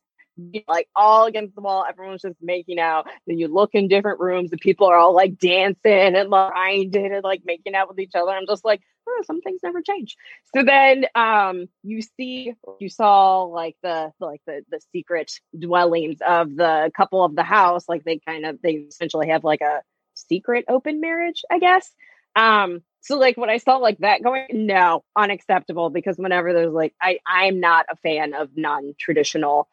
like 0.67 0.88
all 0.95 1.25
against 1.25 1.55
the 1.55 1.61
wall. 1.61 1.85
Everyone's 1.88 2.21
just 2.21 2.38
making 2.41 2.79
out. 2.79 3.07
Then 3.25 3.38
you 3.38 3.47
look 3.47 3.71
in 3.73 3.88
different 3.88 4.19
rooms, 4.19 4.51
and 4.51 4.61
people 4.61 4.88
are 4.88 4.97
all 4.97 5.13
like 5.13 5.38
dancing 5.38 6.15
and 6.15 6.29
grinding 6.29 7.13
and 7.13 7.23
like 7.23 7.41
making 7.45 7.75
out 7.75 7.89
with 7.89 7.99
each 7.99 8.15
other. 8.15 8.31
I'm 8.31 8.47
just 8.47 8.65
like, 8.65 8.81
oh, 9.07 9.23
some 9.25 9.41
things 9.41 9.61
never 9.63 9.81
change. 9.81 10.15
So 10.55 10.63
then 10.63 11.05
um 11.15 11.67
you 11.83 12.01
see 12.01 12.53
you 12.79 12.89
saw 12.89 13.43
like 13.43 13.75
the 13.83 14.11
like 14.19 14.41
the 14.45 14.63
the 14.69 14.79
secret 14.91 15.31
dwellings 15.57 16.19
of 16.25 16.55
the 16.55 16.91
couple 16.95 17.23
of 17.23 17.35
the 17.35 17.43
house. 17.43 17.88
Like 17.88 18.03
they 18.03 18.19
kind 18.19 18.45
of 18.45 18.61
they 18.61 18.73
essentially 18.73 19.29
have 19.29 19.43
like 19.43 19.61
a 19.61 19.81
secret 20.15 20.65
open 20.67 20.99
marriage, 20.99 21.43
I 21.51 21.59
guess. 21.59 21.89
Um, 22.35 22.81
so 23.01 23.17
like 23.17 23.38
when 23.38 23.49
I 23.49 23.57
saw 23.57 23.77
like 23.77 23.99
that 23.99 24.23
going, 24.23 24.47
no, 24.51 25.03
unacceptable 25.15 25.89
because 25.89 26.17
whenever 26.17 26.53
there's 26.53 26.73
like 26.73 26.93
I 27.01 27.19
I'm 27.25 27.59
not 27.59 27.85
a 27.89 27.95
fan 27.95 28.33
of 28.33 28.49
non-traditional 28.55 29.69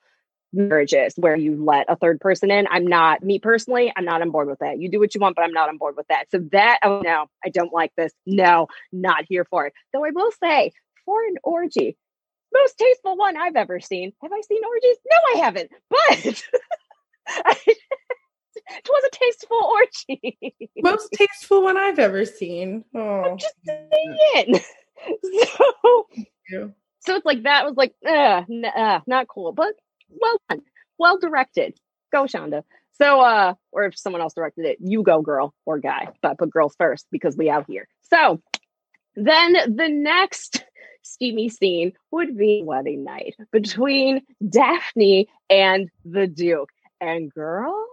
marriages 0.55 1.14
where 1.16 1.36
you 1.36 1.62
let 1.62 1.86
a 1.88 1.96
third 1.96 2.20
person 2.20 2.50
in. 2.50 2.66
I'm 2.70 2.86
not 2.86 3.22
me 3.22 3.38
personally, 3.38 3.92
I'm 3.96 4.05
not 4.05 4.22
on 4.22 4.30
board 4.30 4.48
with 4.48 4.61
that. 4.61 4.80
You 4.80 4.88
do 4.88 4.98
what 4.98 5.14
you 5.14 5.20
want, 5.20 5.36
but 5.36 5.44
I'm 5.44 5.52
not 5.52 5.68
on 5.68 5.76
board 5.76 5.96
with 5.96 6.07
that. 6.09 6.30
So 6.30 6.38
that 6.52 6.78
oh 6.82 7.00
no, 7.02 7.26
I 7.44 7.48
don't 7.48 7.72
like 7.72 7.92
this. 7.96 8.12
No, 8.26 8.68
not 8.92 9.24
here 9.28 9.44
for 9.44 9.66
it. 9.66 9.72
Though 9.92 10.05
I 10.05 10.11
will 10.11 10.30
say, 10.42 10.72
for 11.05 11.22
an 11.24 11.36
orgy, 11.42 11.96
most 12.52 12.78
tasteful 12.78 13.16
one 13.16 13.36
I've 13.36 13.57
ever 13.57 13.80
seen. 13.80 14.12
Have 14.22 14.32
I 14.32 14.40
seen 14.42 14.62
orgies? 14.64 14.96
No, 15.11 15.16
I 15.34 15.44
haven't. 15.44 15.70
But 15.90 16.42
I, 17.28 17.57
it 17.66 18.88
was 18.88 19.05
a 19.05 19.16
tasteful 19.16 19.59
orgy. 19.59 20.70
Most 20.82 21.12
tasteful 21.12 21.62
one 21.62 21.76
I've 21.76 21.98
ever 21.98 22.24
seen. 22.24 22.84
Oh, 22.94 23.00
I'm 23.00 23.38
just 23.38 23.55
saying. 23.66 24.61
So, 25.76 26.07
so 27.00 27.16
it's 27.16 27.26
like 27.26 27.42
that 27.42 27.66
was 27.66 27.74
like, 27.76 27.92
uh, 28.07 28.42
n- 28.50 28.64
uh, 28.64 29.00
not 29.07 29.28
cool, 29.28 29.52
but 29.52 29.74
well 30.20 30.36
done, 30.48 30.60
well 30.98 31.18
directed. 31.18 31.76
Go, 32.12 32.24
Shonda. 32.24 32.62
So, 32.92 33.20
uh, 33.20 33.54
or 33.72 33.84
if 33.84 33.98
someone 33.98 34.22
else 34.22 34.34
directed 34.34 34.66
it, 34.66 34.78
you 34.80 35.02
go, 35.02 35.20
girl 35.20 35.52
or 35.66 35.78
guy, 35.78 36.08
but 36.22 36.38
put 36.38 36.50
girls 36.50 36.76
first 36.78 37.06
because 37.10 37.36
we 37.36 37.50
out 37.50 37.64
here. 37.68 37.88
So, 38.12 38.40
then 39.16 39.52
the 39.74 39.88
next 39.88 40.64
steamy 41.02 41.48
scene 41.48 41.92
would 42.10 42.36
be 42.36 42.62
wedding 42.64 43.04
night 43.04 43.34
between 43.52 44.22
Daphne 44.48 45.28
and 45.50 45.90
the 46.04 46.26
Duke. 46.26 46.70
And 47.00 47.32
girl, 47.32 47.86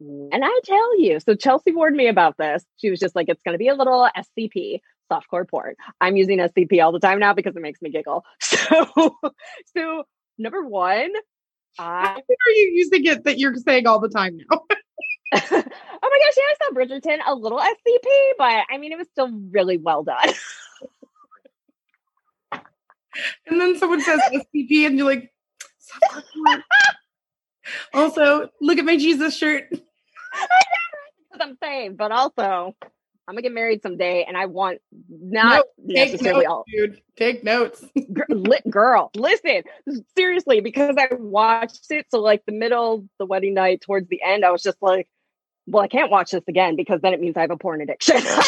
and 0.00 0.44
I 0.44 0.60
tell 0.64 1.00
you, 1.00 1.20
so 1.20 1.34
Chelsea 1.34 1.72
warned 1.72 1.96
me 1.96 2.08
about 2.08 2.36
this. 2.38 2.64
She 2.76 2.90
was 2.90 3.00
just 3.00 3.16
like, 3.16 3.28
it's 3.28 3.42
going 3.42 3.54
to 3.54 3.58
be 3.58 3.68
a 3.68 3.74
little 3.74 4.08
SCP, 4.16 4.80
softcore 5.10 5.48
porn. 5.48 5.74
I'm 6.00 6.16
using 6.16 6.38
SCP 6.38 6.82
all 6.82 6.92
the 6.92 7.00
time 7.00 7.18
now 7.18 7.34
because 7.34 7.56
it 7.56 7.62
makes 7.62 7.82
me 7.82 7.90
giggle. 7.90 8.24
So, 8.40 9.16
so 9.76 10.04
number 10.36 10.62
one, 10.62 11.10
I 11.78 12.14
Why 12.26 12.36
are 12.46 12.50
you 12.50 12.72
using 12.74 13.04
it 13.06 13.24
that 13.24 13.38
you're 13.38 13.54
saying 13.56 13.86
all 13.86 14.00
the 14.00 14.08
time 14.08 14.36
now? 14.36 14.62
oh 15.34 15.40
my 15.52 15.60
gosh, 15.60 16.36
yeah, 16.36 16.42
I 16.42 16.54
saw 16.62 16.70
Bridgerton 16.72 17.18
a 17.26 17.34
little 17.34 17.58
SCP, 17.58 18.06
but 18.38 18.64
I 18.70 18.78
mean, 18.78 18.92
it 18.92 18.98
was 18.98 19.08
still 19.12 19.30
really 19.50 19.76
well 19.76 20.02
done. 20.02 20.28
And 23.48 23.60
then 23.60 23.76
someone 23.76 24.00
says 24.00 24.20
SCP, 24.32 24.86
and 24.86 24.96
you're 24.96 25.06
like, 25.06 25.32
also, 27.92 28.48
look 28.60 28.78
at 28.78 28.84
my 28.84 28.96
Jesus 28.96 29.36
shirt. 29.36 29.64
I 29.72 30.38
know, 30.38 30.46
because 31.32 31.48
I'm 31.48 31.56
saved, 31.60 31.96
but 31.96 32.12
also 32.12 32.76
I'm 33.28 33.34
gonna 33.34 33.42
get 33.42 33.52
married 33.52 33.82
someday, 33.82 34.24
and 34.26 34.38
I 34.38 34.46
want 34.46 34.80
not 35.10 35.66
Take 35.86 36.12
necessarily 36.12 36.46
notes, 36.46 36.50
all 36.50 36.64
dude. 36.66 37.02
Take 37.14 37.44
notes. 37.44 37.84
Girl. 38.70 39.10
Listen, 39.14 39.64
seriously, 40.16 40.62
because 40.62 40.96
I 40.98 41.08
watched 41.14 41.90
it, 41.90 42.06
so 42.10 42.20
like 42.20 42.46
the 42.46 42.52
middle, 42.52 43.06
the 43.18 43.26
wedding 43.26 43.52
night, 43.52 43.82
towards 43.82 44.08
the 44.08 44.22
end, 44.22 44.46
I 44.46 44.50
was 44.50 44.62
just 44.62 44.78
like, 44.80 45.08
well, 45.66 45.84
I 45.84 45.88
can't 45.88 46.10
watch 46.10 46.30
this 46.30 46.42
again 46.48 46.74
because 46.74 47.02
then 47.02 47.12
it 47.12 47.20
means 47.20 47.36
I 47.36 47.42
have 47.42 47.50
a 47.50 47.58
porn 47.58 47.82
addiction. 47.82 48.18
so, 48.22 48.40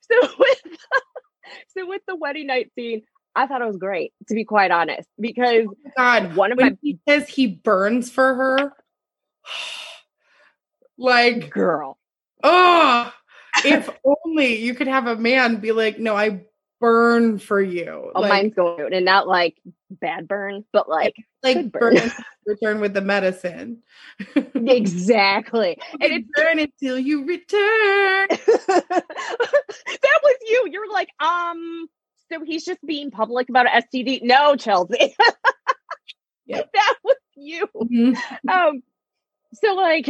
so 0.00 0.28
with 0.36 0.62
so 1.68 1.86
with 1.86 2.02
the 2.08 2.16
wedding 2.16 2.48
night 2.48 2.72
scene, 2.74 3.02
I 3.36 3.46
thought 3.46 3.62
it 3.62 3.68
was 3.68 3.76
great, 3.76 4.12
to 4.26 4.34
be 4.34 4.44
quite 4.44 4.72
honest, 4.72 5.08
because 5.20 5.66
oh 5.68 5.90
God, 5.96 6.34
one 6.34 6.50
of 6.50 6.58
when 6.58 6.72
my 6.72 6.78
he 6.82 6.98
says 7.08 7.28
he 7.28 7.46
burns 7.46 8.10
for 8.10 8.34
her, 8.34 8.72
like, 10.98 11.50
girl. 11.50 11.98
oh, 12.42 13.12
if 13.64 13.88
only 14.04 14.56
you 14.56 14.74
could 14.74 14.88
have 14.88 15.06
a 15.06 15.16
man 15.16 15.56
be 15.56 15.72
like, 15.72 15.98
no, 15.98 16.16
I 16.16 16.42
burn 16.80 17.38
for 17.38 17.60
you. 17.60 18.10
Oh, 18.14 18.20
like, 18.20 18.28
mine's 18.28 18.54
going, 18.54 18.92
and 18.92 19.04
not 19.04 19.26
like 19.26 19.56
bad 19.90 20.28
burn, 20.28 20.64
but 20.72 20.88
like 20.88 21.14
like 21.42 21.70
burn. 21.72 21.94
burn. 21.94 22.10
return 22.46 22.80
with 22.80 22.94
the 22.94 23.00
medicine. 23.00 23.82
exactly. 24.54 25.78
And 26.00 26.12
it's 26.12 26.28
burn 26.34 26.58
until 26.58 26.98
you 26.98 27.24
return. 27.24 28.28
that 28.66 30.20
was 30.22 30.36
you. 30.46 30.68
You're 30.70 30.90
like, 30.90 31.10
um, 31.20 31.88
so 32.30 32.44
he's 32.44 32.64
just 32.64 32.84
being 32.86 33.10
public 33.10 33.48
about 33.48 33.66
STD. 33.66 34.22
No, 34.22 34.56
Chelsea. 34.56 35.14
Yep. 36.46 36.70
that 36.74 36.94
was 37.04 37.16
you. 37.36 37.68
Mhm. 37.76 38.16
Um, 38.50 38.82
so 39.54 39.74
like, 39.74 40.06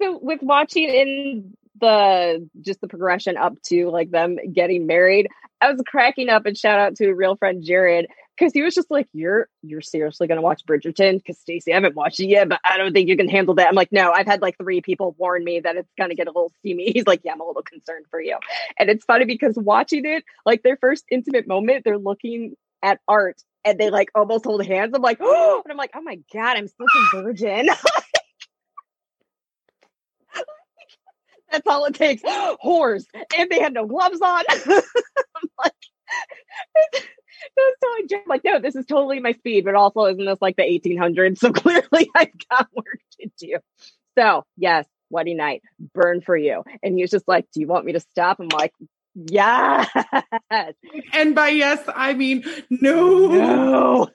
so 0.00 0.18
with 0.22 0.42
watching 0.42 0.88
in 0.88 1.54
the 1.80 2.48
just 2.60 2.80
the 2.80 2.88
progression 2.88 3.36
up 3.36 3.60
to 3.62 3.90
like 3.90 4.10
them 4.10 4.36
getting 4.52 4.86
married, 4.86 5.28
I 5.60 5.70
was 5.70 5.82
cracking 5.86 6.28
up 6.28 6.46
and 6.46 6.56
shout 6.56 6.78
out 6.78 6.96
to 6.96 7.08
a 7.08 7.14
real 7.14 7.36
friend 7.36 7.62
Jared 7.64 8.06
because 8.36 8.52
he 8.52 8.62
was 8.62 8.74
just 8.74 8.90
like, 8.90 9.08
"You're 9.12 9.48
you're 9.62 9.80
seriously 9.80 10.26
gonna 10.26 10.42
watch 10.42 10.64
Bridgerton?" 10.64 11.16
Because 11.16 11.38
Stacey, 11.38 11.72
I 11.72 11.76
haven't 11.76 11.96
watched 11.96 12.20
it 12.20 12.26
yet, 12.26 12.48
but 12.48 12.60
I 12.64 12.76
don't 12.76 12.92
think 12.92 13.08
you 13.08 13.16
can 13.16 13.28
handle 13.28 13.54
that. 13.54 13.68
I'm 13.68 13.74
like, 13.74 13.92
no, 13.92 14.12
I've 14.12 14.26
had 14.26 14.42
like 14.42 14.56
three 14.58 14.80
people 14.80 15.14
warn 15.18 15.44
me 15.44 15.60
that 15.60 15.76
it's 15.76 15.92
gonna 15.98 16.14
get 16.14 16.28
a 16.28 16.30
little 16.30 16.52
steamy. 16.58 16.92
He's 16.94 17.06
like, 17.06 17.20
yeah, 17.24 17.32
I'm 17.32 17.40
a 17.40 17.46
little 17.46 17.62
concerned 17.62 18.06
for 18.10 18.20
you. 18.20 18.38
And 18.78 18.88
it's 18.88 19.04
funny 19.04 19.24
because 19.24 19.56
watching 19.56 20.04
it, 20.04 20.24
like 20.46 20.62
their 20.62 20.76
first 20.76 21.04
intimate 21.10 21.46
moment, 21.46 21.84
they're 21.84 21.98
looking 21.98 22.54
at 22.82 23.00
art 23.08 23.42
and 23.64 23.78
they 23.78 23.90
like 23.90 24.10
almost 24.14 24.44
hold 24.44 24.64
hands. 24.64 24.92
I'm 24.94 25.02
like, 25.02 25.18
oh, 25.20 25.62
and 25.64 25.72
I'm 25.72 25.78
like, 25.78 25.92
oh 25.94 26.02
my 26.02 26.18
god, 26.32 26.56
I'm 26.56 26.68
such 26.68 27.14
a 27.14 27.22
virgin. 27.22 27.68
That's 31.50 31.66
all 31.66 31.84
it 31.86 31.94
takes. 31.94 32.22
Whores. 32.64 33.04
And 33.36 33.50
they 33.50 33.60
had 33.60 33.74
no 33.74 33.86
gloves 33.86 34.20
on. 34.20 34.44
I'm 34.50 35.48
like, 35.58 35.72
so 37.56 37.86
I 37.86 38.02
just 38.08 38.28
like, 38.28 38.42
no, 38.44 38.58
this 38.58 38.76
is 38.76 38.86
totally 38.86 39.20
my 39.20 39.32
speed, 39.32 39.64
but 39.64 39.74
also 39.74 40.06
isn't 40.06 40.24
this 40.24 40.40
like 40.40 40.56
the 40.56 40.62
1800s? 40.62 41.38
So 41.38 41.52
clearly 41.52 42.10
I've 42.14 42.32
got 42.50 42.68
work 42.74 43.00
to 43.20 43.30
do. 43.38 43.58
So 44.16 44.44
yes, 44.56 44.86
wedding 45.10 45.36
night, 45.36 45.62
burn 45.94 46.20
for 46.20 46.36
you. 46.36 46.64
And 46.82 46.94
he 46.94 47.02
was 47.02 47.10
just 47.10 47.28
like, 47.28 47.46
do 47.52 47.60
you 47.60 47.66
want 47.66 47.84
me 47.84 47.92
to 47.92 48.00
stop? 48.00 48.40
I'm 48.40 48.48
like, 48.48 48.72
yes. 49.14 49.88
And 51.12 51.34
by 51.34 51.48
yes, 51.48 51.82
I 51.94 52.14
mean 52.14 52.44
no. 52.70 53.28
No. 53.28 54.08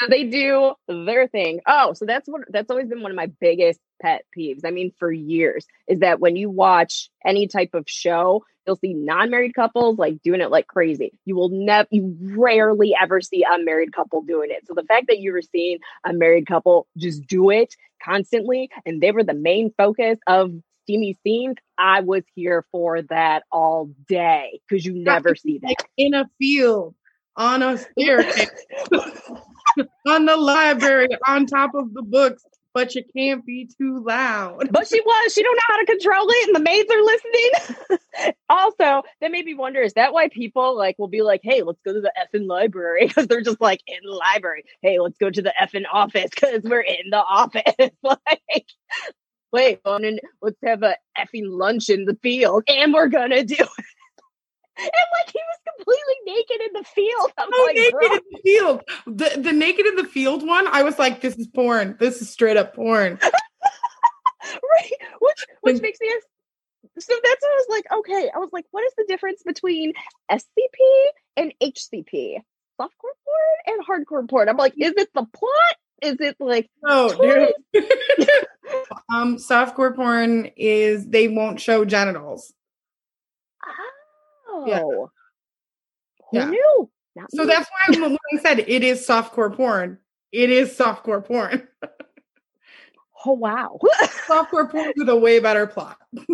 So 0.00 0.06
they 0.08 0.24
do 0.24 0.74
their 0.88 1.28
thing. 1.28 1.60
Oh, 1.66 1.92
so 1.92 2.06
that's 2.06 2.28
what 2.28 2.42
that's 2.48 2.70
always 2.70 2.88
been 2.88 3.02
one 3.02 3.10
of 3.10 3.16
my 3.16 3.30
biggest 3.40 3.80
pet 4.00 4.24
peeves. 4.36 4.60
I 4.64 4.70
mean, 4.70 4.92
for 4.98 5.12
years, 5.12 5.66
is 5.86 6.00
that 6.00 6.20
when 6.20 6.36
you 6.36 6.50
watch 6.50 7.10
any 7.24 7.46
type 7.46 7.74
of 7.74 7.84
show, 7.86 8.44
you'll 8.66 8.76
see 8.76 8.94
non-married 8.94 9.54
couples 9.54 9.98
like 9.98 10.22
doing 10.22 10.40
it 10.40 10.50
like 10.50 10.66
crazy. 10.66 11.12
You 11.24 11.36
will 11.36 11.50
never 11.50 11.88
you 11.90 12.16
rarely 12.36 12.94
ever 13.00 13.20
see 13.20 13.42
a 13.42 13.58
married 13.62 13.92
couple 13.92 14.22
doing 14.22 14.50
it. 14.50 14.66
So 14.66 14.74
the 14.74 14.84
fact 14.84 15.06
that 15.08 15.18
you 15.18 15.32
were 15.32 15.42
seeing 15.42 15.78
a 16.04 16.12
married 16.12 16.46
couple 16.46 16.86
just 16.96 17.26
do 17.26 17.50
it 17.50 17.74
constantly 18.02 18.70
and 18.86 19.00
they 19.00 19.12
were 19.12 19.24
the 19.24 19.34
main 19.34 19.72
focus 19.76 20.18
of 20.26 20.52
steamy 20.84 21.18
scenes, 21.22 21.56
I 21.78 22.00
was 22.00 22.22
here 22.34 22.64
for 22.72 23.02
that 23.02 23.44
all 23.52 23.90
day 24.08 24.60
because 24.68 24.84
you 24.84 24.94
never 24.94 25.34
see 25.34 25.58
that. 25.58 25.68
Like 25.68 25.90
in 25.96 26.14
a 26.14 26.28
field, 26.38 26.94
on 27.36 27.62
a 27.62 27.78
staircase, 27.78 28.50
on 30.06 30.26
the 30.26 30.36
library, 30.36 31.08
on 31.26 31.46
top 31.46 31.74
of 31.74 31.92
the 31.94 32.02
books, 32.02 32.44
but 32.72 32.94
you 32.94 33.02
can't 33.16 33.44
be 33.44 33.68
too 33.78 34.02
loud. 34.04 34.68
But 34.70 34.88
she 34.88 35.00
was. 35.00 35.32
She 35.32 35.42
don't 35.42 35.56
know 35.56 35.62
how 35.66 35.78
to 35.78 35.86
control 35.86 36.26
it, 36.28 36.46
and 36.48 36.56
the 36.56 36.60
maids 36.60 36.90
are 36.90 37.02
listening. 37.02 38.34
also, 38.48 39.02
that 39.20 39.30
made 39.30 39.44
me 39.44 39.54
wonder: 39.54 39.80
is 39.80 39.94
that 39.94 40.12
why 40.12 40.28
people 40.28 40.76
like 40.76 40.98
will 40.98 41.08
be 41.08 41.22
like, 41.22 41.40
"Hey, 41.42 41.62
let's 41.62 41.80
go 41.84 41.92
to 41.92 42.00
the 42.00 42.12
effing 42.18 42.46
library" 42.46 43.06
because 43.08 43.26
they're 43.26 43.42
just 43.42 43.60
like 43.60 43.80
in 43.86 43.98
the 44.04 44.12
library. 44.12 44.64
Hey, 44.82 45.00
let's 45.00 45.18
go 45.18 45.30
to 45.30 45.42
the 45.42 45.54
effing 45.60 45.84
office 45.92 46.30
because 46.34 46.62
we're 46.62 46.80
in 46.80 47.10
the 47.10 47.18
office. 47.18 47.90
like, 48.02 48.66
wait, 49.52 49.80
on 49.84 50.04
and 50.04 50.20
let's 50.40 50.58
have 50.64 50.82
a 50.82 50.96
effing 51.18 51.48
lunch 51.48 51.88
in 51.88 52.04
the 52.04 52.18
field, 52.22 52.64
and 52.68 52.94
we're 52.94 53.08
gonna 53.08 53.44
do. 53.44 53.56
And 54.82 54.90
like 55.18 55.32
he 55.32 55.38
was 55.38 55.74
completely 55.76 56.14
naked 56.26 56.60
in 56.60 56.72
the 56.74 56.84
field. 56.84 57.32
I'm 57.38 57.48
Oh, 57.52 57.64
like, 57.66 57.76
naked 57.76 57.92
bro, 57.92 58.06
in 58.06 58.20
the 58.30 58.40
field. 58.42 58.82
The 59.06 59.40
the 59.40 59.52
naked 59.52 59.86
in 59.86 59.96
the 59.96 60.04
field 60.04 60.46
one, 60.46 60.66
I 60.68 60.82
was 60.82 60.98
like, 60.98 61.20
this 61.20 61.36
is 61.36 61.46
porn. 61.48 61.96
This 61.98 62.20
is 62.22 62.30
straight 62.30 62.56
up 62.56 62.74
porn. 62.74 63.18
right? 63.22 64.90
Which 65.20 65.46
which 65.62 65.82
makes 65.82 65.98
me 66.00 66.10
so 66.98 67.14
that's 67.22 67.42
what 67.42 67.50
I 67.50 67.56
was 67.56 67.66
like, 67.70 67.84
okay. 67.98 68.30
I 68.34 68.38
was 68.38 68.50
like, 68.52 68.64
what 68.70 68.84
is 68.84 68.92
the 68.96 69.04
difference 69.06 69.42
between 69.44 69.92
SCP 70.30 71.06
and 71.36 71.52
HCP? 71.62 72.36
Softcore 72.80 73.16
porn 73.24 73.56
and 73.66 73.86
hardcore 73.86 74.28
porn. 74.28 74.48
I'm 74.48 74.56
like, 74.56 74.74
is 74.78 74.92
it 74.96 75.08
the 75.14 75.24
plot? 75.24 75.76
Is 76.02 76.16
it 76.20 76.36
like 76.40 76.68
Oh, 76.84 77.12
Toys? 77.12 77.52
dude. 77.74 77.84
um, 79.14 79.36
softcore 79.36 79.94
porn 79.94 80.50
is 80.56 81.06
they 81.06 81.28
won't 81.28 81.60
show 81.60 81.84
genitals. 81.84 82.52
Oh 84.50 84.66
Yeah. 84.66 84.78
who 86.30 86.38
Yeah. 86.38 86.50
knew? 86.50 86.90
Not 87.16 87.30
So 87.32 87.42
me. 87.44 87.48
that's 87.52 87.68
why 87.70 88.00
when 88.00 88.16
I 88.34 88.38
said 88.42 88.60
it 88.60 88.84
is 88.84 89.06
softcore 89.06 89.54
porn, 89.54 89.98
it 90.32 90.50
is 90.50 90.76
softcore 90.76 91.24
porn. 91.24 91.66
oh 93.26 93.32
wow. 93.32 93.78
softcore 94.28 94.70
porn 94.70 94.92
with 94.96 95.08
a 95.08 95.16
way 95.16 95.38
better 95.40 95.66
plot. 95.66 95.98
'cause 96.16 96.26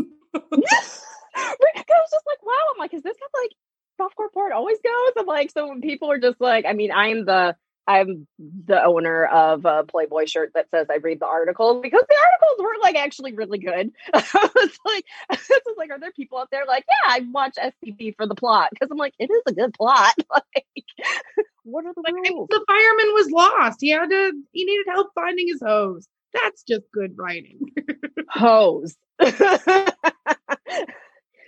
I 1.35 2.01
was 2.01 2.11
just 2.11 2.27
like, 2.27 2.43
wow. 2.45 2.53
I'm 2.73 2.79
like, 2.79 2.95
is 2.95 3.03
this 3.03 3.17
how 3.21 3.41
like 3.41 3.53
softcore 4.01 4.33
porn 4.33 4.53
always 4.53 4.79
goes? 4.83 5.13
I'm 5.19 5.27
like, 5.27 5.51
so 5.51 5.69
when 5.69 5.81
people 5.81 6.11
are 6.11 6.19
just 6.19 6.41
like, 6.41 6.65
I 6.67 6.73
mean, 6.73 6.91
I'm 6.93 7.25
the 7.25 7.57
I'm 7.87 8.27
the 8.67 8.83
owner 8.83 9.27
of 9.27 9.65
a 9.65 9.85
Playboy 9.85 10.27
shirt 10.27 10.53
that 10.55 10.69
says 10.71 10.87
I 10.91 10.97
read 10.97 11.21
the 11.21 11.27
articles 11.27 11.81
because 11.83 12.03
the 12.09 12.17
articles 12.17 12.65
were 12.65 12.81
like 12.83 12.97
actually 12.97 13.33
really 13.35 13.59
good. 13.59 13.91
I 14.15 14.51
was 14.55 14.79
like, 14.85 15.05
I 15.31 15.37
was 15.37 15.77
like, 15.77 15.91
are 15.91 16.01
there 16.01 16.13
people 16.13 16.39
out 16.39 16.49
there 16.51 16.65
like, 16.67 16.85
yeah, 16.89 17.15
I 17.15 17.21
watch 17.33 17.57
SCP 17.57 18.17
for 18.17 18.27
the 18.27 18.35
plot 18.35 18.71
because 18.73 18.89
I'm 18.91 18.97
like, 18.99 19.15
it 19.19 19.31
is 19.31 19.43
a 19.47 19.53
good 19.53 19.73
plot. 19.75 20.15
like, 20.33 20.85
what 21.65 21.85
are 21.87 21.95
the 21.95 22.03
Like 22.03 22.15
rules? 22.15 22.49
the 22.51 22.65
fireman 22.67 23.15
was 23.15 23.31
lost. 23.31 23.79
He 23.81 23.91
had 23.91 24.11
to 24.11 24.33
he 24.53 24.65
needed 24.65 24.87
help 24.89 25.11
finding 25.15 25.49
his 25.49 25.63
hose. 25.65 26.09
That's 26.35 26.63
just 26.65 26.85
good 26.93 27.13
writing. 27.17 27.61
hose. 28.29 28.97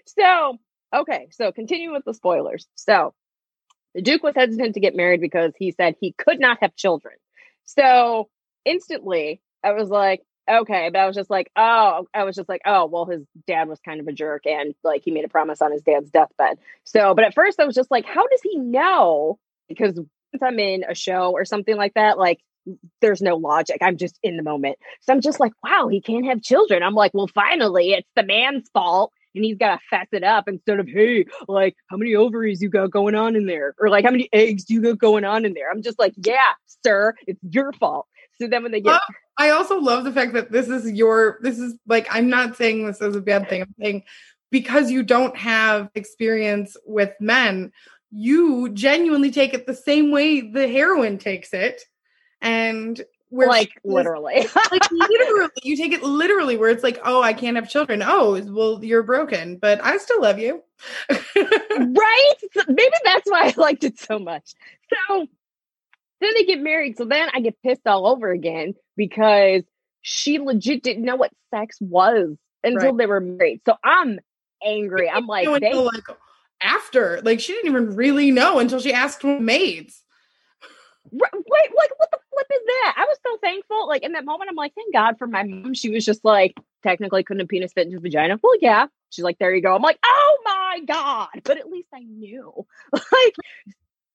so, 0.06 0.56
okay, 0.94 1.28
so 1.32 1.52
continue 1.52 1.92
with 1.92 2.04
the 2.04 2.14
spoilers. 2.14 2.66
So, 2.74 3.14
the 3.94 4.02
Duke 4.02 4.22
was 4.22 4.34
hesitant 4.34 4.74
to 4.74 4.80
get 4.80 4.96
married 4.96 5.20
because 5.20 5.52
he 5.58 5.72
said 5.72 5.96
he 6.00 6.12
could 6.12 6.40
not 6.40 6.58
have 6.60 6.76
children. 6.76 7.14
So, 7.64 8.28
instantly, 8.64 9.40
I 9.62 9.72
was 9.72 9.88
like, 9.88 10.22
okay, 10.48 10.88
but 10.92 10.98
I 10.98 11.06
was 11.06 11.16
just 11.16 11.30
like, 11.30 11.50
oh, 11.56 12.06
I 12.14 12.24
was 12.24 12.36
just 12.36 12.48
like, 12.48 12.62
oh, 12.64 12.86
well, 12.86 13.04
his 13.04 13.22
dad 13.46 13.68
was 13.68 13.80
kind 13.80 14.00
of 14.00 14.08
a 14.08 14.12
jerk 14.12 14.46
and 14.46 14.74
like 14.82 15.02
he 15.04 15.10
made 15.10 15.24
a 15.24 15.28
promise 15.28 15.60
on 15.60 15.72
his 15.72 15.82
dad's 15.82 16.10
deathbed. 16.10 16.58
So, 16.84 17.14
but 17.14 17.24
at 17.24 17.34
first, 17.34 17.60
I 17.60 17.64
was 17.64 17.74
just 17.74 17.90
like, 17.90 18.06
how 18.06 18.26
does 18.26 18.40
he 18.42 18.58
know? 18.58 19.38
Because 19.68 19.94
once 19.96 20.42
I'm 20.42 20.58
in 20.58 20.84
a 20.88 20.94
show 20.94 21.32
or 21.32 21.44
something 21.44 21.76
like 21.76 21.94
that, 21.94 22.18
like, 22.18 22.40
there's 23.00 23.22
no 23.22 23.36
logic. 23.36 23.78
I'm 23.80 23.96
just 23.96 24.18
in 24.22 24.36
the 24.36 24.42
moment. 24.42 24.78
So 25.00 25.12
I'm 25.12 25.20
just 25.20 25.40
like, 25.40 25.52
wow, 25.62 25.88
he 25.88 26.00
can't 26.00 26.26
have 26.26 26.42
children. 26.42 26.82
I'm 26.82 26.94
like, 26.94 27.12
well, 27.14 27.28
finally, 27.28 27.92
it's 27.92 28.10
the 28.14 28.22
man's 28.22 28.68
fault. 28.74 29.12
And 29.38 29.44
he's 29.44 29.56
got 29.56 29.76
to 29.76 29.80
fess 29.88 30.08
it 30.10 30.24
up 30.24 30.48
instead 30.48 30.80
of, 30.80 30.88
hey, 30.88 31.24
like, 31.46 31.76
how 31.86 31.96
many 31.96 32.16
ovaries 32.16 32.60
you 32.60 32.68
got 32.68 32.90
going 32.90 33.14
on 33.14 33.36
in 33.36 33.46
there? 33.46 33.76
Or 33.78 33.88
like, 33.88 34.04
how 34.04 34.10
many 34.10 34.28
eggs 34.32 34.64
do 34.64 34.74
you 34.74 34.82
got 34.82 34.98
going 34.98 35.24
on 35.24 35.44
in 35.44 35.54
there? 35.54 35.70
I'm 35.70 35.80
just 35.80 35.96
like, 35.96 36.12
yeah, 36.26 36.54
sir, 36.84 37.14
it's 37.28 37.38
your 37.48 37.72
fault. 37.74 38.06
So 38.40 38.48
then 38.48 38.64
when 38.64 38.72
they 38.72 38.80
get, 38.80 39.00
I 39.36 39.50
also 39.50 39.78
love 39.78 40.02
the 40.02 40.12
fact 40.12 40.32
that 40.32 40.50
this 40.50 40.68
is 40.68 40.90
your 40.90 41.38
this 41.40 41.60
is 41.60 41.76
like 41.86 42.08
I'm 42.10 42.28
not 42.28 42.56
saying 42.56 42.84
this 42.84 43.00
is 43.00 43.14
a 43.14 43.20
bad 43.20 43.48
thing. 43.48 43.62
I'm 43.62 43.74
saying 43.80 44.02
because 44.50 44.90
you 44.90 45.02
don't 45.04 45.36
have 45.36 45.90
experience 45.94 46.76
with 46.84 47.12
men, 47.20 47.72
you 48.10 48.70
genuinely 48.70 49.30
take 49.30 49.54
it 49.54 49.66
the 49.66 49.74
same 49.74 50.10
way 50.10 50.40
the 50.40 50.68
heroine 50.68 51.18
takes 51.18 51.52
it. 51.52 51.82
And 52.40 53.00
where 53.30 53.48
like, 53.48 53.70
literally. 53.84 54.46
like 54.70 54.90
literally 54.90 55.50
you 55.62 55.76
take 55.76 55.92
it 55.92 56.02
literally 56.02 56.56
where 56.56 56.70
it's 56.70 56.82
like, 56.82 57.00
oh, 57.04 57.22
I 57.22 57.32
can't 57.32 57.56
have 57.56 57.68
children. 57.68 58.02
Oh, 58.04 58.40
well, 58.46 58.82
you're 58.82 59.02
broken, 59.02 59.56
but 59.56 59.84
I 59.84 59.98
still 59.98 60.22
love 60.22 60.38
you. 60.38 60.62
right? 61.10 62.34
Maybe 62.68 62.94
that's 63.04 63.30
why 63.30 63.48
I 63.48 63.54
liked 63.56 63.84
it 63.84 63.98
so 63.98 64.18
much. 64.18 64.54
So 65.08 65.26
then 66.20 66.30
they 66.34 66.44
get 66.44 66.60
married. 66.60 66.96
So 66.96 67.04
then 67.04 67.28
I 67.32 67.40
get 67.40 67.60
pissed 67.62 67.86
all 67.86 68.06
over 68.06 68.30
again 68.30 68.74
because 68.96 69.62
she 70.00 70.38
legit 70.38 70.82
didn't 70.82 71.04
know 71.04 71.16
what 71.16 71.32
sex 71.50 71.76
was 71.80 72.36
until 72.64 72.90
Right. 72.90 72.96
they 72.96 73.06
were 73.06 73.20
married. 73.20 73.60
So 73.66 73.74
I'm 73.84 74.18
angry. 74.64 75.08
I'm 75.08 75.26
like, 75.26 75.48
they, 75.60 75.74
like 75.74 76.04
after, 76.62 77.20
like 77.22 77.40
she 77.40 77.52
didn't 77.52 77.70
even 77.70 77.96
really 77.96 78.30
know 78.30 78.58
until 78.58 78.80
she 78.80 78.92
asked 78.92 79.24
maids. 79.24 80.02
Wait, 81.10 81.30
like 81.32 81.90
what 81.98 82.10
the 82.10 82.17
flip 82.38 82.60
is 82.60 82.66
that? 82.66 82.94
I 82.96 83.04
was 83.04 83.18
so 83.26 83.38
thankful. 83.38 83.88
Like 83.88 84.02
in 84.02 84.12
that 84.12 84.24
moment, 84.24 84.50
I'm 84.50 84.56
like, 84.56 84.74
thank 84.74 84.92
God 84.92 85.18
for 85.18 85.26
my 85.26 85.42
mom. 85.42 85.74
She 85.74 85.90
was 85.90 86.04
just 86.04 86.24
like, 86.24 86.56
technically, 86.82 87.24
couldn't 87.24 87.42
a 87.42 87.46
penis 87.46 87.72
fit 87.72 87.86
into 87.86 88.00
vagina? 88.00 88.38
Well, 88.42 88.54
yeah. 88.60 88.86
She's 89.10 89.24
like, 89.24 89.38
there 89.38 89.54
you 89.54 89.62
go. 89.62 89.74
I'm 89.74 89.82
like, 89.82 89.98
oh 90.04 90.38
my 90.44 90.80
God. 90.86 91.28
But 91.44 91.58
at 91.58 91.70
least 91.70 91.88
I 91.94 92.00
knew. 92.00 92.66
like, 92.92 93.34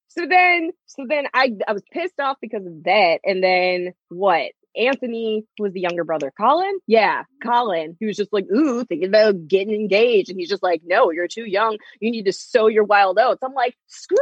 so 0.09 0.27
then, 0.29 0.71
so 0.85 1.05
then 1.07 1.25
I 1.33 1.53
I 1.67 1.73
was 1.73 1.83
pissed 1.91 2.19
off 2.19 2.37
because 2.41 2.65
of 2.65 2.83
that. 2.83 3.19
And 3.23 3.43
then 3.43 3.93
what? 4.09 4.51
Anthony 4.75 5.45
was 5.59 5.73
the 5.73 5.81
younger 5.81 6.03
brother. 6.03 6.31
Colin? 6.35 6.79
Yeah, 6.87 7.23
Colin. 7.43 7.95
He 7.99 8.07
was 8.07 8.17
just 8.17 8.33
like, 8.33 8.45
ooh, 8.51 8.83
thinking 8.83 9.07
about 9.07 9.47
getting 9.47 9.73
engaged. 9.73 10.29
And 10.29 10.39
he's 10.39 10.49
just 10.49 10.63
like, 10.63 10.81
no, 10.83 11.11
you're 11.11 11.27
too 11.27 11.45
young. 11.45 11.77
You 11.99 12.09
need 12.09 12.25
to 12.25 12.33
sow 12.33 12.67
your 12.67 12.83
wild 12.83 13.19
oats. 13.19 13.43
I'm 13.43 13.53
like, 13.53 13.75
screw 13.85 14.17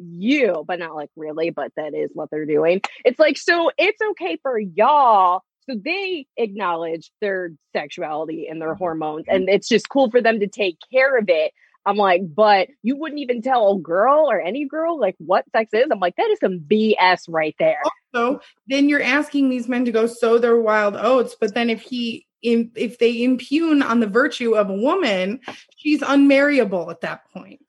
you, 0.00 0.64
but 0.66 0.78
not 0.78 0.94
like 0.94 1.10
really, 1.16 1.50
but 1.50 1.72
that 1.76 1.94
is 1.94 2.10
what 2.14 2.30
they're 2.30 2.46
doing. 2.46 2.80
It's 3.04 3.18
like, 3.18 3.38
so 3.38 3.70
it's 3.78 4.00
okay 4.12 4.38
for 4.42 4.58
y'all. 4.58 5.42
So 5.68 5.76
they 5.76 6.26
acknowledge 6.36 7.10
their 7.20 7.52
sexuality 7.72 8.48
and 8.48 8.60
their 8.60 8.70
mm-hmm. 8.70 8.78
hormones, 8.78 9.26
and 9.28 9.48
it's 9.48 9.68
just 9.68 9.88
cool 9.88 10.10
for 10.10 10.20
them 10.20 10.40
to 10.40 10.46
take 10.46 10.78
care 10.92 11.16
of 11.18 11.26
it. 11.28 11.52
I'm 11.86 11.96
like, 11.96 12.22
but 12.34 12.68
you 12.82 12.96
wouldn't 12.96 13.20
even 13.20 13.40
tell 13.40 13.72
a 13.72 13.78
girl 13.78 14.30
or 14.30 14.40
any 14.40 14.66
girl 14.66 15.00
like 15.00 15.16
what 15.18 15.44
sex 15.50 15.70
is. 15.72 15.86
I'm 15.90 15.98
like, 15.98 16.16
that 16.16 16.28
is 16.30 16.38
some 16.38 16.60
BS 16.60 17.22
right 17.28 17.54
there. 17.58 17.80
So 18.14 18.42
then 18.66 18.88
you're 18.88 19.02
asking 19.02 19.48
these 19.48 19.68
men 19.68 19.84
to 19.86 19.92
go 19.92 20.06
sow 20.06 20.38
their 20.38 20.60
wild 20.60 20.96
oats, 20.96 21.36
but 21.40 21.54
then 21.54 21.70
if 21.70 21.80
he 21.80 22.26
im- 22.42 22.72
if 22.74 22.98
they 22.98 23.22
impugn 23.22 23.82
on 23.82 24.00
the 24.00 24.06
virtue 24.06 24.54
of 24.54 24.68
a 24.68 24.74
woman, 24.74 25.40
she's 25.76 26.02
unmarriable 26.02 26.90
at 26.90 27.00
that 27.02 27.30
point. 27.32 27.60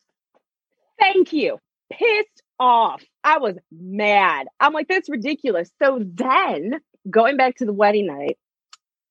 Thank 1.00 1.34
you. 1.34 1.60
Pissed 1.92 2.44
off. 2.60 3.04
I 3.24 3.40
was 3.40 3.56
mad. 3.72 4.48
I'm 4.60 4.74
like, 4.74 4.88
that's 4.88 5.10
ridiculous. 5.10 5.72
So 5.82 6.00
then 6.02 6.80
going 7.10 7.38
back 7.38 7.56
to 7.58 7.66
the 7.66 7.74
wedding 7.74 8.08
night 8.08 8.38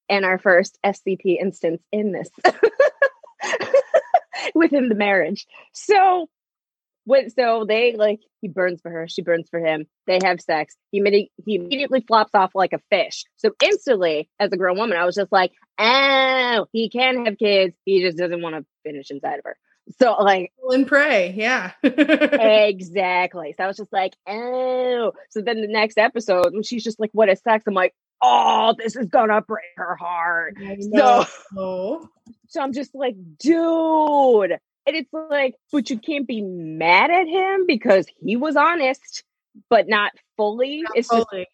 and 0.08 0.24
our 0.24 0.38
first 0.38 0.78
SCP 0.84 1.36
instance 1.40 1.82
in 1.92 2.12
this 2.12 2.30
within 4.54 4.88
the 4.88 4.94
marriage. 4.94 5.46
So 5.72 6.28
when 7.04 7.30
so 7.30 7.64
they 7.66 7.96
like 7.96 8.20
he 8.40 8.48
burns 8.48 8.80
for 8.80 8.90
her, 8.90 9.08
she 9.08 9.22
burns 9.22 9.48
for 9.50 9.58
him. 9.58 9.86
They 10.06 10.18
have 10.22 10.40
sex. 10.40 10.76
He 10.90 11.00
immedi- 11.00 11.30
he 11.44 11.56
immediately 11.56 12.04
flops 12.06 12.30
off 12.34 12.52
like 12.54 12.72
a 12.72 12.80
fish. 12.90 13.24
So 13.36 13.50
instantly, 13.62 14.28
as 14.38 14.52
a 14.52 14.56
grown 14.56 14.78
woman, 14.78 14.96
I 14.96 15.04
was 15.04 15.14
just 15.14 15.32
like, 15.32 15.52
oh, 15.78 16.66
he 16.72 16.88
can 16.88 17.26
have 17.26 17.38
kids. 17.38 17.74
He 17.84 18.02
just 18.02 18.18
doesn't 18.18 18.42
want 18.42 18.56
to 18.56 18.64
finish 18.84 19.10
inside 19.10 19.38
of 19.38 19.44
her. 19.44 19.56
So 19.98 20.14
like 20.14 20.52
and 20.68 20.86
pray, 20.86 21.32
yeah. 21.36 21.72
exactly. 21.82 23.54
So 23.56 23.64
I 23.64 23.66
was 23.66 23.76
just 23.76 23.92
like, 23.92 24.14
oh. 24.26 25.12
So 25.30 25.40
then 25.40 25.60
the 25.60 25.68
next 25.68 25.98
episode, 25.98 26.52
when 26.52 26.62
she's 26.62 26.84
just 26.84 27.00
like, 27.00 27.10
what 27.12 27.28
is 27.28 27.40
sex? 27.40 27.64
I'm 27.66 27.74
like, 27.74 27.94
oh, 28.22 28.74
this 28.78 28.96
is 28.96 29.06
gonna 29.06 29.42
break 29.42 29.64
her 29.76 29.96
heart. 29.96 30.56
So 30.94 31.26
so 32.48 32.60
I'm 32.60 32.72
just 32.72 32.94
like, 32.94 33.16
dude. 33.38 34.52
And 34.86 34.96
it's 34.96 35.12
like, 35.12 35.54
but 35.70 35.90
you 35.90 35.98
can't 35.98 36.26
be 36.26 36.40
mad 36.42 37.10
at 37.10 37.26
him 37.28 37.66
because 37.66 38.06
he 38.20 38.36
was 38.36 38.56
honest, 38.56 39.24
but 39.68 39.88
not 39.88 40.12
fully. 40.36 40.82
It's 40.94 41.08
just 41.08 41.28
Fully. 41.30 41.46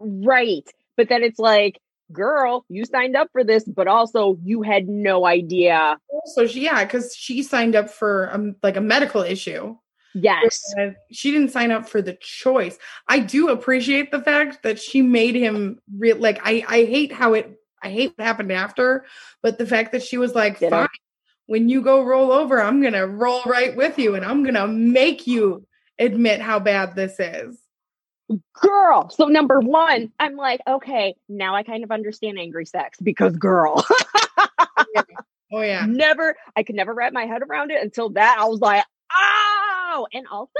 right. 0.00 0.68
But 0.96 1.08
then 1.08 1.22
it's 1.22 1.38
like, 1.38 1.80
girl, 2.12 2.64
you 2.68 2.84
signed 2.84 3.16
up 3.16 3.28
for 3.32 3.44
this, 3.44 3.64
but 3.64 3.88
also 3.88 4.38
you 4.44 4.62
had 4.62 4.88
no 4.88 5.26
idea. 5.26 5.98
So 6.34 6.46
she, 6.46 6.64
yeah, 6.64 6.84
because 6.84 7.14
she 7.14 7.42
signed 7.42 7.74
up 7.74 7.90
for 7.90 8.30
um, 8.32 8.56
like 8.62 8.76
a 8.76 8.80
medical 8.80 9.22
issue. 9.22 9.76
Yes. 10.14 10.62
She 11.10 11.30
didn't 11.30 11.52
sign 11.52 11.70
up 11.70 11.88
for 11.88 12.02
the 12.02 12.16
choice. 12.20 12.78
I 13.08 13.18
do 13.18 13.48
appreciate 13.48 14.10
the 14.10 14.20
fact 14.20 14.62
that 14.62 14.78
she 14.78 15.00
made 15.00 15.34
him 15.34 15.78
real. 15.96 16.18
Like 16.18 16.40
I, 16.44 16.64
I 16.68 16.84
hate 16.84 17.12
how 17.12 17.34
it. 17.34 17.58
I 17.82 17.90
hate 17.90 18.12
what 18.16 18.26
happened 18.26 18.52
after, 18.52 19.06
but 19.42 19.58
the 19.58 19.66
fact 19.66 19.92
that 19.92 20.02
she 20.02 20.18
was 20.18 20.34
like. 20.34 20.58
"Fine, 20.58 20.88
when 21.46 21.68
you 21.68 21.82
go 21.82 22.04
roll 22.04 22.30
over, 22.30 22.62
I'm 22.62 22.82
gonna 22.82 23.06
roll 23.06 23.42
right 23.46 23.74
with 23.74 23.98
you, 23.98 24.14
and 24.14 24.24
I'm 24.24 24.44
gonna 24.44 24.68
make 24.68 25.26
you 25.26 25.66
admit 25.98 26.40
how 26.40 26.60
bad 26.60 26.94
this 26.94 27.18
is." 27.18 27.61
Girl. 28.54 29.10
So 29.10 29.26
number 29.26 29.60
one, 29.60 30.12
I'm 30.18 30.36
like, 30.36 30.60
okay, 30.66 31.16
now 31.28 31.54
I 31.54 31.62
kind 31.62 31.84
of 31.84 31.90
understand 31.90 32.38
angry 32.38 32.66
sex 32.66 32.98
because 33.00 33.36
girl. 33.36 33.84
Oh 35.54 35.60
yeah, 35.60 35.84
never, 35.86 36.34
I 36.56 36.62
could 36.62 36.76
never 36.76 36.94
wrap 36.94 37.12
my 37.12 37.26
head 37.26 37.42
around 37.42 37.70
it 37.70 37.82
until 37.82 38.08
that. 38.10 38.38
I 38.40 38.46
was 38.46 38.60
like, 38.60 38.84
oh, 39.14 40.06
and 40.12 40.26
also, 40.26 40.50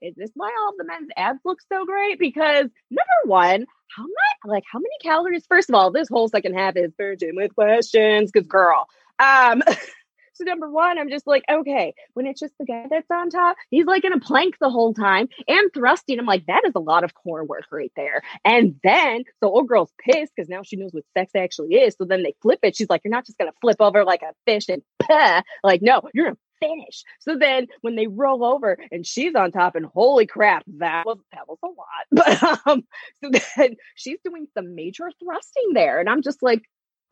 is 0.00 0.14
this 0.16 0.30
why 0.34 0.50
all 0.58 0.72
the 0.76 0.84
men's 0.84 1.10
abs 1.18 1.40
look 1.44 1.58
so 1.70 1.84
great? 1.84 2.18
Because 2.18 2.70
number 2.90 3.04
one, 3.24 3.66
how 3.94 4.04
much, 4.04 4.38
like, 4.46 4.64
how 4.70 4.78
many 4.78 4.94
calories? 5.02 5.44
First 5.46 5.68
of 5.68 5.74
all, 5.74 5.90
this 5.90 6.08
whole 6.08 6.28
second 6.28 6.54
half 6.54 6.76
is 6.76 6.92
virgin 6.96 7.36
with 7.36 7.54
questions, 7.54 8.30
because 8.30 8.46
girl. 8.48 8.86
Um, 9.18 9.62
so 10.38 10.44
number 10.44 10.70
one, 10.70 10.98
I'm 10.98 11.10
just 11.10 11.26
like, 11.26 11.42
okay, 11.50 11.94
when 12.14 12.26
it's 12.26 12.38
just 12.38 12.54
the 12.58 12.64
guy 12.64 12.86
that's 12.88 13.10
on 13.10 13.28
top, 13.28 13.56
he's 13.70 13.86
like 13.86 14.04
in 14.04 14.12
a 14.12 14.20
plank 14.20 14.54
the 14.60 14.70
whole 14.70 14.94
time 14.94 15.28
and 15.48 15.70
thrusting. 15.74 16.18
I'm 16.18 16.26
like, 16.26 16.46
that 16.46 16.62
is 16.64 16.72
a 16.76 16.80
lot 16.80 17.02
of 17.02 17.14
core 17.14 17.44
work 17.44 17.64
right 17.72 17.92
there. 17.96 18.22
And 18.44 18.76
then, 18.84 19.24
the 19.40 19.48
old 19.48 19.66
girl's 19.66 19.92
pissed 19.98 20.32
because 20.34 20.48
now 20.48 20.62
she 20.62 20.76
knows 20.76 20.92
what 20.92 21.04
sex 21.16 21.32
actually 21.36 21.74
is. 21.74 21.96
So 21.98 22.04
then 22.04 22.22
they 22.22 22.34
flip 22.40 22.60
it. 22.62 22.76
She's 22.76 22.88
like, 22.88 23.02
you're 23.04 23.10
not 23.10 23.26
just 23.26 23.38
gonna 23.38 23.52
flip 23.60 23.78
over 23.80 24.04
like 24.04 24.22
a 24.22 24.32
fish 24.46 24.68
and 24.68 24.82
pah. 25.00 25.42
like, 25.64 25.82
no, 25.82 26.02
you're 26.14 26.26
gonna 26.26 26.36
finish. 26.60 27.02
So 27.18 27.36
then 27.36 27.66
when 27.80 27.96
they 27.96 28.06
roll 28.06 28.44
over 28.44 28.78
and 28.92 29.06
she's 29.06 29.34
on 29.34 29.50
top, 29.50 29.74
and 29.74 29.86
holy 29.86 30.26
crap, 30.26 30.64
that 30.78 31.04
was 31.04 31.18
that 31.32 31.48
was 31.48 31.58
a 31.64 31.66
lot. 31.66 32.06
But 32.10 32.66
um, 32.66 32.84
so 33.22 33.30
then 33.56 33.76
she's 33.94 34.18
doing 34.24 34.46
some 34.54 34.74
major 34.74 35.10
thrusting 35.22 35.72
there, 35.74 35.98
and 36.00 36.08
I'm 36.08 36.22
just 36.22 36.42
like, 36.42 36.62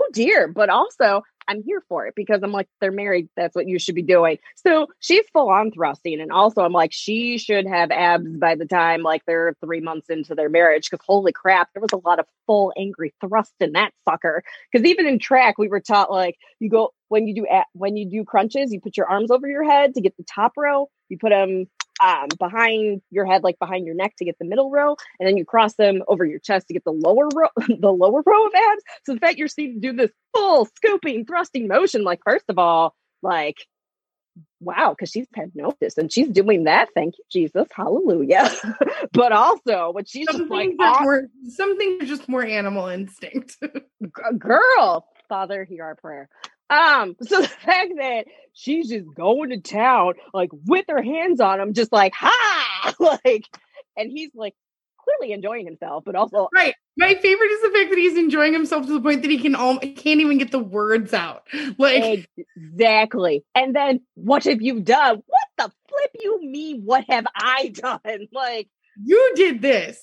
oh 0.01 0.09
dear. 0.13 0.49
But 0.49 0.69
also, 0.69 1.23
I'm 1.49 1.63
here 1.63 1.83
for 1.89 2.07
it 2.07 2.15
because 2.17 2.43
I'm 2.43 2.53
like, 2.53 2.69
they're 2.81 2.91
married. 2.91 3.29
That's 3.37 3.55
what 3.55 3.69
you 3.69 3.79
should 3.79 3.95
be 3.95 4.03
doing. 4.03 4.39
So 4.57 4.89
she's 5.01 5.25
full 5.33 5.49
on 5.49 5.71
thrusting. 5.71 6.21
And 6.21 6.33
also, 6.33 6.63
I'm 6.63 6.73
like, 6.73 6.93
she 6.93 7.39
should 7.39 7.67
have 7.67 7.91
abs 7.91 8.37
by 8.37 8.55
the 8.57 8.67
time 8.67 9.03
like 9.03 9.23
they're 9.27 9.55
three 9.65 9.81
months 9.81 10.09
into 10.11 10.35
their 10.35 10.49
marriage. 10.49 10.91
Because 10.91 11.05
holy 11.07 11.33
crap, 11.33 11.69
there 11.73 11.81
was 11.81 11.93
a 11.93 12.09
lot 12.09 12.19
of 12.19 12.27
full 12.47 12.73
angry 12.77 13.15
thrust 13.21 13.55
in 13.61 13.73
that 13.73 13.93
sucker. 14.09 14.43
Because 14.73 14.87
even 14.87 15.07
in 15.07 15.19
track, 15.19 15.59
we 15.59 15.69
were 15.69 15.81
taught 15.81 16.11
like, 16.11 16.37
you 16.59 16.69
go 16.69 16.93
when 17.09 17.27
you 17.29 17.35
do 17.35 17.47
when 17.73 17.97
you 17.97 18.09
do 18.09 18.25
crunches, 18.25 18.73
you 18.73 18.81
put 18.81 18.97
your 18.97 19.07
arms 19.07 19.31
over 19.31 19.47
your 19.49 19.65
head 19.65 19.95
to 19.95 20.01
get 20.01 20.17
the 20.17 20.25
top 20.25 20.53
row. 20.57 20.89
You 21.09 21.19
put 21.19 21.31
them 21.31 21.67
um, 22.03 22.29
behind 22.39 23.03
your 23.11 23.27
head, 23.27 23.43
like 23.43 23.59
behind 23.59 23.87
your 23.87 23.95
neck, 23.95 24.15
to 24.19 24.25
get 24.25 24.37
the 24.39 24.45
middle 24.45 24.71
row, 24.71 24.97
and 25.19 25.27
then 25.27 25.37
you 25.37 25.45
cross 25.45 25.75
them 25.75 26.03
over 26.09 26.25
your 26.25 26.39
chest 26.39 26.69
to 26.69 26.75
get 26.75 26.85
the 26.85 26.93
lower 26.93 27.29
row, 27.35 27.49
the 27.69 27.93
lower 27.93 28.23
row 28.25 28.47
of 28.47 28.53
abs. 28.55 28.83
So 29.05 29.15
the 29.15 29.21
fact 29.21 29.39
you're 29.39 29.49
seeing 29.49 29.81
do 29.81 29.93
this 29.93 30.11
full 30.35 30.67
scooping, 30.77 31.25
thrusting 31.27 31.69
motion, 31.69 32.05
like 32.05 32.21
first 32.25 32.45
of 32.49 32.59
all, 32.59 32.95
like 33.23 33.57
wow, 34.61 34.91
because 34.91 35.11
she's 35.11 35.27
had 35.35 35.53
notice 35.55 35.99
and 35.99 36.13
she's 36.13 36.29
doing 36.29 36.65
that. 36.65 36.89
Thank 36.95 37.17
you, 37.19 37.25
Jesus, 37.31 37.69
hallelujah. 37.75 38.51
but 39.13 39.33
also, 39.33 39.91
what 39.93 40.09
she's 40.09 40.27
just 40.27 40.39
like, 40.51 40.69
things 40.69 40.81
"Ah, 40.81 41.01
more, 41.03 41.25
some 41.49 41.77
things 41.77 42.03
are 42.03 42.07
just 42.07 42.29
more 42.29 42.45
animal 42.45 42.87
instinct. 42.87 43.57
girl, 44.39 45.07
Father, 45.29 45.65
hear 45.65 45.85
our 45.85 45.95
prayer. 45.95 46.29
Um, 46.71 47.17
so 47.23 47.41
the 47.41 47.49
fact 47.49 47.93
that 47.99 48.27
she's 48.53 48.89
just 48.89 49.07
going 49.15 49.51
to 49.51 49.61
town, 49.61 50.15
like 50.33 50.51
with 50.67 50.87
her 50.89 51.03
hands 51.03 51.41
on 51.41 51.61
him, 51.61 51.75
just 51.75 51.93
like, 51.93 52.15
ha, 52.15 52.95
like, 52.99 53.45
and 53.97 54.11
he's 54.11 54.31
like 54.35 54.55
clearly 55.07 55.33
enjoying 55.33 55.65
himself, 55.65 56.05
but 56.05 56.15
also, 56.15 56.49
right. 56.55 56.75
My 56.99 57.15
favorite 57.15 57.51
is 57.51 57.63
the 57.63 57.71
fact 57.77 57.91
that 57.91 57.99
he's 57.99 58.17
enjoying 58.17 58.55
himself 58.55 58.87
to 58.87 58.93
the 58.93 59.01
point 59.01 59.23
that 59.23 59.31
he 59.31 59.39
can 59.39 59.55
all 59.55 59.79
can't 59.79 60.21
even 60.21 60.39
get 60.39 60.51
the 60.51 60.59
words 60.59 61.13
out. 61.13 61.47
Like 61.79 62.29
exactly. 62.57 63.45
And 63.55 63.77
then, 63.77 64.01
what 64.15 64.45
have 64.45 64.63
you 64.63 64.81
done? 64.81 65.23
What 65.27 65.49
the 65.59 65.73
flip 65.89 66.11
you 66.21 66.41
mean? 66.43 66.83
What 66.85 67.05
have 67.09 67.27
I 67.35 67.69
done? 67.69 68.29
Like, 68.33 68.69
you 69.05 69.33
did 69.37 69.61
this. 69.61 70.01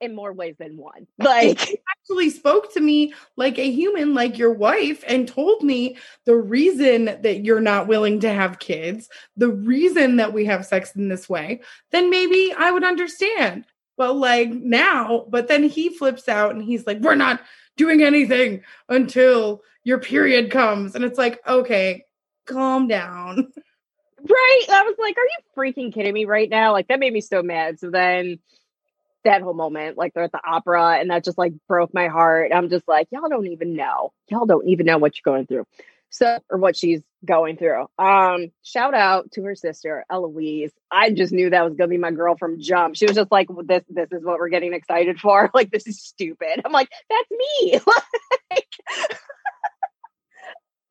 In 0.00 0.14
more 0.14 0.32
ways 0.32 0.56
than 0.58 0.76
one. 0.76 1.06
Like, 1.18 1.80
actually 1.90 2.30
spoke 2.30 2.72
to 2.74 2.80
me 2.80 3.14
like 3.36 3.58
a 3.58 3.70
human, 3.70 4.14
like 4.14 4.38
your 4.38 4.52
wife, 4.52 5.02
and 5.06 5.26
told 5.26 5.62
me 5.62 5.96
the 6.24 6.36
reason 6.36 7.06
that 7.06 7.44
you're 7.44 7.60
not 7.60 7.88
willing 7.88 8.20
to 8.20 8.32
have 8.32 8.58
kids, 8.58 9.08
the 9.36 9.48
reason 9.48 10.16
that 10.16 10.32
we 10.32 10.44
have 10.44 10.66
sex 10.66 10.94
in 10.94 11.08
this 11.08 11.28
way, 11.28 11.60
then 11.90 12.10
maybe 12.10 12.54
I 12.56 12.70
would 12.70 12.84
understand. 12.84 13.64
But 13.96 14.14
like 14.14 14.50
now, 14.50 15.24
but 15.28 15.48
then 15.48 15.64
he 15.64 15.88
flips 15.88 16.28
out 16.28 16.54
and 16.54 16.62
he's 16.62 16.86
like, 16.86 16.98
We're 17.00 17.14
not 17.14 17.40
doing 17.76 18.02
anything 18.02 18.62
until 18.88 19.62
your 19.84 19.98
period 19.98 20.50
comes. 20.50 20.94
And 20.94 21.04
it's 21.04 21.18
like, 21.18 21.40
okay, 21.46 22.04
calm 22.46 22.88
down. 22.88 23.52
Right? 24.28 24.62
I 24.70 24.82
was 24.82 24.96
like, 24.98 25.16
are 25.16 25.20
you 25.20 25.38
freaking 25.56 25.92
kidding 25.92 26.14
me 26.14 26.24
right 26.24 26.50
now? 26.50 26.72
Like 26.72 26.88
that 26.88 26.98
made 26.98 27.12
me 27.12 27.20
so 27.20 27.42
mad. 27.42 27.78
So 27.78 27.90
then 27.90 28.40
that 29.26 29.42
whole 29.42 29.54
moment, 29.54 29.96
like 29.96 30.14
they're 30.14 30.24
at 30.24 30.32
the 30.32 30.40
opera, 30.44 30.98
and 30.98 31.10
that 31.10 31.24
just 31.24 31.38
like 31.38 31.52
broke 31.68 31.92
my 31.94 32.08
heart. 32.08 32.52
I'm 32.54 32.68
just 32.70 32.88
like, 32.88 33.08
y'all 33.10 33.28
don't 33.28 33.46
even 33.48 33.76
know. 33.76 34.12
Y'all 34.28 34.46
don't 34.46 34.68
even 34.68 34.86
know 34.86 34.98
what 34.98 35.14
you're 35.16 35.32
going 35.32 35.46
through. 35.46 35.66
So 36.08 36.38
or 36.50 36.58
what 36.58 36.76
she's 36.76 37.02
going 37.24 37.56
through. 37.56 37.86
Um, 37.98 38.52
shout 38.62 38.94
out 38.94 39.32
to 39.32 39.42
her 39.42 39.54
sister, 39.54 40.04
Eloise. 40.10 40.72
I 40.90 41.10
just 41.10 41.32
knew 41.32 41.50
that 41.50 41.64
was 41.64 41.74
gonna 41.74 41.88
be 41.88 41.98
my 41.98 42.12
girl 42.12 42.36
from 42.36 42.60
jump. 42.60 42.96
She 42.96 43.06
was 43.06 43.16
just 43.16 43.32
like, 43.32 43.48
This 43.64 43.82
this 43.88 44.08
is 44.12 44.24
what 44.24 44.38
we're 44.38 44.48
getting 44.48 44.72
excited 44.72 45.20
for. 45.20 45.50
Like, 45.54 45.70
this 45.70 45.86
is 45.86 46.00
stupid. 46.02 46.60
I'm 46.64 46.72
like, 46.72 46.88
that's 47.10 47.30
me. 47.30 47.80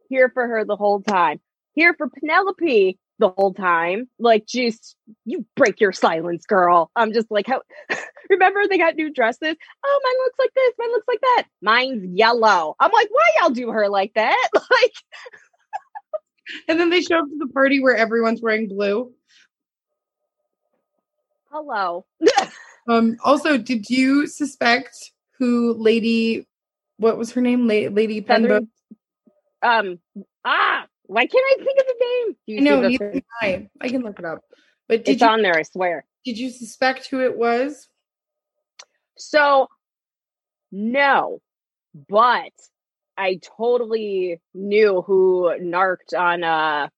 here 0.10 0.30
for 0.34 0.48
her 0.48 0.66
the 0.66 0.76
whole 0.76 1.02
time. 1.02 1.40
Here 1.74 1.94
for 1.94 2.10
Penelope 2.10 2.98
the 3.20 3.30
whole 3.30 3.54
time. 3.54 4.10
Like, 4.20 4.46
just 4.46 4.96
you 5.26 5.46
break 5.56 5.80
your 5.80 5.94
silence, 5.94 6.46
girl. 6.46 6.92
I'm 6.96 7.14
just 7.14 7.32
like, 7.32 7.48
how 7.48 7.62
remember 8.30 8.62
they 8.68 8.78
got 8.78 8.96
new 8.96 9.12
dresses? 9.14 9.56
Oh, 9.86 10.02
mine 10.04 10.26
looks 10.26 10.40
like 10.40 10.54
this, 10.56 10.74
mine 10.78 10.92
looks 10.92 11.08
like 11.08 11.22
that. 11.22 11.46
Mine's 11.62 12.06
yellow. 12.18 12.76
I'm 12.80 12.92
like, 12.92 13.08
why 13.12 13.30
y'all 13.40 13.50
do 13.52 13.72
her 13.72 13.88
like 13.90 14.14
that? 14.16 14.50
Like, 14.72 14.94
And 16.68 16.80
then 16.80 16.90
they 16.90 17.02
show 17.02 17.18
up 17.20 17.26
to 17.26 17.38
the 17.40 17.52
party 17.54 17.82
where 17.82 17.96
everyone's 17.96 18.42
wearing 18.42 18.68
blue. 18.68 19.12
hello. 21.52 22.06
Um, 22.88 23.18
also, 23.24 23.58
did 23.58 23.90
you 23.90 24.28
suspect 24.28 24.96
who 25.40 25.74
Lady, 25.74 26.46
what 26.98 27.18
was 27.18 27.32
her 27.32 27.42
name? 27.42 27.68
La- 27.68 27.90
Lady? 27.90 28.22
Feather- 28.22 28.62
um, 29.62 30.00
ah, 30.44 30.86
why 31.08 31.26
can't 31.26 31.46
I 31.54 31.64
think 31.64 31.80
of 31.80 31.86
the 31.88 31.96
name? 32.00 32.36
Do 32.48 32.54
you 32.54 32.58
I 32.60 32.62
know, 32.62 32.88
neither 32.88 33.12
can 33.12 33.24
I. 33.42 33.70
I 33.82 33.90
can 33.90 34.02
look 34.02 34.20
it 34.20 34.26
up. 34.26 34.44
But 34.88 35.06
did 35.06 35.14
it's 35.14 35.22
you 35.22 35.28
on 35.28 35.42
there, 35.42 35.58
I 35.58 35.64
swear. 35.64 36.06
did 36.26 36.38
you 36.38 36.50
suspect 36.50 37.08
who 37.08 37.20
it 37.22 37.38
was? 37.38 37.88
So, 39.18 39.68
no, 40.72 41.42
but 42.10 42.52
I 43.18 43.40
totally 43.58 44.42
knew 44.54 45.02
who 45.02 45.54
narked 45.60 46.14
on 46.14 46.44
uh 46.44 46.90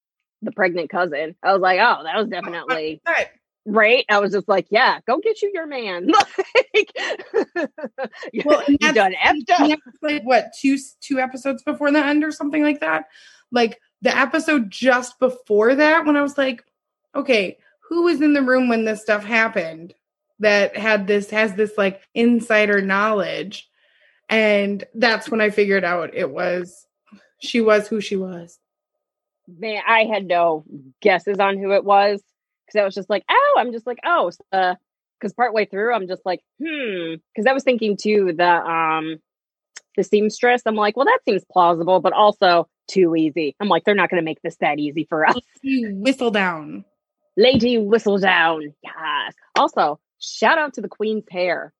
the 0.42 0.52
pregnant 0.52 0.90
cousin. 0.90 1.36
I 1.44 1.54
was 1.54 1.62
like, 1.62 1.80
oh, 1.80 2.04
that 2.04 2.16
was 2.18 2.28
definitely 2.28 3.02
Right. 3.08 3.28
right. 3.66 4.06
I 4.10 4.20
was 4.20 4.32
just 4.34 4.48
like, 4.48 4.68
yeah, 4.70 5.00
go 5.08 5.20
get 5.20 5.42
you 5.42 5.52
your 5.54 5.66
man. 5.68 6.08
like, 6.76 6.92
Well, 8.46 8.64
and 8.68 8.78
that's- 8.80 8.96
done 8.96 9.14
effed 9.24 9.50
up. 9.72 9.80
like 10.02 10.24
what 10.24 10.52
two 10.60 10.78
two 11.02 11.20
episodes 11.20 11.64
before 11.64 11.92
the 11.92 12.04
end 12.06 12.24
or 12.24 12.32
something 12.32 12.64
like 12.64 12.80
that. 12.82 13.06
Like 13.52 13.80
the 14.02 14.16
episode 14.16 14.70
just 14.70 15.20
before 15.20 15.76
that, 15.76 16.06
when 16.06 16.16
I 16.16 16.22
was 16.22 16.38
like, 16.38 16.64
okay, 17.16 17.58
who 17.90 18.04
was 18.04 18.22
in 18.22 18.34
the 18.34 18.42
room 18.42 18.70
when 18.70 18.86
this 18.86 19.02
stuff 19.02 19.24
happened 19.24 19.94
that 20.40 20.78
had 20.78 21.08
this 21.08 21.30
has 21.32 21.54
this 21.56 21.78
like 21.78 22.02
insider 22.14 22.82
knowledge, 22.82 23.70
and 24.30 24.84
that's 24.94 25.30
when 25.30 25.42
I 25.42 25.50
figured 25.50 25.84
out 25.84 26.14
it 26.14 26.30
was 26.30 26.86
she 27.40 27.62
was 27.62 27.88
who 27.88 28.02
she 28.02 28.16
was. 28.16 28.60
Man, 29.48 29.82
I 29.88 30.04
had 30.04 30.26
no 30.26 30.66
guesses 31.02 31.40
on 31.40 31.58
who 31.58 31.72
it 31.72 31.84
was 31.84 32.22
because 32.66 32.80
I 32.80 32.84
was 32.84 32.94
just 32.94 33.10
like, 33.10 33.24
oh, 33.30 33.56
I'm 33.58 33.72
just 33.72 33.88
like, 33.88 34.00
oh, 34.06 34.30
because 34.52 35.34
partway 35.34 35.66
through, 35.66 35.94
I'm 35.94 36.08
just 36.08 36.26
like, 36.26 36.42
hmm, 36.62 37.16
because 37.34 37.48
I 37.48 37.54
was 37.54 37.64
thinking 37.64 37.98
too 37.98 38.34
the 38.38 38.48
um 38.48 39.18
the 39.96 40.04
seamstress. 40.04 40.62
I'm 40.66 40.76
like, 40.76 40.96
well, 40.96 41.06
that 41.06 41.20
seems 41.26 41.44
plausible, 41.52 42.00
but 42.00 42.14
also 42.14 42.68
too 42.88 43.16
easy. 43.16 43.56
I'm 43.60 43.68
like, 43.68 43.84
they're 43.84 43.96
not 43.96 44.10
going 44.10 44.22
to 44.22 44.26
make 44.26 44.42
this 44.42 44.58
that 44.58 44.80
easy 44.80 45.06
for 45.10 45.26
us. 45.26 45.36
Whistledown. 45.66 46.84
Lady 47.36 47.78
Whistledown, 47.78 48.74
yes. 48.84 49.34
Also, 49.58 50.00
shout 50.20 50.58
out 50.58 50.74
to 50.74 50.82
the 50.82 50.88
queen's 50.88 51.26
hair. 51.30 51.74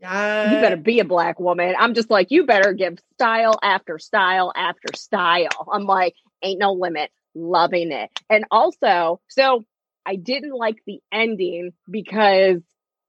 Yeah, 0.00 0.54
You 0.54 0.60
better 0.60 0.76
be 0.76 1.00
a 1.00 1.04
black 1.04 1.40
woman. 1.40 1.74
I'm 1.78 1.94
just 1.94 2.10
like, 2.10 2.30
you 2.30 2.44
better 2.44 2.72
give 2.72 2.98
style 3.14 3.58
after 3.62 3.98
style 3.98 4.52
after 4.54 4.94
style. 4.94 5.68
I'm 5.72 5.84
like, 5.84 6.14
ain't 6.42 6.60
no 6.60 6.72
limit. 6.72 7.10
Loving 7.34 7.92
it. 7.92 8.10
And 8.30 8.44
also, 8.50 9.20
so 9.28 9.64
I 10.06 10.16
didn't 10.16 10.54
like 10.54 10.76
the 10.86 11.00
ending 11.12 11.72
because 11.90 12.60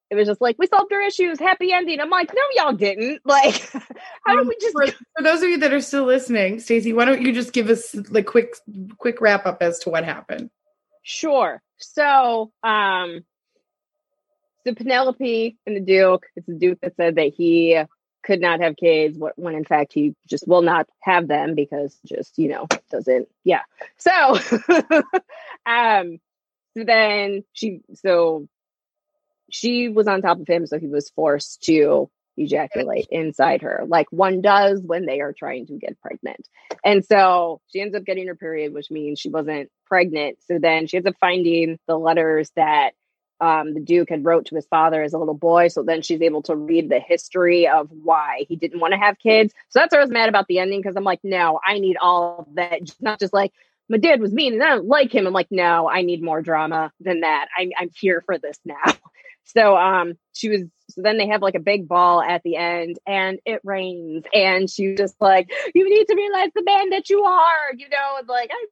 it 0.10 0.16
was 0.16 0.28
just 0.28 0.42
like, 0.42 0.56
we 0.58 0.68
solved 0.68 0.92
our 0.94 1.02
issues, 1.02 1.40
happy 1.40 1.72
ending. 1.74 2.00
I'm 2.00 2.10
like, 2.10 2.32
no, 2.34 2.42
y'all 2.56 2.74
didn't. 2.74 3.22
Like, 3.26 3.70
how 3.72 4.34
Um, 4.34 4.44
do 4.44 4.48
we 4.48 4.58
just 4.60 4.74
for, 4.74 4.88
for 5.18 5.24
those 5.24 5.42
of 5.44 5.50
you 5.50 5.58
that 5.60 5.74
are 5.74 5.82
still 5.82 6.06
listening, 6.06 6.60
Stacey, 6.60 6.94
why 6.94 7.06
don't 7.06 7.22
you 7.22 7.34
just 7.34 7.54
give 7.54 7.70
us 7.70 7.92
the 7.92 8.24
quick 8.24 8.56
quick 8.98 9.20
wrap 9.22 9.46
up 9.46 9.62
as 9.62 9.80
to 9.80 9.90
what 9.90 10.04
happened? 10.06 10.50
Sure. 11.04 11.62
So, 11.78 12.52
um, 12.64 13.24
so 14.66 14.74
Penelope 14.74 15.58
and 15.66 15.76
the 15.76 15.82
Duke, 15.82 16.26
it's 16.36 16.48
the 16.48 16.54
Duke 16.56 16.80
that 16.82 16.96
said 16.96 17.16
that 17.16 17.34
he 17.36 17.82
could 18.24 18.42
not 18.42 18.60
have 18.60 18.76
kids 18.76 19.18
wh- 19.18 19.38
when 19.40 19.56
in 19.56 19.64
fact 19.64 19.94
he 19.94 20.14
just 20.28 20.48
will 20.48 20.62
not 20.62 20.88
have 21.02 21.28
them 21.30 21.56
because 21.56 21.98
just 22.06 22.38
you 22.38 22.50
know 22.50 22.68
doesn't 22.92 23.30
yeah 23.46 23.62
so 23.96 24.12
um 25.66 26.18
so 26.76 26.84
then 26.84 27.44
she 27.54 27.80
so 27.94 28.48
she 29.50 29.90
was 29.90 30.08
on 30.08 30.22
top 30.22 30.40
of 30.40 30.48
him 30.48 30.66
so 30.66 30.80
he 30.80 30.88
was 30.88 31.10
forced 31.12 31.64
to 31.64 32.10
ejaculate 32.38 33.08
inside 33.10 33.64
her 33.64 33.84
like 33.88 34.08
one 34.12 34.42
does 34.42 34.80
when 34.82 35.06
they 35.06 35.22
are 35.22 35.34
trying 35.34 35.66
to 35.66 35.74
get 35.74 36.00
pregnant 36.02 36.48
and 36.86 37.04
so 37.04 37.60
she 37.72 37.82
ends 37.82 37.96
up 37.96 38.06
getting 38.06 38.28
her 38.28 38.36
period 38.36 38.74
which 38.74 38.92
means 38.92 39.20
she 39.20 39.30
wasn't 39.30 39.70
pregnant 39.88 40.38
so 40.48 40.60
then 40.60 40.86
she 40.86 40.98
ends 40.98 41.08
up 41.08 41.16
finding 41.20 41.80
the 41.88 41.98
letters 41.98 42.52
that 42.56 42.92
um, 43.40 43.74
the 43.74 43.80
Duke 43.80 44.10
had 44.10 44.26
wrote 44.26 44.48
to 44.48 44.56
his 44.56 44.66
father 44.66 45.02
as 45.02 45.14
a 45.14 45.18
little 45.18 45.36
boy. 45.36 45.68
So 45.68 45.84
then 45.84 46.02
she's 46.02 46.22
able 46.22 46.42
to 46.44 46.56
read 46.56 46.90
the 46.90 47.00
history 47.00 47.68
of 47.68 47.90
why 47.92 48.46
he 48.48 48.56
didn't 48.56 48.80
want 48.80 48.94
to 48.94 49.00
have 49.00 49.20
kids. 49.20 49.54
So 49.70 49.80
that's 49.80 49.94
why 49.94 50.00
I 50.00 50.04
was 50.04 50.12
mad 50.12 50.30
about 50.30 50.48
the 50.48 50.60
ending 50.60 50.80
because 50.80 50.96
I'm 50.96 51.04
like, 51.04 51.20
no, 51.24 51.60
I 51.66 51.80
need 51.80 51.98
all 52.02 52.48
that. 52.56 52.84
Just 52.84 53.02
not 53.02 53.20
just 53.20 53.34
like 53.34 53.54
my 53.90 53.98
dad 53.98 54.20
was 54.20 54.34
mean 54.34 54.54
and 54.54 54.64
I 54.64 54.70
don't 54.76 54.88
like 54.88 55.14
him. 55.14 55.28
I'm 55.28 55.34
like, 55.34 55.52
no, 55.52 55.90
I 55.90 56.02
need 56.02 56.22
more 56.22 56.42
drama 56.42 56.92
than 57.00 57.22
that. 57.22 57.48
I'm 57.58 57.70
I'm 57.80 57.90
here 57.96 58.22
for 58.26 58.38
this 58.38 58.60
now. 58.66 58.76
So 59.48 59.76
um 59.78 60.14
she 60.34 60.50
was 60.50 60.64
so 60.90 61.02
then 61.02 61.18
they 61.18 61.28
have 61.28 61.42
like 61.42 61.56
a 61.56 61.60
big 61.60 61.88
ball 61.88 62.22
at 62.22 62.44
the 62.44 62.56
end 62.56 62.98
and 63.06 63.40
it 63.46 63.62
rains 63.64 64.24
and 64.34 64.70
she 64.70 64.96
just 64.96 65.16
like, 65.20 65.50
You 65.74 65.90
need 65.90 66.06
to 66.06 66.16
realize 66.16 66.50
the 66.56 66.64
man 66.64 66.90
that 66.92 67.10
you 67.10 67.24
are, 67.24 67.74
you 67.76 67.90
know, 67.90 68.18
and 68.20 68.28
like 68.28 68.50
I 68.52 68.66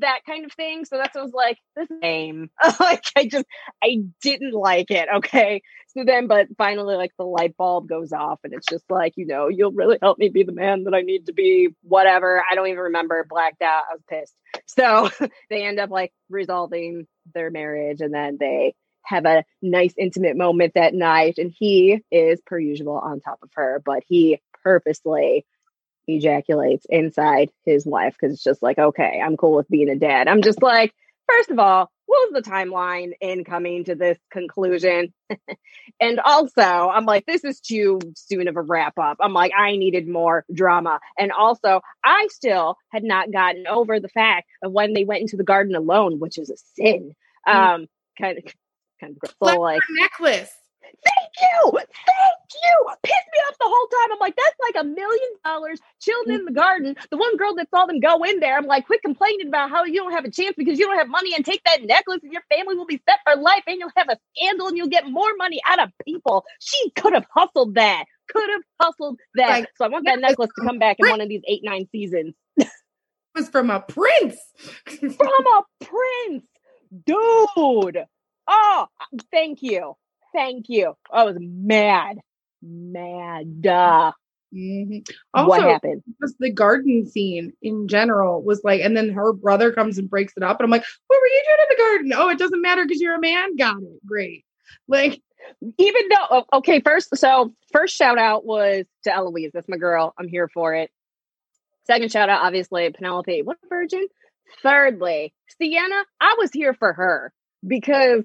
that 0.00 0.20
kind 0.24 0.44
of 0.44 0.52
thing. 0.52 0.84
So 0.84 0.96
that's 0.96 1.14
what 1.14 1.20
I 1.20 1.24
was 1.24 1.34
like, 1.34 1.58
this 1.76 1.88
name. 2.00 2.50
like 2.80 3.04
I 3.16 3.26
just 3.26 3.46
I 3.82 3.98
didn't 4.22 4.54
like 4.54 4.90
it. 4.90 5.08
Okay. 5.16 5.62
So 5.88 6.04
then 6.04 6.26
but 6.26 6.46
finally 6.56 6.96
like 6.96 7.12
the 7.18 7.24
light 7.24 7.56
bulb 7.56 7.88
goes 7.88 8.12
off 8.12 8.40
and 8.44 8.54
it's 8.54 8.66
just 8.66 8.90
like, 8.90 9.12
you 9.16 9.26
know, 9.26 9.48
you'll 9.48 9.72
really 9.72 9.98
help 10.00 10.18
me 10.18 10.28
be 10.28 10.42
the 10.42 10.52
man 10.52 10.84
that 10.84 10.94
I 10.94 11.02
need 11.02 11.26
to 11.26 11.32
be, 11.32 11.68
whatever. 11.82 12.42
I 12.50 12.54
don't 12.54 12.68
even 12.68 12.84
remember, 12.84 13.26
blacked 13.28 13.62
out. 13.62 13.84
I 13.90 13.94
was 13.94 14.02
pissed. 14.08 14.34
So 14.66 15.10
they 15.50 15.64
end 15.64 15.78
up 15.78 15.90
like 15.90 16.12
resolving 16.30 17.06
their 17.34 17.50
marriage 17.50 18.00
and 18.00 18.14
then 18.14 18.38
they 18.40 18.74
have 19.04 19.24
a 19.26 19.44
nice 19.60 19.94
intimate 19.96 20.36
moment 20.36 20.74
that 20.74 20.94
night 20.94 21.38
and 21.38 21.52
he 21.56 22.00
is 22.10 22.40
per 22.46 22.58
usual 22.58 22.98
on 22.98 23.20
top 23.20 23.38
of 23.42 23.50
her, 23.54 23.82
but 23.84 24.02
he 24.06 24.40
purposely 24.62 25.44
ejaculates 26.06 26.86
inside 26.88 27.50
his 27.64 27.86
wife 27.86 28.16
because 28.18 28.34
it's 28.34 28.44
just 28.44 28.62
like, 28.62 28.78
okay, 28.78 29.20
I'm 29.24 29.36
cool 29.36 29.56
with 29.56 29.68
being 29.68 29.88
a 29.88 29.96
dad. 29.96 30.28
I'm 30.28 30.42
just 30.42 30.62
like, 30.62 30.94
first 31.28 31.50
of 31.50 31.58
all, 31.58 31.90
what 32.06 32.32
was 32.32 32.42
the 32.42 32.50
timeline 32.50 33.12
in 33.20 33.44
coming 33.44 33.84
to 33.84 33.94
this 33.94 34.18
conclusion? 34.30 35.14
and 36.00 36.20
also, 36.20 36.60
I'm 36.60 37.06
like, 37.06 37.24
this 37.24 37.44
is 37.44 37.60
too 37.60 38.00
soon 38.16 38.48
of 38.48 38.56
a 38.56 38.62
wrap 38.62 38.98
up. 38.98 39.16
I'm 39.20 39.32
like, 39.32 39.52
I 39.56 39.76
needed 39.76 40.08
more 40.08 40.44
drama. 40.52 41.00
And 41.16 41.32
also, 41.32 41.80
I 42.04 42.28
still 42.30 42.76
had 42.90 43.04
not 43.04 43.32
gotten 43.32 43.66
over 43.66 43.98
the 43.98 44.08
fact 44.08 44.48
of 44.62 44.72
when 44.72 44.92
they 44.92 45.04
went 45.04 45.22
into 45.22 45.36
the 45.36 45.44
garden 45.44 45.74
alone, 45.74 46.18
which 46.18 46.38
is 46.38 46.50
a 46.50 46.56
sin. 46.74 47.14
Um, 47.46 47.86
kind 48.18 48.38
of, 48.38 48.44
kind 49.02 49.16
of 49.22 49.30
Like 49.40 49.54
so 49.54 49.60
like, 49.60 49.80
necklace. 49.90 50.50
thank 50.82 51.30
you, 51.40 51.70
thank 51.72 52.42
you. 52.64 52.86
Pissed 53.02 53.28
me 53.32 53.38
off 53.48 53.56
the 53.58 53.66
whole 53.66 53.86
time. 53.88 54.12
I'm 54.12 54.18
like, 54.18 54.36
that's 54.36 54.56
like 54.62 54.84
a 54.84 54.86
million 54.86 55.28
dollars 55.44 55.80
chilling 56.00 56.28
mm. 56.28 56.38
in 56.38 56.44
the 56.44 56.52
garden. 56.52 56.96
The 57.10 57.16
one 57.16 57.36
girl 57.36 57.54
that 57.56 57.68
saw 57.70 57.86
them 57.86 58.00
go 58.00 58.22
in 58.24 58.40
there, 58.40 58.56
I'm 58.56 58.66
like, 58.66 58.86
quit 58.86 59.02
complaining 59.02 59.48
about 59.48 59.70
how 59.70 59.84
you 59.84 59.94
don't 59.94 60.12
have 60.12 60.24
a 60.24 60.30
chance 60.30 60.54
because 60.56 60.78
you 60.78 60.86
don't 60.86 60.98
have 60.98 61.08
money 61.08 61.34
and 61.34 61.44
take 61.44 61.62
that 61.64 61.82
necklace 61.82 62.20
and 62.22 62.32
your 62.32 62.42
family 62.54 62.76
will 62.76 62.86
be 62.86 63.00
set 63.08 63.18
for 63.24 63.40
life 63.40 63.64
and 63.66 63.78
you'll 63.78 63.90
have 63.96 64.08
a 64.08 64.18
scandal 64.36 64.68
and 64.68 64.76
you'll 64.76 64.88
get 64.88 65.08
more 65.08 65.30
money 65.36 65.60
out 65.68 65.82
of 65.82 65.90
people. 66.04 66.44
She 66.60 66.90
could 66.90 67.14
have 67.14 67.26
hustled 67.34 67.74
that. 67.74 68.04
Could 68.28 68.50
have 68.50 68.62
hustled 68.80 69.18
that. 69.34 69.48
Like, 69.48 69.68
so 69.76 69.84
I 69.84 69.88
want 69.88 70.06
that 70.06 70.20
necklace 70.20 70.50
to 70.58 70.64
come 70.64 70.78
back 70.78 70.96
in 70.98 71.08
one 71.08 71.20
of 71.20 71.28
these 71.28 71.42
eight, 71.48 71.62
nine 71.64 71.88
seasons. 71.90 72.34
It 73.34 73.38
was 73.40 73.48
from 73.48 73.70
a 73.70 73.80
prince. 73.80 74.36
From 74.84 75.46
a 75.46 75.62
prince. 75.80 76.44
Dude. 77.06 78.04
Oh, 78.54 78.86
thank 79.30 79.62
you. 79.62 79.94
Thank 80.34 80.66
you. 80.68 80.94
I 81.10 81.24
was 81.24 81.36
mad. 81.40 82.18
Mad. 82.60 83.66
Uh, 83.66 84.12
Mhm. 84.54 85.08
what 85.32 85.62
happened? 85.62 86.02
just 86.20 86.38
the 86.38 86.50
garden 86.50 87.06
scene 87.06 87.54
in 87.62 87.88
general 87.88 88.42
was 88.42 88.60
like, 88.62 88.82
and 88.82 88.94
then 88.94 89.08
her 89.10 89.32
brother 89.32 89.72
comes 89.72 89.96
and 89.96 90.10
breaks 90.10 90.34
it 90.36 90.42
up, 90.42 90.60
and 90.60 90.66
I'm 90.66 90.70
like, 90.70 90.84
what 91.06 91.18
were 91.20 91.26
you 91.26 91.42
doing 91.46 91.58
in 91.60 91.66
the 91.70 91.82
garden? 91.82 92.12
Oh, 92.14 92.28
it 92.28 92.38
doesn't 92.38 92.60
matter 92.60 92.84
because 92.84 93.00
you're 93.00 93.14
a 93.14 93.20
man. 93.20 93.56
Got 93.56 93.82
it. 93.82 94.06
Great. 94.06 94.44
Like, 94.88 95.22
Even 95.78 96.02
though, 96.08 96.44
okay, 96.52 96.80
first, 96.80 97.16
so 97.16 97.52
first 97.72 97.96
shout 97.96 98.16
out 98.16 98.44
was 98.46 98.84
to 99.04 99.12
Eloise. 99.12 99.50
That's 99.52 99.68
my 99.68 99.76
girl. 99.76 100.14
I'm 100.18 100.28
here 100.28 100.48
for 100.48 100.72
it. 100.74 100.90
Second 101.84 102.12
shout 102.12 102.28
out, 102.28 102.44
obviously, 102.44 102.88
Penelope. 102.90 103.42
What 103.42 103.58
a 103.64 103.68
virgin. 103.68 104.06
Thirdly, 104.62 105.34
Siena, 105.58 106.04
I 106.20 106.36
was 106.38 106.52
here 106.52 106.74
for 106.74 106.92
her 106.92 107.32
because 107.66 108.22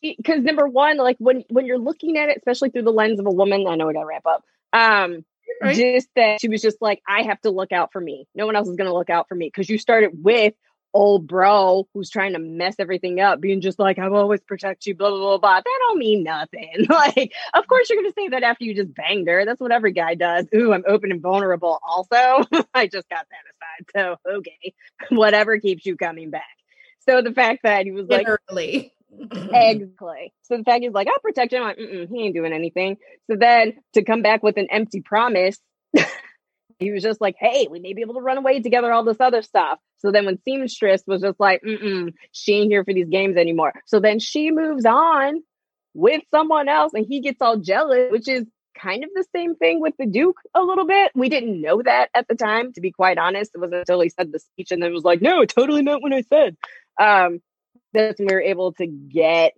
because 0.00 0.42
number 0.42 0.66
one, 0.66 0.96
like 0.96 1.16
when 1.18 1.44
when 1.48 1.66
you're 1.66 1.78
looking 1.78 2.16
at 2.16 2.28
it, 2.28 2.38
especially 2.38 2.70
through 2.70 2.82
the 2.82 2.92
lens 2.92 3.18
of 3.18 3.26
a 3.26 3.30
woman, 3.30 3.66
I 3.66 3.76
know 3.76 3.86
we 3.86 3.94
gotta 3.94 4.06
wrap 4.06 4.26
up. 4.26 4.44
Um, 4.72 5.24
right? 5.60 5.76
just 5.76 6.08
that 6.16 6.40
she 6.40 6.48
was 6.48 6.62
just 6.62 6.80
like, 6.80 7.02
I 7.06 7.22
have 7.22 7.40
to 7.42 7.50
look 7.50 7.72
out 7.72 7.92
for 7.92 8.00
me. 8.00 8.26
No 8.34 8.46
one 8.46 8.56
else 8.56 8.68
is 8.68 8.76
gonna 8.76 8.92
look 8.92 9.10
out 9.10 9.28
for 9.28 9.34
me 9.34 9.46
because 9.46 9.68
you 9.68 9.78
started 9.78 10.10
with 10.22 10.54
old 10.94 11.26
bro 11.26 11.88
who's 11.94 12.10
trying 12.10 12.34
to 12.34 12.38
mess 12.38 12.74
everything 12.78 13.20
up, 13.20 13.40
being 13.40 13.60
just 13.60 13.78
like, 13.78 13.98
I 13.98 14.08
will 14.08 14.18
always 14.18 14.40
protect 14.40 14.86
you, 14.86 14.94
blah 14.94 15.10
blah 15.10 15.18
blah 15.18 15.38
blah. 15.38 15.56
That 15.56 15.78
don't 15.88 15.98
mean 15.98 16.22
nothing. 16.22 16.86
like, 16.88 17.32
of 17.54 17.66
course 17.66 17.88
you're 17.88 18.00
gonna 18.02 18.14
say 18.16 18.28
that 18.28 18.42
after 18.42 18.64
you 18.64 18.74
just 18.74 18.94
banged 18.94 19.28
her. 19.28 19.44
That's 19.44 19.60
what 19.60 19.72
every 19.72 19.92
guy 19.92 20.14
does. 20.14 20.46
Ooh, 20.54 20.72
I'm 20.72 20.84
open 20.86 21.12
and 21.12 21.20
vulnerable. 21.20 21.80
Also, 21.82 22.46
I 22.74 22.86
just 22.86 23.08
got 23.08 23.26
that 23.30 23.94
aside. 23.94 24.18
So 24.26 24.36
okay, 24.38 24.74
whatever 25.10 25.58
keeps 25.58 25.86
you 25.86 25.96
coming 25.96 26.30
back. 26.30 26.42
So 27.00 27.20
the 27.22 27.32
fact 27.32 27.60
that 27.64 27.84
he 27.84 27.92
was 27.92 28.06
like, 28.08 28.26
literally. 28.28 28.92
Exactly. 29.54 30.32
So 30.42 30.56
the 30.56 30.64
fact 30.64 30.82
he's 30.82 30.92
like, 30.92 31.08
I'll 31.08 31.20
protect 31.20 31.52
him. 31.52 31.62
I'm 31.62 31.68
like, 31.68 31.78
he 31.78 32.24
ain't 32.24 32.34
doing 32.34 32.52
anything. 32.52 32.96
So 33.30 33.36
then 33.36 33.74
to 33.94 34.02
come 34.02 34.22
back 34.22 34.42
with 34.42 34.56
an 34.56 34.68
empty 34.70 35.00
promise, 35.00 35.58
he 36.78 36.90
was 36.90 37.02
just 37.02 37.20
like, 37.20 37.36
hey, 37.38 37.68
we 37.70 37.80
may 37.80 37.92
be 37.92 38.02
able 38.02 38.14
to 38.14 38.20
run 38.20 38.38
away 38.38 38.60
together, 38.60 38.92
all 38.92 39.04
this 39.04 39.20
other 39.20 39.42
stuff. 39.42 39.78
So 39.98 40.10
then 40.10 40.26
when 40.26 40.38
Seamstress 40.42 41.02
was 41.06 41.22
just 41.22 41.38
like, 41.38 41.62
Mm-mm, 41.62 42.14
she 42.32 42.54
ain't 42.54 42.70
here 42.70 42.84
for 42.84 42.92
these 42.92 43.08
games 43.08 43.36
anymore. 43.36 43.72
So 43.86 44.00
then 44.00 44.18
she 44.18 44.50
moves 44.50 44.84
on 44.84 45.42
with 45.94 46.22
someone 46.30 46.68
else 46.68 46.92
and 46.94 47.06
he 47.06 47.20
gets 47.20 47.40
all 47.40 47.58
jealous, 47.58 48.10
which 48.10 48.28
is 48.28 48.44
kind 48.80 49.04
of 49.04 49.10
the 49.14 49.24
same 49.34 49.54
thing 49.54 49.80
with 49.80 49.94
the 49.98 50.06
Duke 50.06 50.38
a 50.54 50.62
little 50.62 50.86
bit. 50.86 51.12
We 51.14 51.28
didn't 51.28 51.60
know 51.60 51.82
that 51.82 52.08
at 52.14 52.26
the 52.26 52.34
time, 52.34 52.72
to 52.72 52.80
be 52.80 52.90
quite 52.90 53.18
honest. 53.18 53.52
It 53.54 53.58
wasn't 53.58 53.80
until 53.80 54.00
he 54.00 54.08
said 54.08 54.32
the 54.32 54.38
speech 54.38 54.72
and 54.72 54.82
then 54.82 54.92
was 54.92 55.04
like, 55.04 55.20
no, 55.20 55.42
it 55.42 55.50
totally 55.50 55.82
meant 55.82 56.02
what 56.02 56.12
I 56.12 56.22
said. 56.22 56.56
Um, 57.00 57.40
that's 57.92 58.18
when 58.18 58.28
we 58.28 58.34
were 58.34 58.40
able 58.40 58.72
to 58.74 58.86
get 58.86 59.54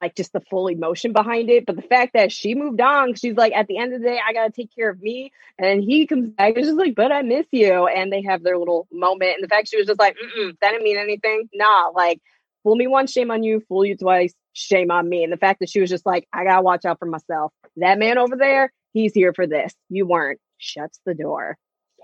like 0.00 0.14
just 0.16 0.32
the 0.32 0.40
full 0.40 0.68
emotion 0.68 1.12
behind 1.12 1.50
it. 1.50 1.66
But 1.66 1.76
the 1.76 1.82
fact 1.82 2.14
that 2.14 2.32
she 2.32 2.54
moved 2.54 2.80
on, 2.80 3.14
she's 3.14 3.36
like, 3.36 3.52
at 3.52 3.66
the 3.66 3.78
end 3.78 3.92
of 3.92 4.00
the 4.00 4.08
day, 4.08 4.18
I 4.26 4.32
gotta 4.32 4.50
take 4.50 4.74
care 4.74 4.88
of 4.90 5.00
me. 5.00 5.32
And 5.58 5.82
he 5.82 6.06
comes 6.06 6.30
back 6.30 6.56
and 6.56 6.64
just 6.64 6.78
like, 6.78 6.94
but 6.94 7.12
I 7.12 7.22
miss 7.22 7.46
you. 7.50 7.86
And 7.86 8.12
they 8.12 8.22
have 8.22 8.42
their 8.42 8.56
little 8.56 8.88
moment. 8.90 9.34
And 9.36 9.44
the 9.44 9.48
fact 9.48 9.68
she 9.68 9.76
was 9.76 9.86
just 9.86 10.00
like, 10.00 10.16
Mm-mm, 10.16 10.56
that 10.60 10.70
didn't 10.70 10.84
mean 10.84 10.96
anything. 10.96 11.48
Nah, 11.52 11.90
like 11.94 12.20
fool 12.62 12.76
me 12.76 12.86
once, 12.86 13.12
shame 13.12 13.30
on 13.30 13.42
you. 13.42 13.62
Fool 13.68 13.84
you 13.84 13.96
twice, 13.96 14.32
shame 14.52 14.90
on 14.90 15.08
me. 15.08 15.22
And 15.22 15.32
the 15.32 15.36
fact 15.36 15.60
that 15.60 15.68
she 15.68 15.80
was 15.80 15.90
just 15.90 16.06
like, 16.06 16.26
I 16.32 16.44
gotta 16.44 16.62
watch 16.62 16.84
out 16.84 16.98
for 16.98 17.06
myself. 17.06 17.52
That 17.76 17.98
man 17.98 18.18
over 18.18 18.36
there, 18.36 18.72
he's 18.92 19.12
here 19.12 19.34
for 19.34 19.46
this. 19.46 19.74
You 19.88 20.06
weren't. 20.06 20.40
Shuts 20.58 21.00
the 21.04 21.14
door. 21.14 21.56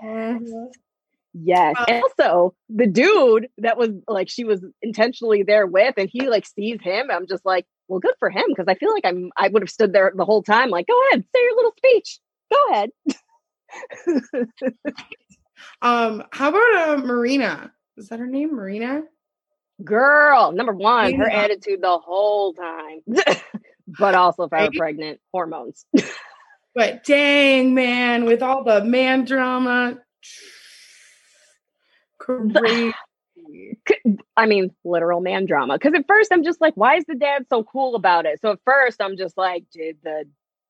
Yes. 0.03 0.43
Mm-hmm. 0.43 0.86
Yes. 1.39 1.75
Well- 1.77 1.87
and 1.89 2.03
also 2.03 2.55
the 2.69 2.87
dude 2.87 3.49
that 3.59 3.77
was 3.77 3.91
like 4.09 4.29
she 4.29 4.45
was 4.45 4.65
intentionally 4.83 5.43
there 5.43 5.67
with 5.67 5.95
and 5.97 6.09
he 6.11 6.29
like 6.29 6.47
sees 6.47 6.81
him. 6.81 7.11
I'm 7.11 7.27
just 7.27 7.45
like, 7.45 7.67
well, 7.89 8.01
good 8.01 8.15
for 8.19 8.31
him 8.31 8.45
because 8.49 8.67
I 8.69 8.75
feel 8.75 8.93
like 8.93 9.05
I'm 9.05 9.31
I 9.37 9.49
would 9.49 9.63
have 9.63 9.71
stood 9.71 9.93
there 9.93 10.13
the 10.15 10.25
whole 10.25 10.43
time, 10.43 10.71
like, 10.71 10.87
go 10.87 11.01
ahead, 11.09 11.25
say 11.35 11.43
your 11.43 11.57
little 11.57 11.75
speech. 11.77 12.21
Go 12.51 12.73
ahead. 12.73 12.91
Um, 15.83 16.23
how 16.33 16.51
about 16.51 16.89
uh, 16.89 16.97
Marina? 16.99 17.73
Is 17.97 18.09
that 18.09 18.19
her 18.19 18.27
name, 18.27 18.55
Marina? 18.55 19.03
Girl, 19.83 20.53
number 20.53 20.73
one, 20.73 21.15
her 21.15 21.31
attitude 21.31 21.83
the 21.83 21.99
whole 21.99 22.55
time. 22.55 23.01
but 23.99 24.15
also 24.15 24.45
if 24.45 24.53
I 24.53 24.65
were 24.65 24.71
pregnant, 24.77 25.21
hormones. 25.33 25.87
But 26.75 27.05
dang, 27.05 27.73
man, 27.73 28.27
with 28.27 28.43
all 28.43 28.63
the 28.63 28.85
man 28.85 29.25
drama, 29.25 29.97
crazy. 32.53 32.95
I 34.37 34.47
mean, 34.47 34.75
literal 34.85 35.21
man 35.21 35.47
drama. 35.47 35.75
Because 35.79 35.95
at 35.95 36.07
first 36.07 36.33
I'm 36.33 36.45
just 36.45 36.61
like, 36.61 36.75
why 36.77 36.97
is 36.97 37.05
the 37.07 37.15
dad 37.15 37.47
so 37.49 37.63
cool 37.65 37.95
about 37.95 38.27
it? 38.27 38.41
So 38.41 38.53
at 38.53 38.61
first 38.65 39.01
I'm 39.01 39.17
just 39.17 39.37
like, 39.37 39.65
did 39.73 39.99
the 40.03 40.25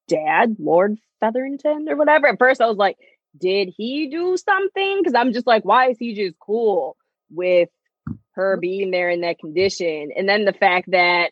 dad, 0.09 0.57
Lord 0.59 0.99
Featherington 1.21 1.89
or 1.89 1.97
whatever? 1.97 2.29
At 2.29 2.39
first 2.39 2.61
I 2.61 2.67
was 2.67 2.77
like, 2.77 2.97
did 3.39 3.73
he 3.77 4.09
do 4.09 4.37
something? 4.37 4.99
Because 4.99 5.15
I'm 5.15 5.33
just 5.33 5.47
like, 5.47 5.65
why 5.65 5.91
is 5.91 5.99
he 5.99 6.15
just 6.15 6.39
cool 6.39 6.97
with 7.31 7.69
her 8.33 8.55
mm-hmm. 8.55 8.61
being 8.61 8.91
there 8.91 9.11
in 9.11 9.23
that 9.23 9.39
condition? 9.39 10.11
And 10.17 10.29
then 10.29 10.45
the 10.45 10.53
fact 10.53 10.91
that 10.91 11.31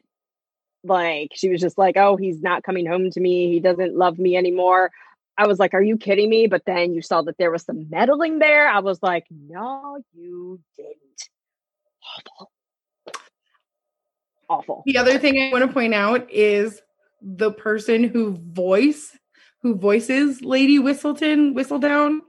like 0.82 1.30
she 1.34 1.48
was 1.48 1.60
just 1.60 1.78
like, 1.78 1.96
oh, 1.96 2.16
he's 2.16 2.42
not 2.42 2.62
coming 2.62 2.86
home 2.86 3.10
to 3.10 3.20
me. 3.20 3.50
He 3.50 3.60
doesn't 3.60 3.96
love 3.96 4.18
me 4.18 4.36
anymore. 4.36 4.90
I 5.37 5.47
was 5.47 5.59
like, 5.59 5.74
are 5.74 5.82
you 5.82 5.97
kidding 5.97 6.28
me? 6.30 6.47
But 6.47 6.64
then 6.64 6.95
you 6.95 7.03
saw 7.03 7.22
that 7.22 7.39
there 7.39 7.51
was 7.51 7.62
some 7.64 7.89
meddling 7.91 8.39
there. 8.39 8.68
I 8.68 8.78
was 8.80 9.03
like, 9.03 9.26
no, 9.30 9.99
you 10.12 10.61
didn't. 10.76 11.28
Awful. 12.16 12.51
Awful. 14.49 14.82
The 14.87 14.99
other 14.99 15.18
thing 15.18 15.41
I 15.41 15.51
want 15.51 15.66
to 15.66 15.72
point 15.72 15.95
out 15.95 16.30
is 16.30 16.80
the 17.22 17.51
person 17.51 18.05
who 18.05 18.37
voice 18.37 19.16
who 19.62 19.74
voices 19.74 20.43
Lady 20.43 20.78
Whistleton 20.78 21.55
Whistledown 21.55 22.20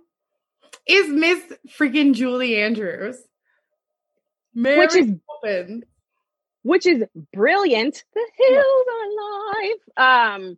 is 0.88 1.10
Miss 1.10 1.42
freaking 1.78 2.14
Julie 2.14 2.58
Andrews. 2.62 3.18
Mary 4.54 4.80
Which 4.80 4.96
is- 4.96 5.12
which 6.64 6.86
is 6.88 7.04
brilliant. 7.34 8.04
The 8.16 8.28
hills 8.38 8.86
are 8.96 9.06
alive. 10.00 10.40
Um, 10.42 10.58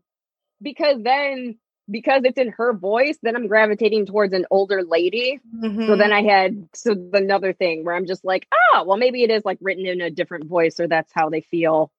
because 0.62 1.02
then 1.02 1.58
because 1.90 2.24
it's 2.26 2.38
in 2.38 2.50
her 2.50 2.74
voice, 2.74 3.18
then 3.22 3.36
I'm 3.36 3.48
gravitating 3.48 4.06
towards 4.06 4.34
an 4.34 4.46
older 4.52 4.84
lady. 4.84 5.40
So 5.54 5.94
Mhm. 5.94 5.98
then 5.98 6.12
I 6.12 6.22
had 6.22 6.68
so 6.74 6.92
another 7.14 7.54
thing 7.54 7.86
where 7.86 7.96
I'm 7.96 8.06
just 8.06 8.26
like, 8.26 8.48
oh, 8.52 8.84
well, 8.86 8.98
maybe 8.98 9.24
it 9.24 9.32
is 9.32 9.46
like 9.46 9.58
written 9.62 9.86
in 9.86 10.02
a 10.02 10.10
different 10.10 10.46
voice, 10.46 10.80
or 10.80 10.88
that's 10.88 11.12
how 11.14 11.30
they 11.30 11.42
feel 11.42 11.92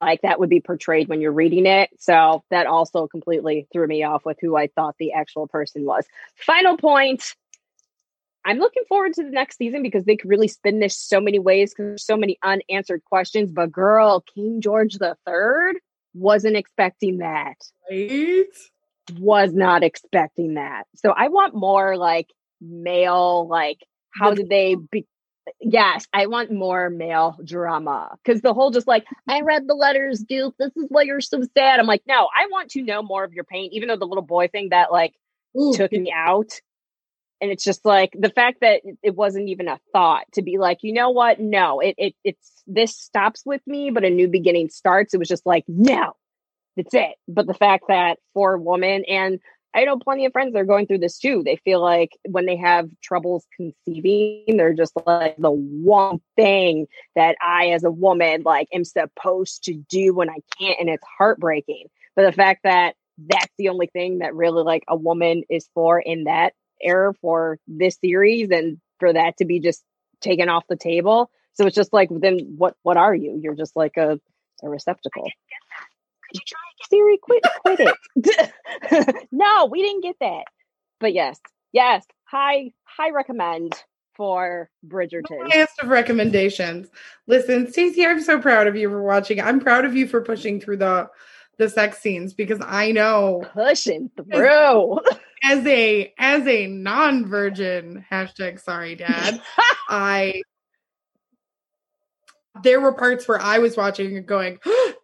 like 0.00 0.20
that 0.22 0.38
would 0.38 0.50
be 0.50 0.60
portrayed 0.60 1.08
when 1.08 1.20
you're 1.20 1.32
reading 1.32 1.64
it. 1.66 1.88
So 1.98 2.44
that 2.50 2.66
also 2.66 3.06
completely 3.06 3.66
threw 3.72 3.86
me 3.86 4.02
off 4.02 4.26
with 4.26 4.38
who 4.40 4.56
I 4.56 4.66
thought 4.66 4.96
the 4.98 5.12
actual 5.12 5.46
person 5.46 5.84
was. 5.84 6.06
Final 6.34 6.76
point. 6.76 7.34
I'm 8.44 8.58
looking 8.58 8.84
forward 8.88 9.14
to 9.14 9.24
the 9.24 9.30
next 9.30 9.56
season 9.56 9.82
because 9.82 10.04
they 10.04 10.16
could 10.16 10.30
really 10.30 10.46
spin 10.46 10.78
this 10.78 10.96
so 10.96 11.20
many 11.20 11.38
ways 11.38 11.72
because 11.72 11.86
there's 11.86 12.06
so 12.06 12.16
many 12.16 12.38
unanswered 12.44 13.02
questions. 13.04 13.50
But 13.50 13.72
girl, 13.72 14.20
King 14.20 14.60
George 14.60 14.94
the 14.94 15.16
Third 15.26 15.78
wasn't 16.14 16.56
expecting 16.56 17.18
that 17.18 17.56
right? 17.90 18.54
Was 19.18 19.52
not 19.52 19.82
expecting 19.84 20.54
that. 20.54 20.84
So 20.96 21.10
I 21.16 21.28
want 21.28 21.54
more 21.54 21.96
like 21.96 22.28
male, 22.60 23.46
like 23.48 23.78
how 24.10 24.34
did 24.34 24.48
they 24.48 24.76
be? 24.76 25.06
Yes, 25.60 26.06
I 26.12 26.26
want 26.26 26.50
more 26.50 26.90
male 26.90 27.36
drama 27.44 28.16
because 28.24 28.40
the 28.42 28.52
whole 28.52 28.70
just 28.70 28.88
like 28.88 29.04
I 29.28 29.42
read 29.42 29.68
the 29.68 29.74
letters, 29.74 30.20
Duke. 30.20 30.54
This 30.58 30.72
is 30.76 30.86
why 30.88 31.02
you're 31.02 31.20
so 31.20 31.42
sad. 31.56 31.78
I'm 31.78 31.86
like, 31.86 32.02
no, 32.06 32.28
I 32.36 32.46
want 32.50 32.70
to 32.72 32.82
know 32.82 33.02
more 33.02 33.24
of 33.24 33.32
your 33.32 33.44
pain. 33.44 33.68
Even 33.72 33.88
though 33.88 33.96
the 33.96 34.06
little 34.06 34.24
boy 34.24 34.48
thing 34.48 34.70
that 34.70 34.90
like 34.90 35.14
Ooh, 35.58 35.72
took 35.72 35.92
me 35.92 36.12
out, 36.12 36.50
and 37.40 37.50
it's 37.50 37.64
just 37.64 37.84
like 37.84 38.10
the 38.18 38.30
fact 38.30 38.60
that 38.62 38.80
it- 38.84 38.98
it 39.02 39.14
wasn't 39.14 39.48
even 39.48 39.68
a 39.68 39.78
thought 39.92 40.24
to 40.32 40.42
be 40.42 40.58
like, 40.58 40.78
you 40.82 40.92
know 40.92 41.10
what? 41.10 41.38
No, 41.40 41.80
it 41.80 41.94
it 41.98 42.14
it's 42.24 42.62
this 42.66 42.96
stops 42.96 43.42
with 43.44 43.60
me, 43.66 43.90
but 43.90 44.04
a 44.04 44.10
new 44.10 44.28
beginning 44.28 44.68
starts. 44.70 45.14
It 45.14 45.18
was 45.18 45.28
just 45.28 45.46
like, 45.46 45.64
no, 45.68 46.14
that's 46.76 46.94
it. 46.94 47.16
But 47.26 47.46
the 47.46 47.54
fact 47.54 47.84
that 47.88 48.18
for 48.34 48.54
a 48.54 48.60
woman, 48.60 49.04
and 49.08 49.40
I 49.76 49.84
know 49.84 49.98
plenty 49.98 50.24
of 50.24 50.32
friends 50.32 50.54
that 50.54 50.60
are 50.60 50.64
going 50.64 50.86
through 50.86 51.00
this 51.00 51.18
too. 51.18 51.42
They 51.44 51.56
feel 51.56 51.82
like 51.82 52.16
when 52.26 52.46
they 52.46 52.56
have 52.56 52.88
troubles 53.02 53.44
conceiving, 53.54 54.56
they're 54.56 54.72
just 54.72 54.94
like 55.06 55.36
the 55.36 55.50
one 55.50 56.20
thing 56.34 56.86
that 57.14 57.36
I, 57.42 57.68
as 57.68 57.84
a 57.84 57.90
woman, 57.90 58.42
like 58.42 58.68
am 58.72 58.84
supposed 58.84 59.64
to 59.64 59.74
do 59.74 60.14
when 60.14 60.30
I 60.30 60.38
can't, 60.58 60.80
and 60.80 60.88
it's 60.88 61.04
heartbreaking. 61.18 61.88
But 62.14 62.24
the 62.24 62.32
fact 62.32 62.62
that 62.64 62.94
that's 63.18 63.52
the 63.58 63.68
only 63.68 63.86
thing 63.86 64.18
that 64.18 64.34
really 64.34 64.62
like 64.62 64.84
a 64.88 64.96
woman 64.96 65.42
is 65.50 65.68
for 65.74 66.00
in 66.00 66.24
that 66.24 66.54
era 66.80 67.12
for 67.20 67.58
this 67.66 67.98
series, 68.02 68.50
and 68.50 68.78
for 68.98 69.12
that 69.12 69.36
to 69.38 69.44
be 69.44 69.60
just 69.60 69.82
taken 70.22 70.48
off 70.48 70.64
the 70.68 70.76
table. 70.76 71.30
So 71.52 71.66
it's 71.66 71.76
just 71.76 71.92
like, 71.92 72.08
then 72.10 72.54
what? 72.56 72.76
What 72.82 72.96
are 72.96 73.14
you? 73.14 73.38
You're 73.42 73.54
just 73.54 73.76
like 73.76 73.98
a 73.98 74.18
a 74.62 74.68
receptacle. 74.70 75.28
Siri, 76.88 77.18
quit, 77.18 77.42
quit 77.60 77.80
it. 77.80 79.26
no, 79.32 79.66
we 79.66 79.82
didn't 79.82 80.02
get 80.02 80.16
that. 80.20 80.44
But 81.00 81.12
yes, 81.12 81.38
yes, 81.72 82.04
high, 82.24 82.72
high 82.84 83.10
recommend 83.10 83.72
for 84.14 84.70
Bridgerton. 84.86 85.50
highest 85.50 85.78
of 85.82 85.88
recommendations. 85.88 86.88
Listen, 87.26 87.70
Stacey, 87.70 88.06
I'm 88.06 88.22
so 88.22 88.40
proud 88.40 88.66
of 88.66 88.76
you 88.76 88.88
for 88.88 89.02
watching. 89.02 89.40
I'm 89.40 89.60
proud 89.60 89.84
of 89.84 89.94
you 89.94 90.08
for 90.08 90.22
pushing 90.22 90.60
through 90.60 90.78
the 90.78 91.08
the 91.58 91.68
sex 91.70 91.98
scenes 91.98 92.34
because 92.34 92.60
I 92.62 92.92
know 92.92 93.42
Pushing 93.54 94.10
through. 94.16 95.00
as 95.42 95.66
a 95.66 96.12
as 96.18 96.46
a 96.46 96.66
non-virgin 96.66 98.04
hashtag 98.10 98.60
sorry 98.60 98.94
dad 98.94 99.40
i 99.88 100.42
there 102.62 102.80
were 102.80 102.92
parts 102.92 103.28
where 103.28 103.40
i 103.40 103.58
was 103.58 103.76
watching 103.76 104.16
and 104.16 104.26
going 104.26 104.58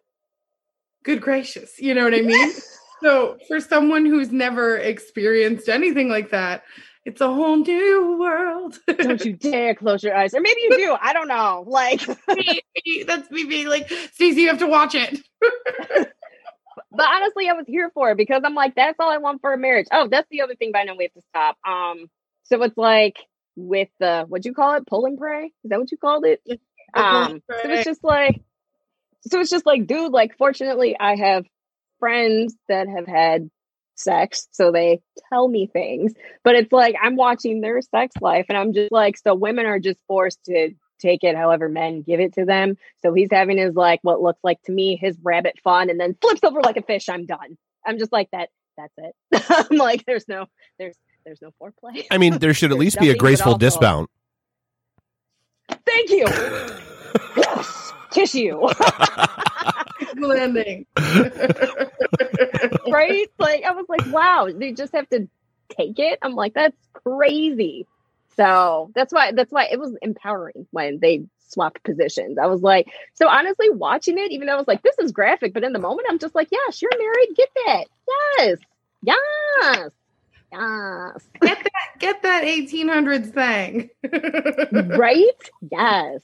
good 1.03 1.21
gracious 1.21 1.79
you 1.79 1.93
know 1.93 2.03
what 2.03 2.13
i 2.13 2.21
mean 2.21 2.51
so 3.01 3.37
for 3.47 3.59
someone 3.59 4.05
who's 4.05 4.31
never 4.31 4.77
experienced 4.77 5.69
anything 5.69 6.09
like 6.09 6.31
that 6.31 6.63
it's 7.05 7.19
a 7.19 7.27
whole 7.27 7.57
new 7.57 8.17
world 8.17 8.79
Don't 8.97 9.23
you 9.25 9.33
dare 9.33 9.75
close 9.75 10.03
your 10.03 10.15
eyes. 10.15 10.33
Or 10.33 10.39
maybe 10.39 10.61
you 10.61 10.77
do. 10.77 10.95
I 11.01 11.11
don't 11.11 11.27
know. 11.27 11.65
Like, 11.67 11.99
that's 13.05 13.29
me 13.29 13.43
being 13.43 13.67
like 13.67 13.89
Stacey, 14.13 14.43
you 14.43 14.47
have 14.47 14.59
to 14.59 14.67
watch 14.67 14.95
it 14.95 15.19
but 16.93 17.05
honestly, 17.07 17.49
I 17.49 17.53
was 17.53 17.65
here 17.67 17.89
for 17.93 18.11
it 18.11 18.17
because 18.17 18.41
I'm 18.45 18.55
like, 18.55 18.75
that's 18.75 18.99
all 18.99 19.09
I 19.09 19.17
want 19.17 19.41
for 19.41 19.53
a 19.53 19.57
marriage. 19.57 19.87
Oh, 19.91 20.07
that's 20.07 20.27
the 20.29 20.41
other 20.41 20.55
thing, 20.55 20.71
by 20.71 20.81
I 20.81 20.83
know 20.83 20.95
we 20.95 21.05
have 21.05 21.13
to 21.13 21.21
stop. 21.29 21.57
Um, 21.67 22.09
so 22.43 22.61
it's 22.63 22.77
like 22.77 23.17
with 23.55 23.89
the 23.99 24.25
what'd 24.27 24.45
you 24.45 24.53
call 24.53 24.75
it? 24.75 24.87
Pull 24.87 25.05
and 25.05 25.17
pray? 25.17 25.45
Is 25.45 25.69
that 25.69 25.79
what 25.79 25.91
you 25.91 25.97
called 25.97 26.25
it? 26.25 26.41
Um, 26.93 27.41
so 27.49 27.57
it's 27.63 27.85
just 27.85 28.03
like, 28.03 28.41
so 29.27 29.39
it's 29.39 29.49
just 29.49 29.65
like, 29.65 29.87
dude, 29.87 30.11
like, 30.11 30.37
fortunately, 30.37 30.95
I 30.99 31.15
have 31.15 31.45
friends 31.99 32.55
that 32.67 32.87
have 32.87 33.07
had 33.07 33.49
sex, 33.95 34.47
so 34.51 34.71
they 34.71 35.01
tell 35.29 35.47
me 35.47 35.67
things, 35.67 36.13
but 36.43 36.55
it's 36.55 36.71
like, 36.71 36.95
I'm 37.01 37.15
watching 37.15 37.61
their 37.61 37.81
sex 37.81 38.15
life, 38.21 38.45
and 38.49 38.57
I'm 38.57 38.73
just 38.73 38.91
like, 38.91 39.17
so 39.17 39.35
women 39.35 39.65
are 39.65 39.79
just 39.79 39.99
forced 40.07 40.43
to 40.45 40.71
take 40.99 41.23
it 41.23 41.35
however 41.35 41.67
men 41.69 42.01
give 42.01 42.19
it 42.19 42.33
to 42.33 42.45
them. 42.45 42.77
So 43.01 43.13
he's 43.13 43.29
having 43.31 43.57
his, 43.57 43.75
like, 43.75 43.99
what 44.03 44.21
looks 44.21 44.39
like 44.43 44.61
to 44.63 44.71
me, 44.71 44.95
his 44.95 45.17
rabbit 45.21 45.59
fun, 45.63 45.89
and 45.89 45.99
then 45.99 46.15
flips 46.21 46.43
over 46.43 46.61
like 46.61 46.77
a 46.77 46.81
fish. 46.81 47.09
I'm 47.09 47.25
done. 47.25 47.57
I'm 47.85 47.99
just 47.99 48.11
like, 48.11 48.29
that, 48.31 48.49
that's 48.77 48.93
it. 48.97 49.15
I'm 49.71 49.77
like, 49.77 50.05
there's 50.05 50.27
no, 50.27 50.47
there's, 50.79 50.95
there's 51.25 51.41
no 51.41 51.51
foreplay. 51.61 52.05
I 52.09 52.17
mean, 52.17 52.39
there 52.39 52.53
should 52.53 52.71
at 52.71 52.77
least 52.77 52.99
be 52.99 53.09
a 53.09 53.15
graceful 53.15 53.53
also- 53.53 53.59
dismount. 53.59 54.09
Thank 55.85 56.09
you. 56.09 56.25
yes, 57.37 57.93
tissue. 58.13 58.67
landing 60.17 60.85
right? 62.87 63.27
Like 63.39 63.63
I 63.63 63.71
was 63.71 63.85
like, 63.89 64.05
wow, 64.07 64.49
they 64.53 64.71
just 64.73 64.93
have 64.93 65.09
to 65.09 65.27
take 65.69 65.99
it. 65.99 66.19
I'm 66.21 66.33
like, 66.33 66.53
that's 66.53 66.77
crazy. 66.93 67.87
So 68.35 68.91
that's 68.95 69.13
why 69.13 69.31
that's 69.31 69.51
why 69.51 69.65
it 69.65 69.79
was 69.79 69.95
empowering 70.01 70.67
when 70.71 70.99
they 70.99 71.25
swapped 71.49 71.83
positions. 71.83 72.37
I 72.37 72.47
was 72.47 72.61
like, 72.61 72.87
so 73.13 73.27
honestly, 73.27 73.69
watching 73.69 74.17
it, 74.17 74.31
even 74.31 74.47
though 74.47 74.53
I 74.53 74.57
was 74.57 74.67
like, 74.67 74.81
this 74.81 74.97
is 74.99 75.11
graphic, 75.11 75.53
but 75.53 75.63
in 75.63 75.73
the 75.73 75.79
moment, 75.79 76.07
I'm 76.09 76.19
just 76.19 76.35
like, 76.35 76.49
yes, 76.51 76.81
you're 76.81 76.91
married, 76.97 77.29
get 77.35 77.49
that. 77.65 77.85
Yes. 78.37 78.57
Yes. 79.03 79.91
Yes. 80.51 81.27
get 81.41 81.63
that 81.63 81.99
get 81.99 82.21
that 82.23 82.43
1800s 82.43 83.33
thing 83.33 83.89
Right? 84.97 85.51
Yes. 85.71 86.21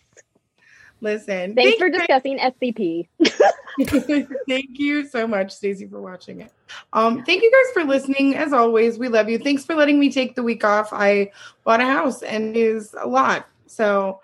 Listen 1.02 1.56
Thanks 1.56 1.78
thank 1.78 1.80
for 1.80 1.90
discussing 1.90 2.40
SCP. 2.40 3.08
thank 4.48 4.80
you 4.80 5.08
so 5.08 5.26
much, 5.26 5.52
Stacey, 5.52 5.88
for 5.88 6.02
watching 6.02 6.42
it. 6.42 6.52
Um, 6.94 7.24
thank 7.24 7.42
you 7.42 7.52
guys 7.52 7.74
for 7.74 7.88
listening. 7.90 8.36
As 8.36 8.52
always, 8.54 8.98
we 8.98 9.08
love 9.08 9.30
you. 9.30 9.38
Thanks 9.40 9.64
for 9.64 9.76
letting 9.76 10.00
me 10.00 10.12
take 10.12 10.36
the 10.36 10.44
week 10.44 10.64
off. 10.64 10.90
I 10.92 11.32
bought 11.64 11.80
a 11.80 11.86
house 11.86 12.22
and 12.22 12.56
it 12.56 12.60
is 12.60 12.94
a 13.00 13.08
lot. 13.08 13.48
So 13.68 14.20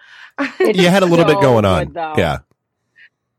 You 0.59 0.89
had 0.89 1.03
a 1.03 1.05
little 1.05 1.25
bit 1.25 1.39
going 1.41 1.65
on. 1.65 1.87
good. 1.87 1.95
Yeah. 2.17 2.39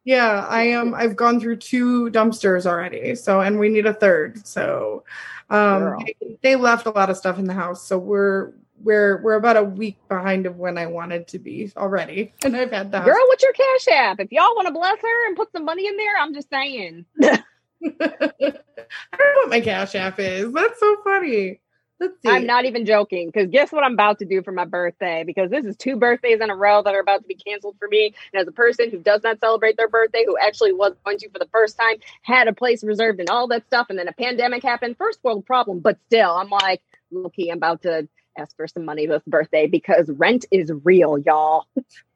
yeah, 0.05 0.47
I 0.49 0.63
am 0.63 0.95
I've 0.95 1.17
gone 1.17 1.41
through 1.41 1.57
two 1.57 2.11
dumpsters 2.11 2.67
already. 2.67 3.15
So 3.15 3.41
and 3.41 3.59
we 3.59 3.69
need 3.69 3.87
a 3.87 3.95
third. 3.95 4.47
So 4.47 5.05
um 5.51 5.99
they, 6.05 6.39
they 6.43 6.57
left 6.57 6.87
a 6.87 6.91
lot 6.91 7.11
of 7.11 7.17
stuff 7.17 7.39
in 7.39 7.45
the 7.45 7.55
house. 7.55 7.87
So 7.87 7.99
we're 7.99 8.53
we're 8.83 9.21
we're 9.23 9.35
about 9.35 9.57
a 9.57 9.65
week 9.65 9.97
behind 10.09 10.47
of 10.47 10.57
when 10.57 10.79
I 10.79 10.87
wanted 10.87 11.29
to 11.29 11.39
be 11.39 11.73
already. 11.77 12.33
And 12.45 12.57
I've 12.57 12.71
had 12.71 12.93
that. 12.93 13.05
Girl, 13.05 13.17
what's 13.27 13.43
your 13.43 13.53
cash 13.53 13.89
app? 13.89 14.21
If 14.21 14.31
y'all 14.31 14.55
want 14.55 14.67
to 14.69 14.73
bless 14.73 15.01
her 15.01 15.27
and 15.27 15.37
put 15.37 15.51
some 15.53 15.65
money 15.65 15.87
in 15.87 15.97
there, 15.97 16.17
I'm 16.19 16.35
just 16.35 16.49
saying. 16.51 17.05
I 17.23 17.43
don't 17.81 18.01
know 18.41 19.41
what 19.43 19.51
my 19.51 19.61
cash 19.61 19.95
app 19.95 20.19
is. 20.19 20.53
That's 20.53 20.79
so 20.79 20.97
funny. 21.03 21.61
Let's 21.99 22.15
see. 22.23 22.29
I'm 22.29 22.45
not 22.45 22.67
even 22.67 22.85
joking 22.85 23.29
because 23.29 23.49
guess 23.49 23.73
what 23.73 23.83
I'm 23.83 23.95
about 23.95 24.19
to 24.19 24.27
do 24.27 24.43
for 24.43 24.53
my 24.53 24.67
birthday? 24.67 25.25
Because 25.25 25.51
this 25.51 25.65
is 25.65 25.77
two 25.77 25.97
birthdays 25.97 26.41
in 26.41 26.51
a 26.51 26.57
row 26.57 26.83
that 26.83 26.95
are 26.95 27.01
about 27.01 27.23
to 27.23 27.27
be 27.27 27.35
canceled 27.35 27.77
for 27.79 27.89
me. 27.89 28.15
And 28.33 28.43
as 28.43 28.47
a 28.47 28.53
person 28.53 28.91
who 28.91 28.99
does 28.99 29.23
not 29.25 29.41
celebrate 29.41 29.79
their 29.79 29.89
birthday, 29.89 30.25
who 30.27 30.37
actually 30.39 30.73
was 30.73 30.93
going 31.05 31.19
to 31.19 31.31
for 31.31 31.39
the 31.39 31.49
first 31.53 31.79
time, 31.79 31.97
had 32.23 32.49
a 32.49 32.53
place 32.53 32.85
reserved 32.85 33.21
and 33.21 33.31
all 33.31 33.49
that 33.49 33.67
stuff, 33.67 33.87
and 33.89 33.99
then 33.99 34.09
a 34.09 34.13
pandemic 34.13 34.63
happened, 34.63 34.99
first 34.99 35.21
world 35.25 35.47
problem. 35.47 35.81
But 35.81 35.99
still, 36.07 36.33
I'm 36.33 36.51
like, 36.51 36.83
lowkey, 37.13 37.51
I'm 37.51 37.57
about 37.57 37.83
to 37.83 38.09
ask 38.37 38.57
for 38.57 38.67
some 38.67 38.85
money 38.85 39.07
this 39.07 39.23
birthday 39.27 39.67
because 39.67 40.09
rent 40.11 40.45
is 40.51 40.71
real, 40.85 41.19
y'all. 41.19 41.67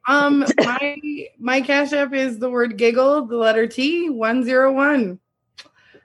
Um, 0.08 0.44
my 0.58 0.96
my 1.38 1.60
cash 1.60 1.92
app 1.92 2.12
is 2.14 2.38
the 2.38 2.50
word 2.50 2.76
giggle, 2.76 3.26
the 3.26 3.36
letter 3.36 3.66
T, 3.66 4.10
one 4.10 4.44
zero 4.44 4.72
one. 4.72 5.18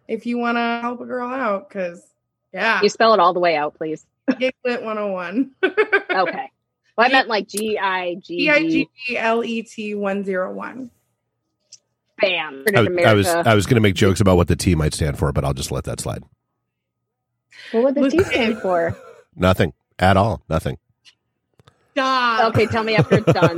If 0.08 0.26
you 0.26 0.38
want 0.38 0.58
to 0.58 0.80
help 0.82 1.02
a 1.02 1.06
girl 1.06 1.30
out, 1.30 1.68
because 1.68 2.06
Yeah. 2.54 2.82
You 2.82 2.90
spell 2.90 3.14
it 3.14 3.20
all 3.20 3.34
the 3.34 3.40
way 3.40 3.56
out, 3.56 3.76
please. 3.76 4.06
Giglet 4.40 4.84
101. 4.84 5.52
Okay. 6.16 6.50
Well, 6.98 7.08
I 7.08 7.12
meant 7.12 7.28
like 7.28 7.48
G 7.48 7.78
I 7.78 8.16
G 8.16 8.40
G 8.40 8.50
I 8.50 8.60
G. 8.60 8.70
G 8.70 9.14
E 9.14 9.18
L 9.18 9.44
E 9.44 9.64
T 9.64 9.96
101. 9.96 10.90
Bam. 12.22 12.64
I, 12.74 12.88
I 13.06 13.14
was 13.14 13.28
I 13.28 13.54
was 13.54 13.66
going 13.66 13.76
to 13.76 13.82
make 13.82 13.96
jokes 13.96 14.22
about 14.22 14.38
what 14.38 14.48
the 14.48 14.56
T 14.56 14.76
might 14.76 14.94
stand 14.94 15.20
for, 15.20 15.34
but 15.34 15.44
I'll 15.44 15.54
just 15.54 15.72
let 15.72 15.84
that 15.84 16.00
slide. 16.00 16.24
what 17.74 17.84
would 17.84 17.96
the 17.96 18.10
T 18.10 18.24
stand 18.24 18.60
for? 18.60 18.96
Nothing 19.36 19.74
at 20.00 20.18
all. 20.18 20.42
Nothing. 20.50 20.78
Stop. 21.92 22.50
Okay, 22.50 22.66
tell 22.66 22.84
me 22.84 22.96
after 22.96 23.18
it's 23.18 23.34
done. 23.34 23.56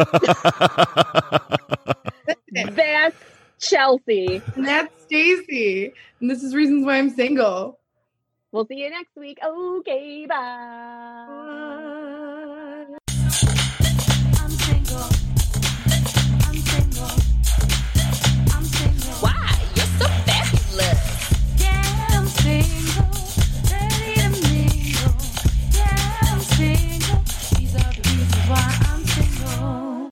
That's 2.75 3.15
Chelsea. 3.59 4.41
And 4.55 4.67
that's 4.67 5.03
Stacy. 5.03 5.93
And 6.21 6.29
this 6.29 6.43
is 6.43 6.53
reasons 6.53 6.85
why 6.85 6.97
I'm 6.97 7.09
single. 7.09 7.79
We'll 8.51 8.65
see 8.67 8.75
you 8.75 8.89
next 8.89 9.15
week. 9.15 9.39
Okay, 9.43 10.25
bye. 10.27 12.03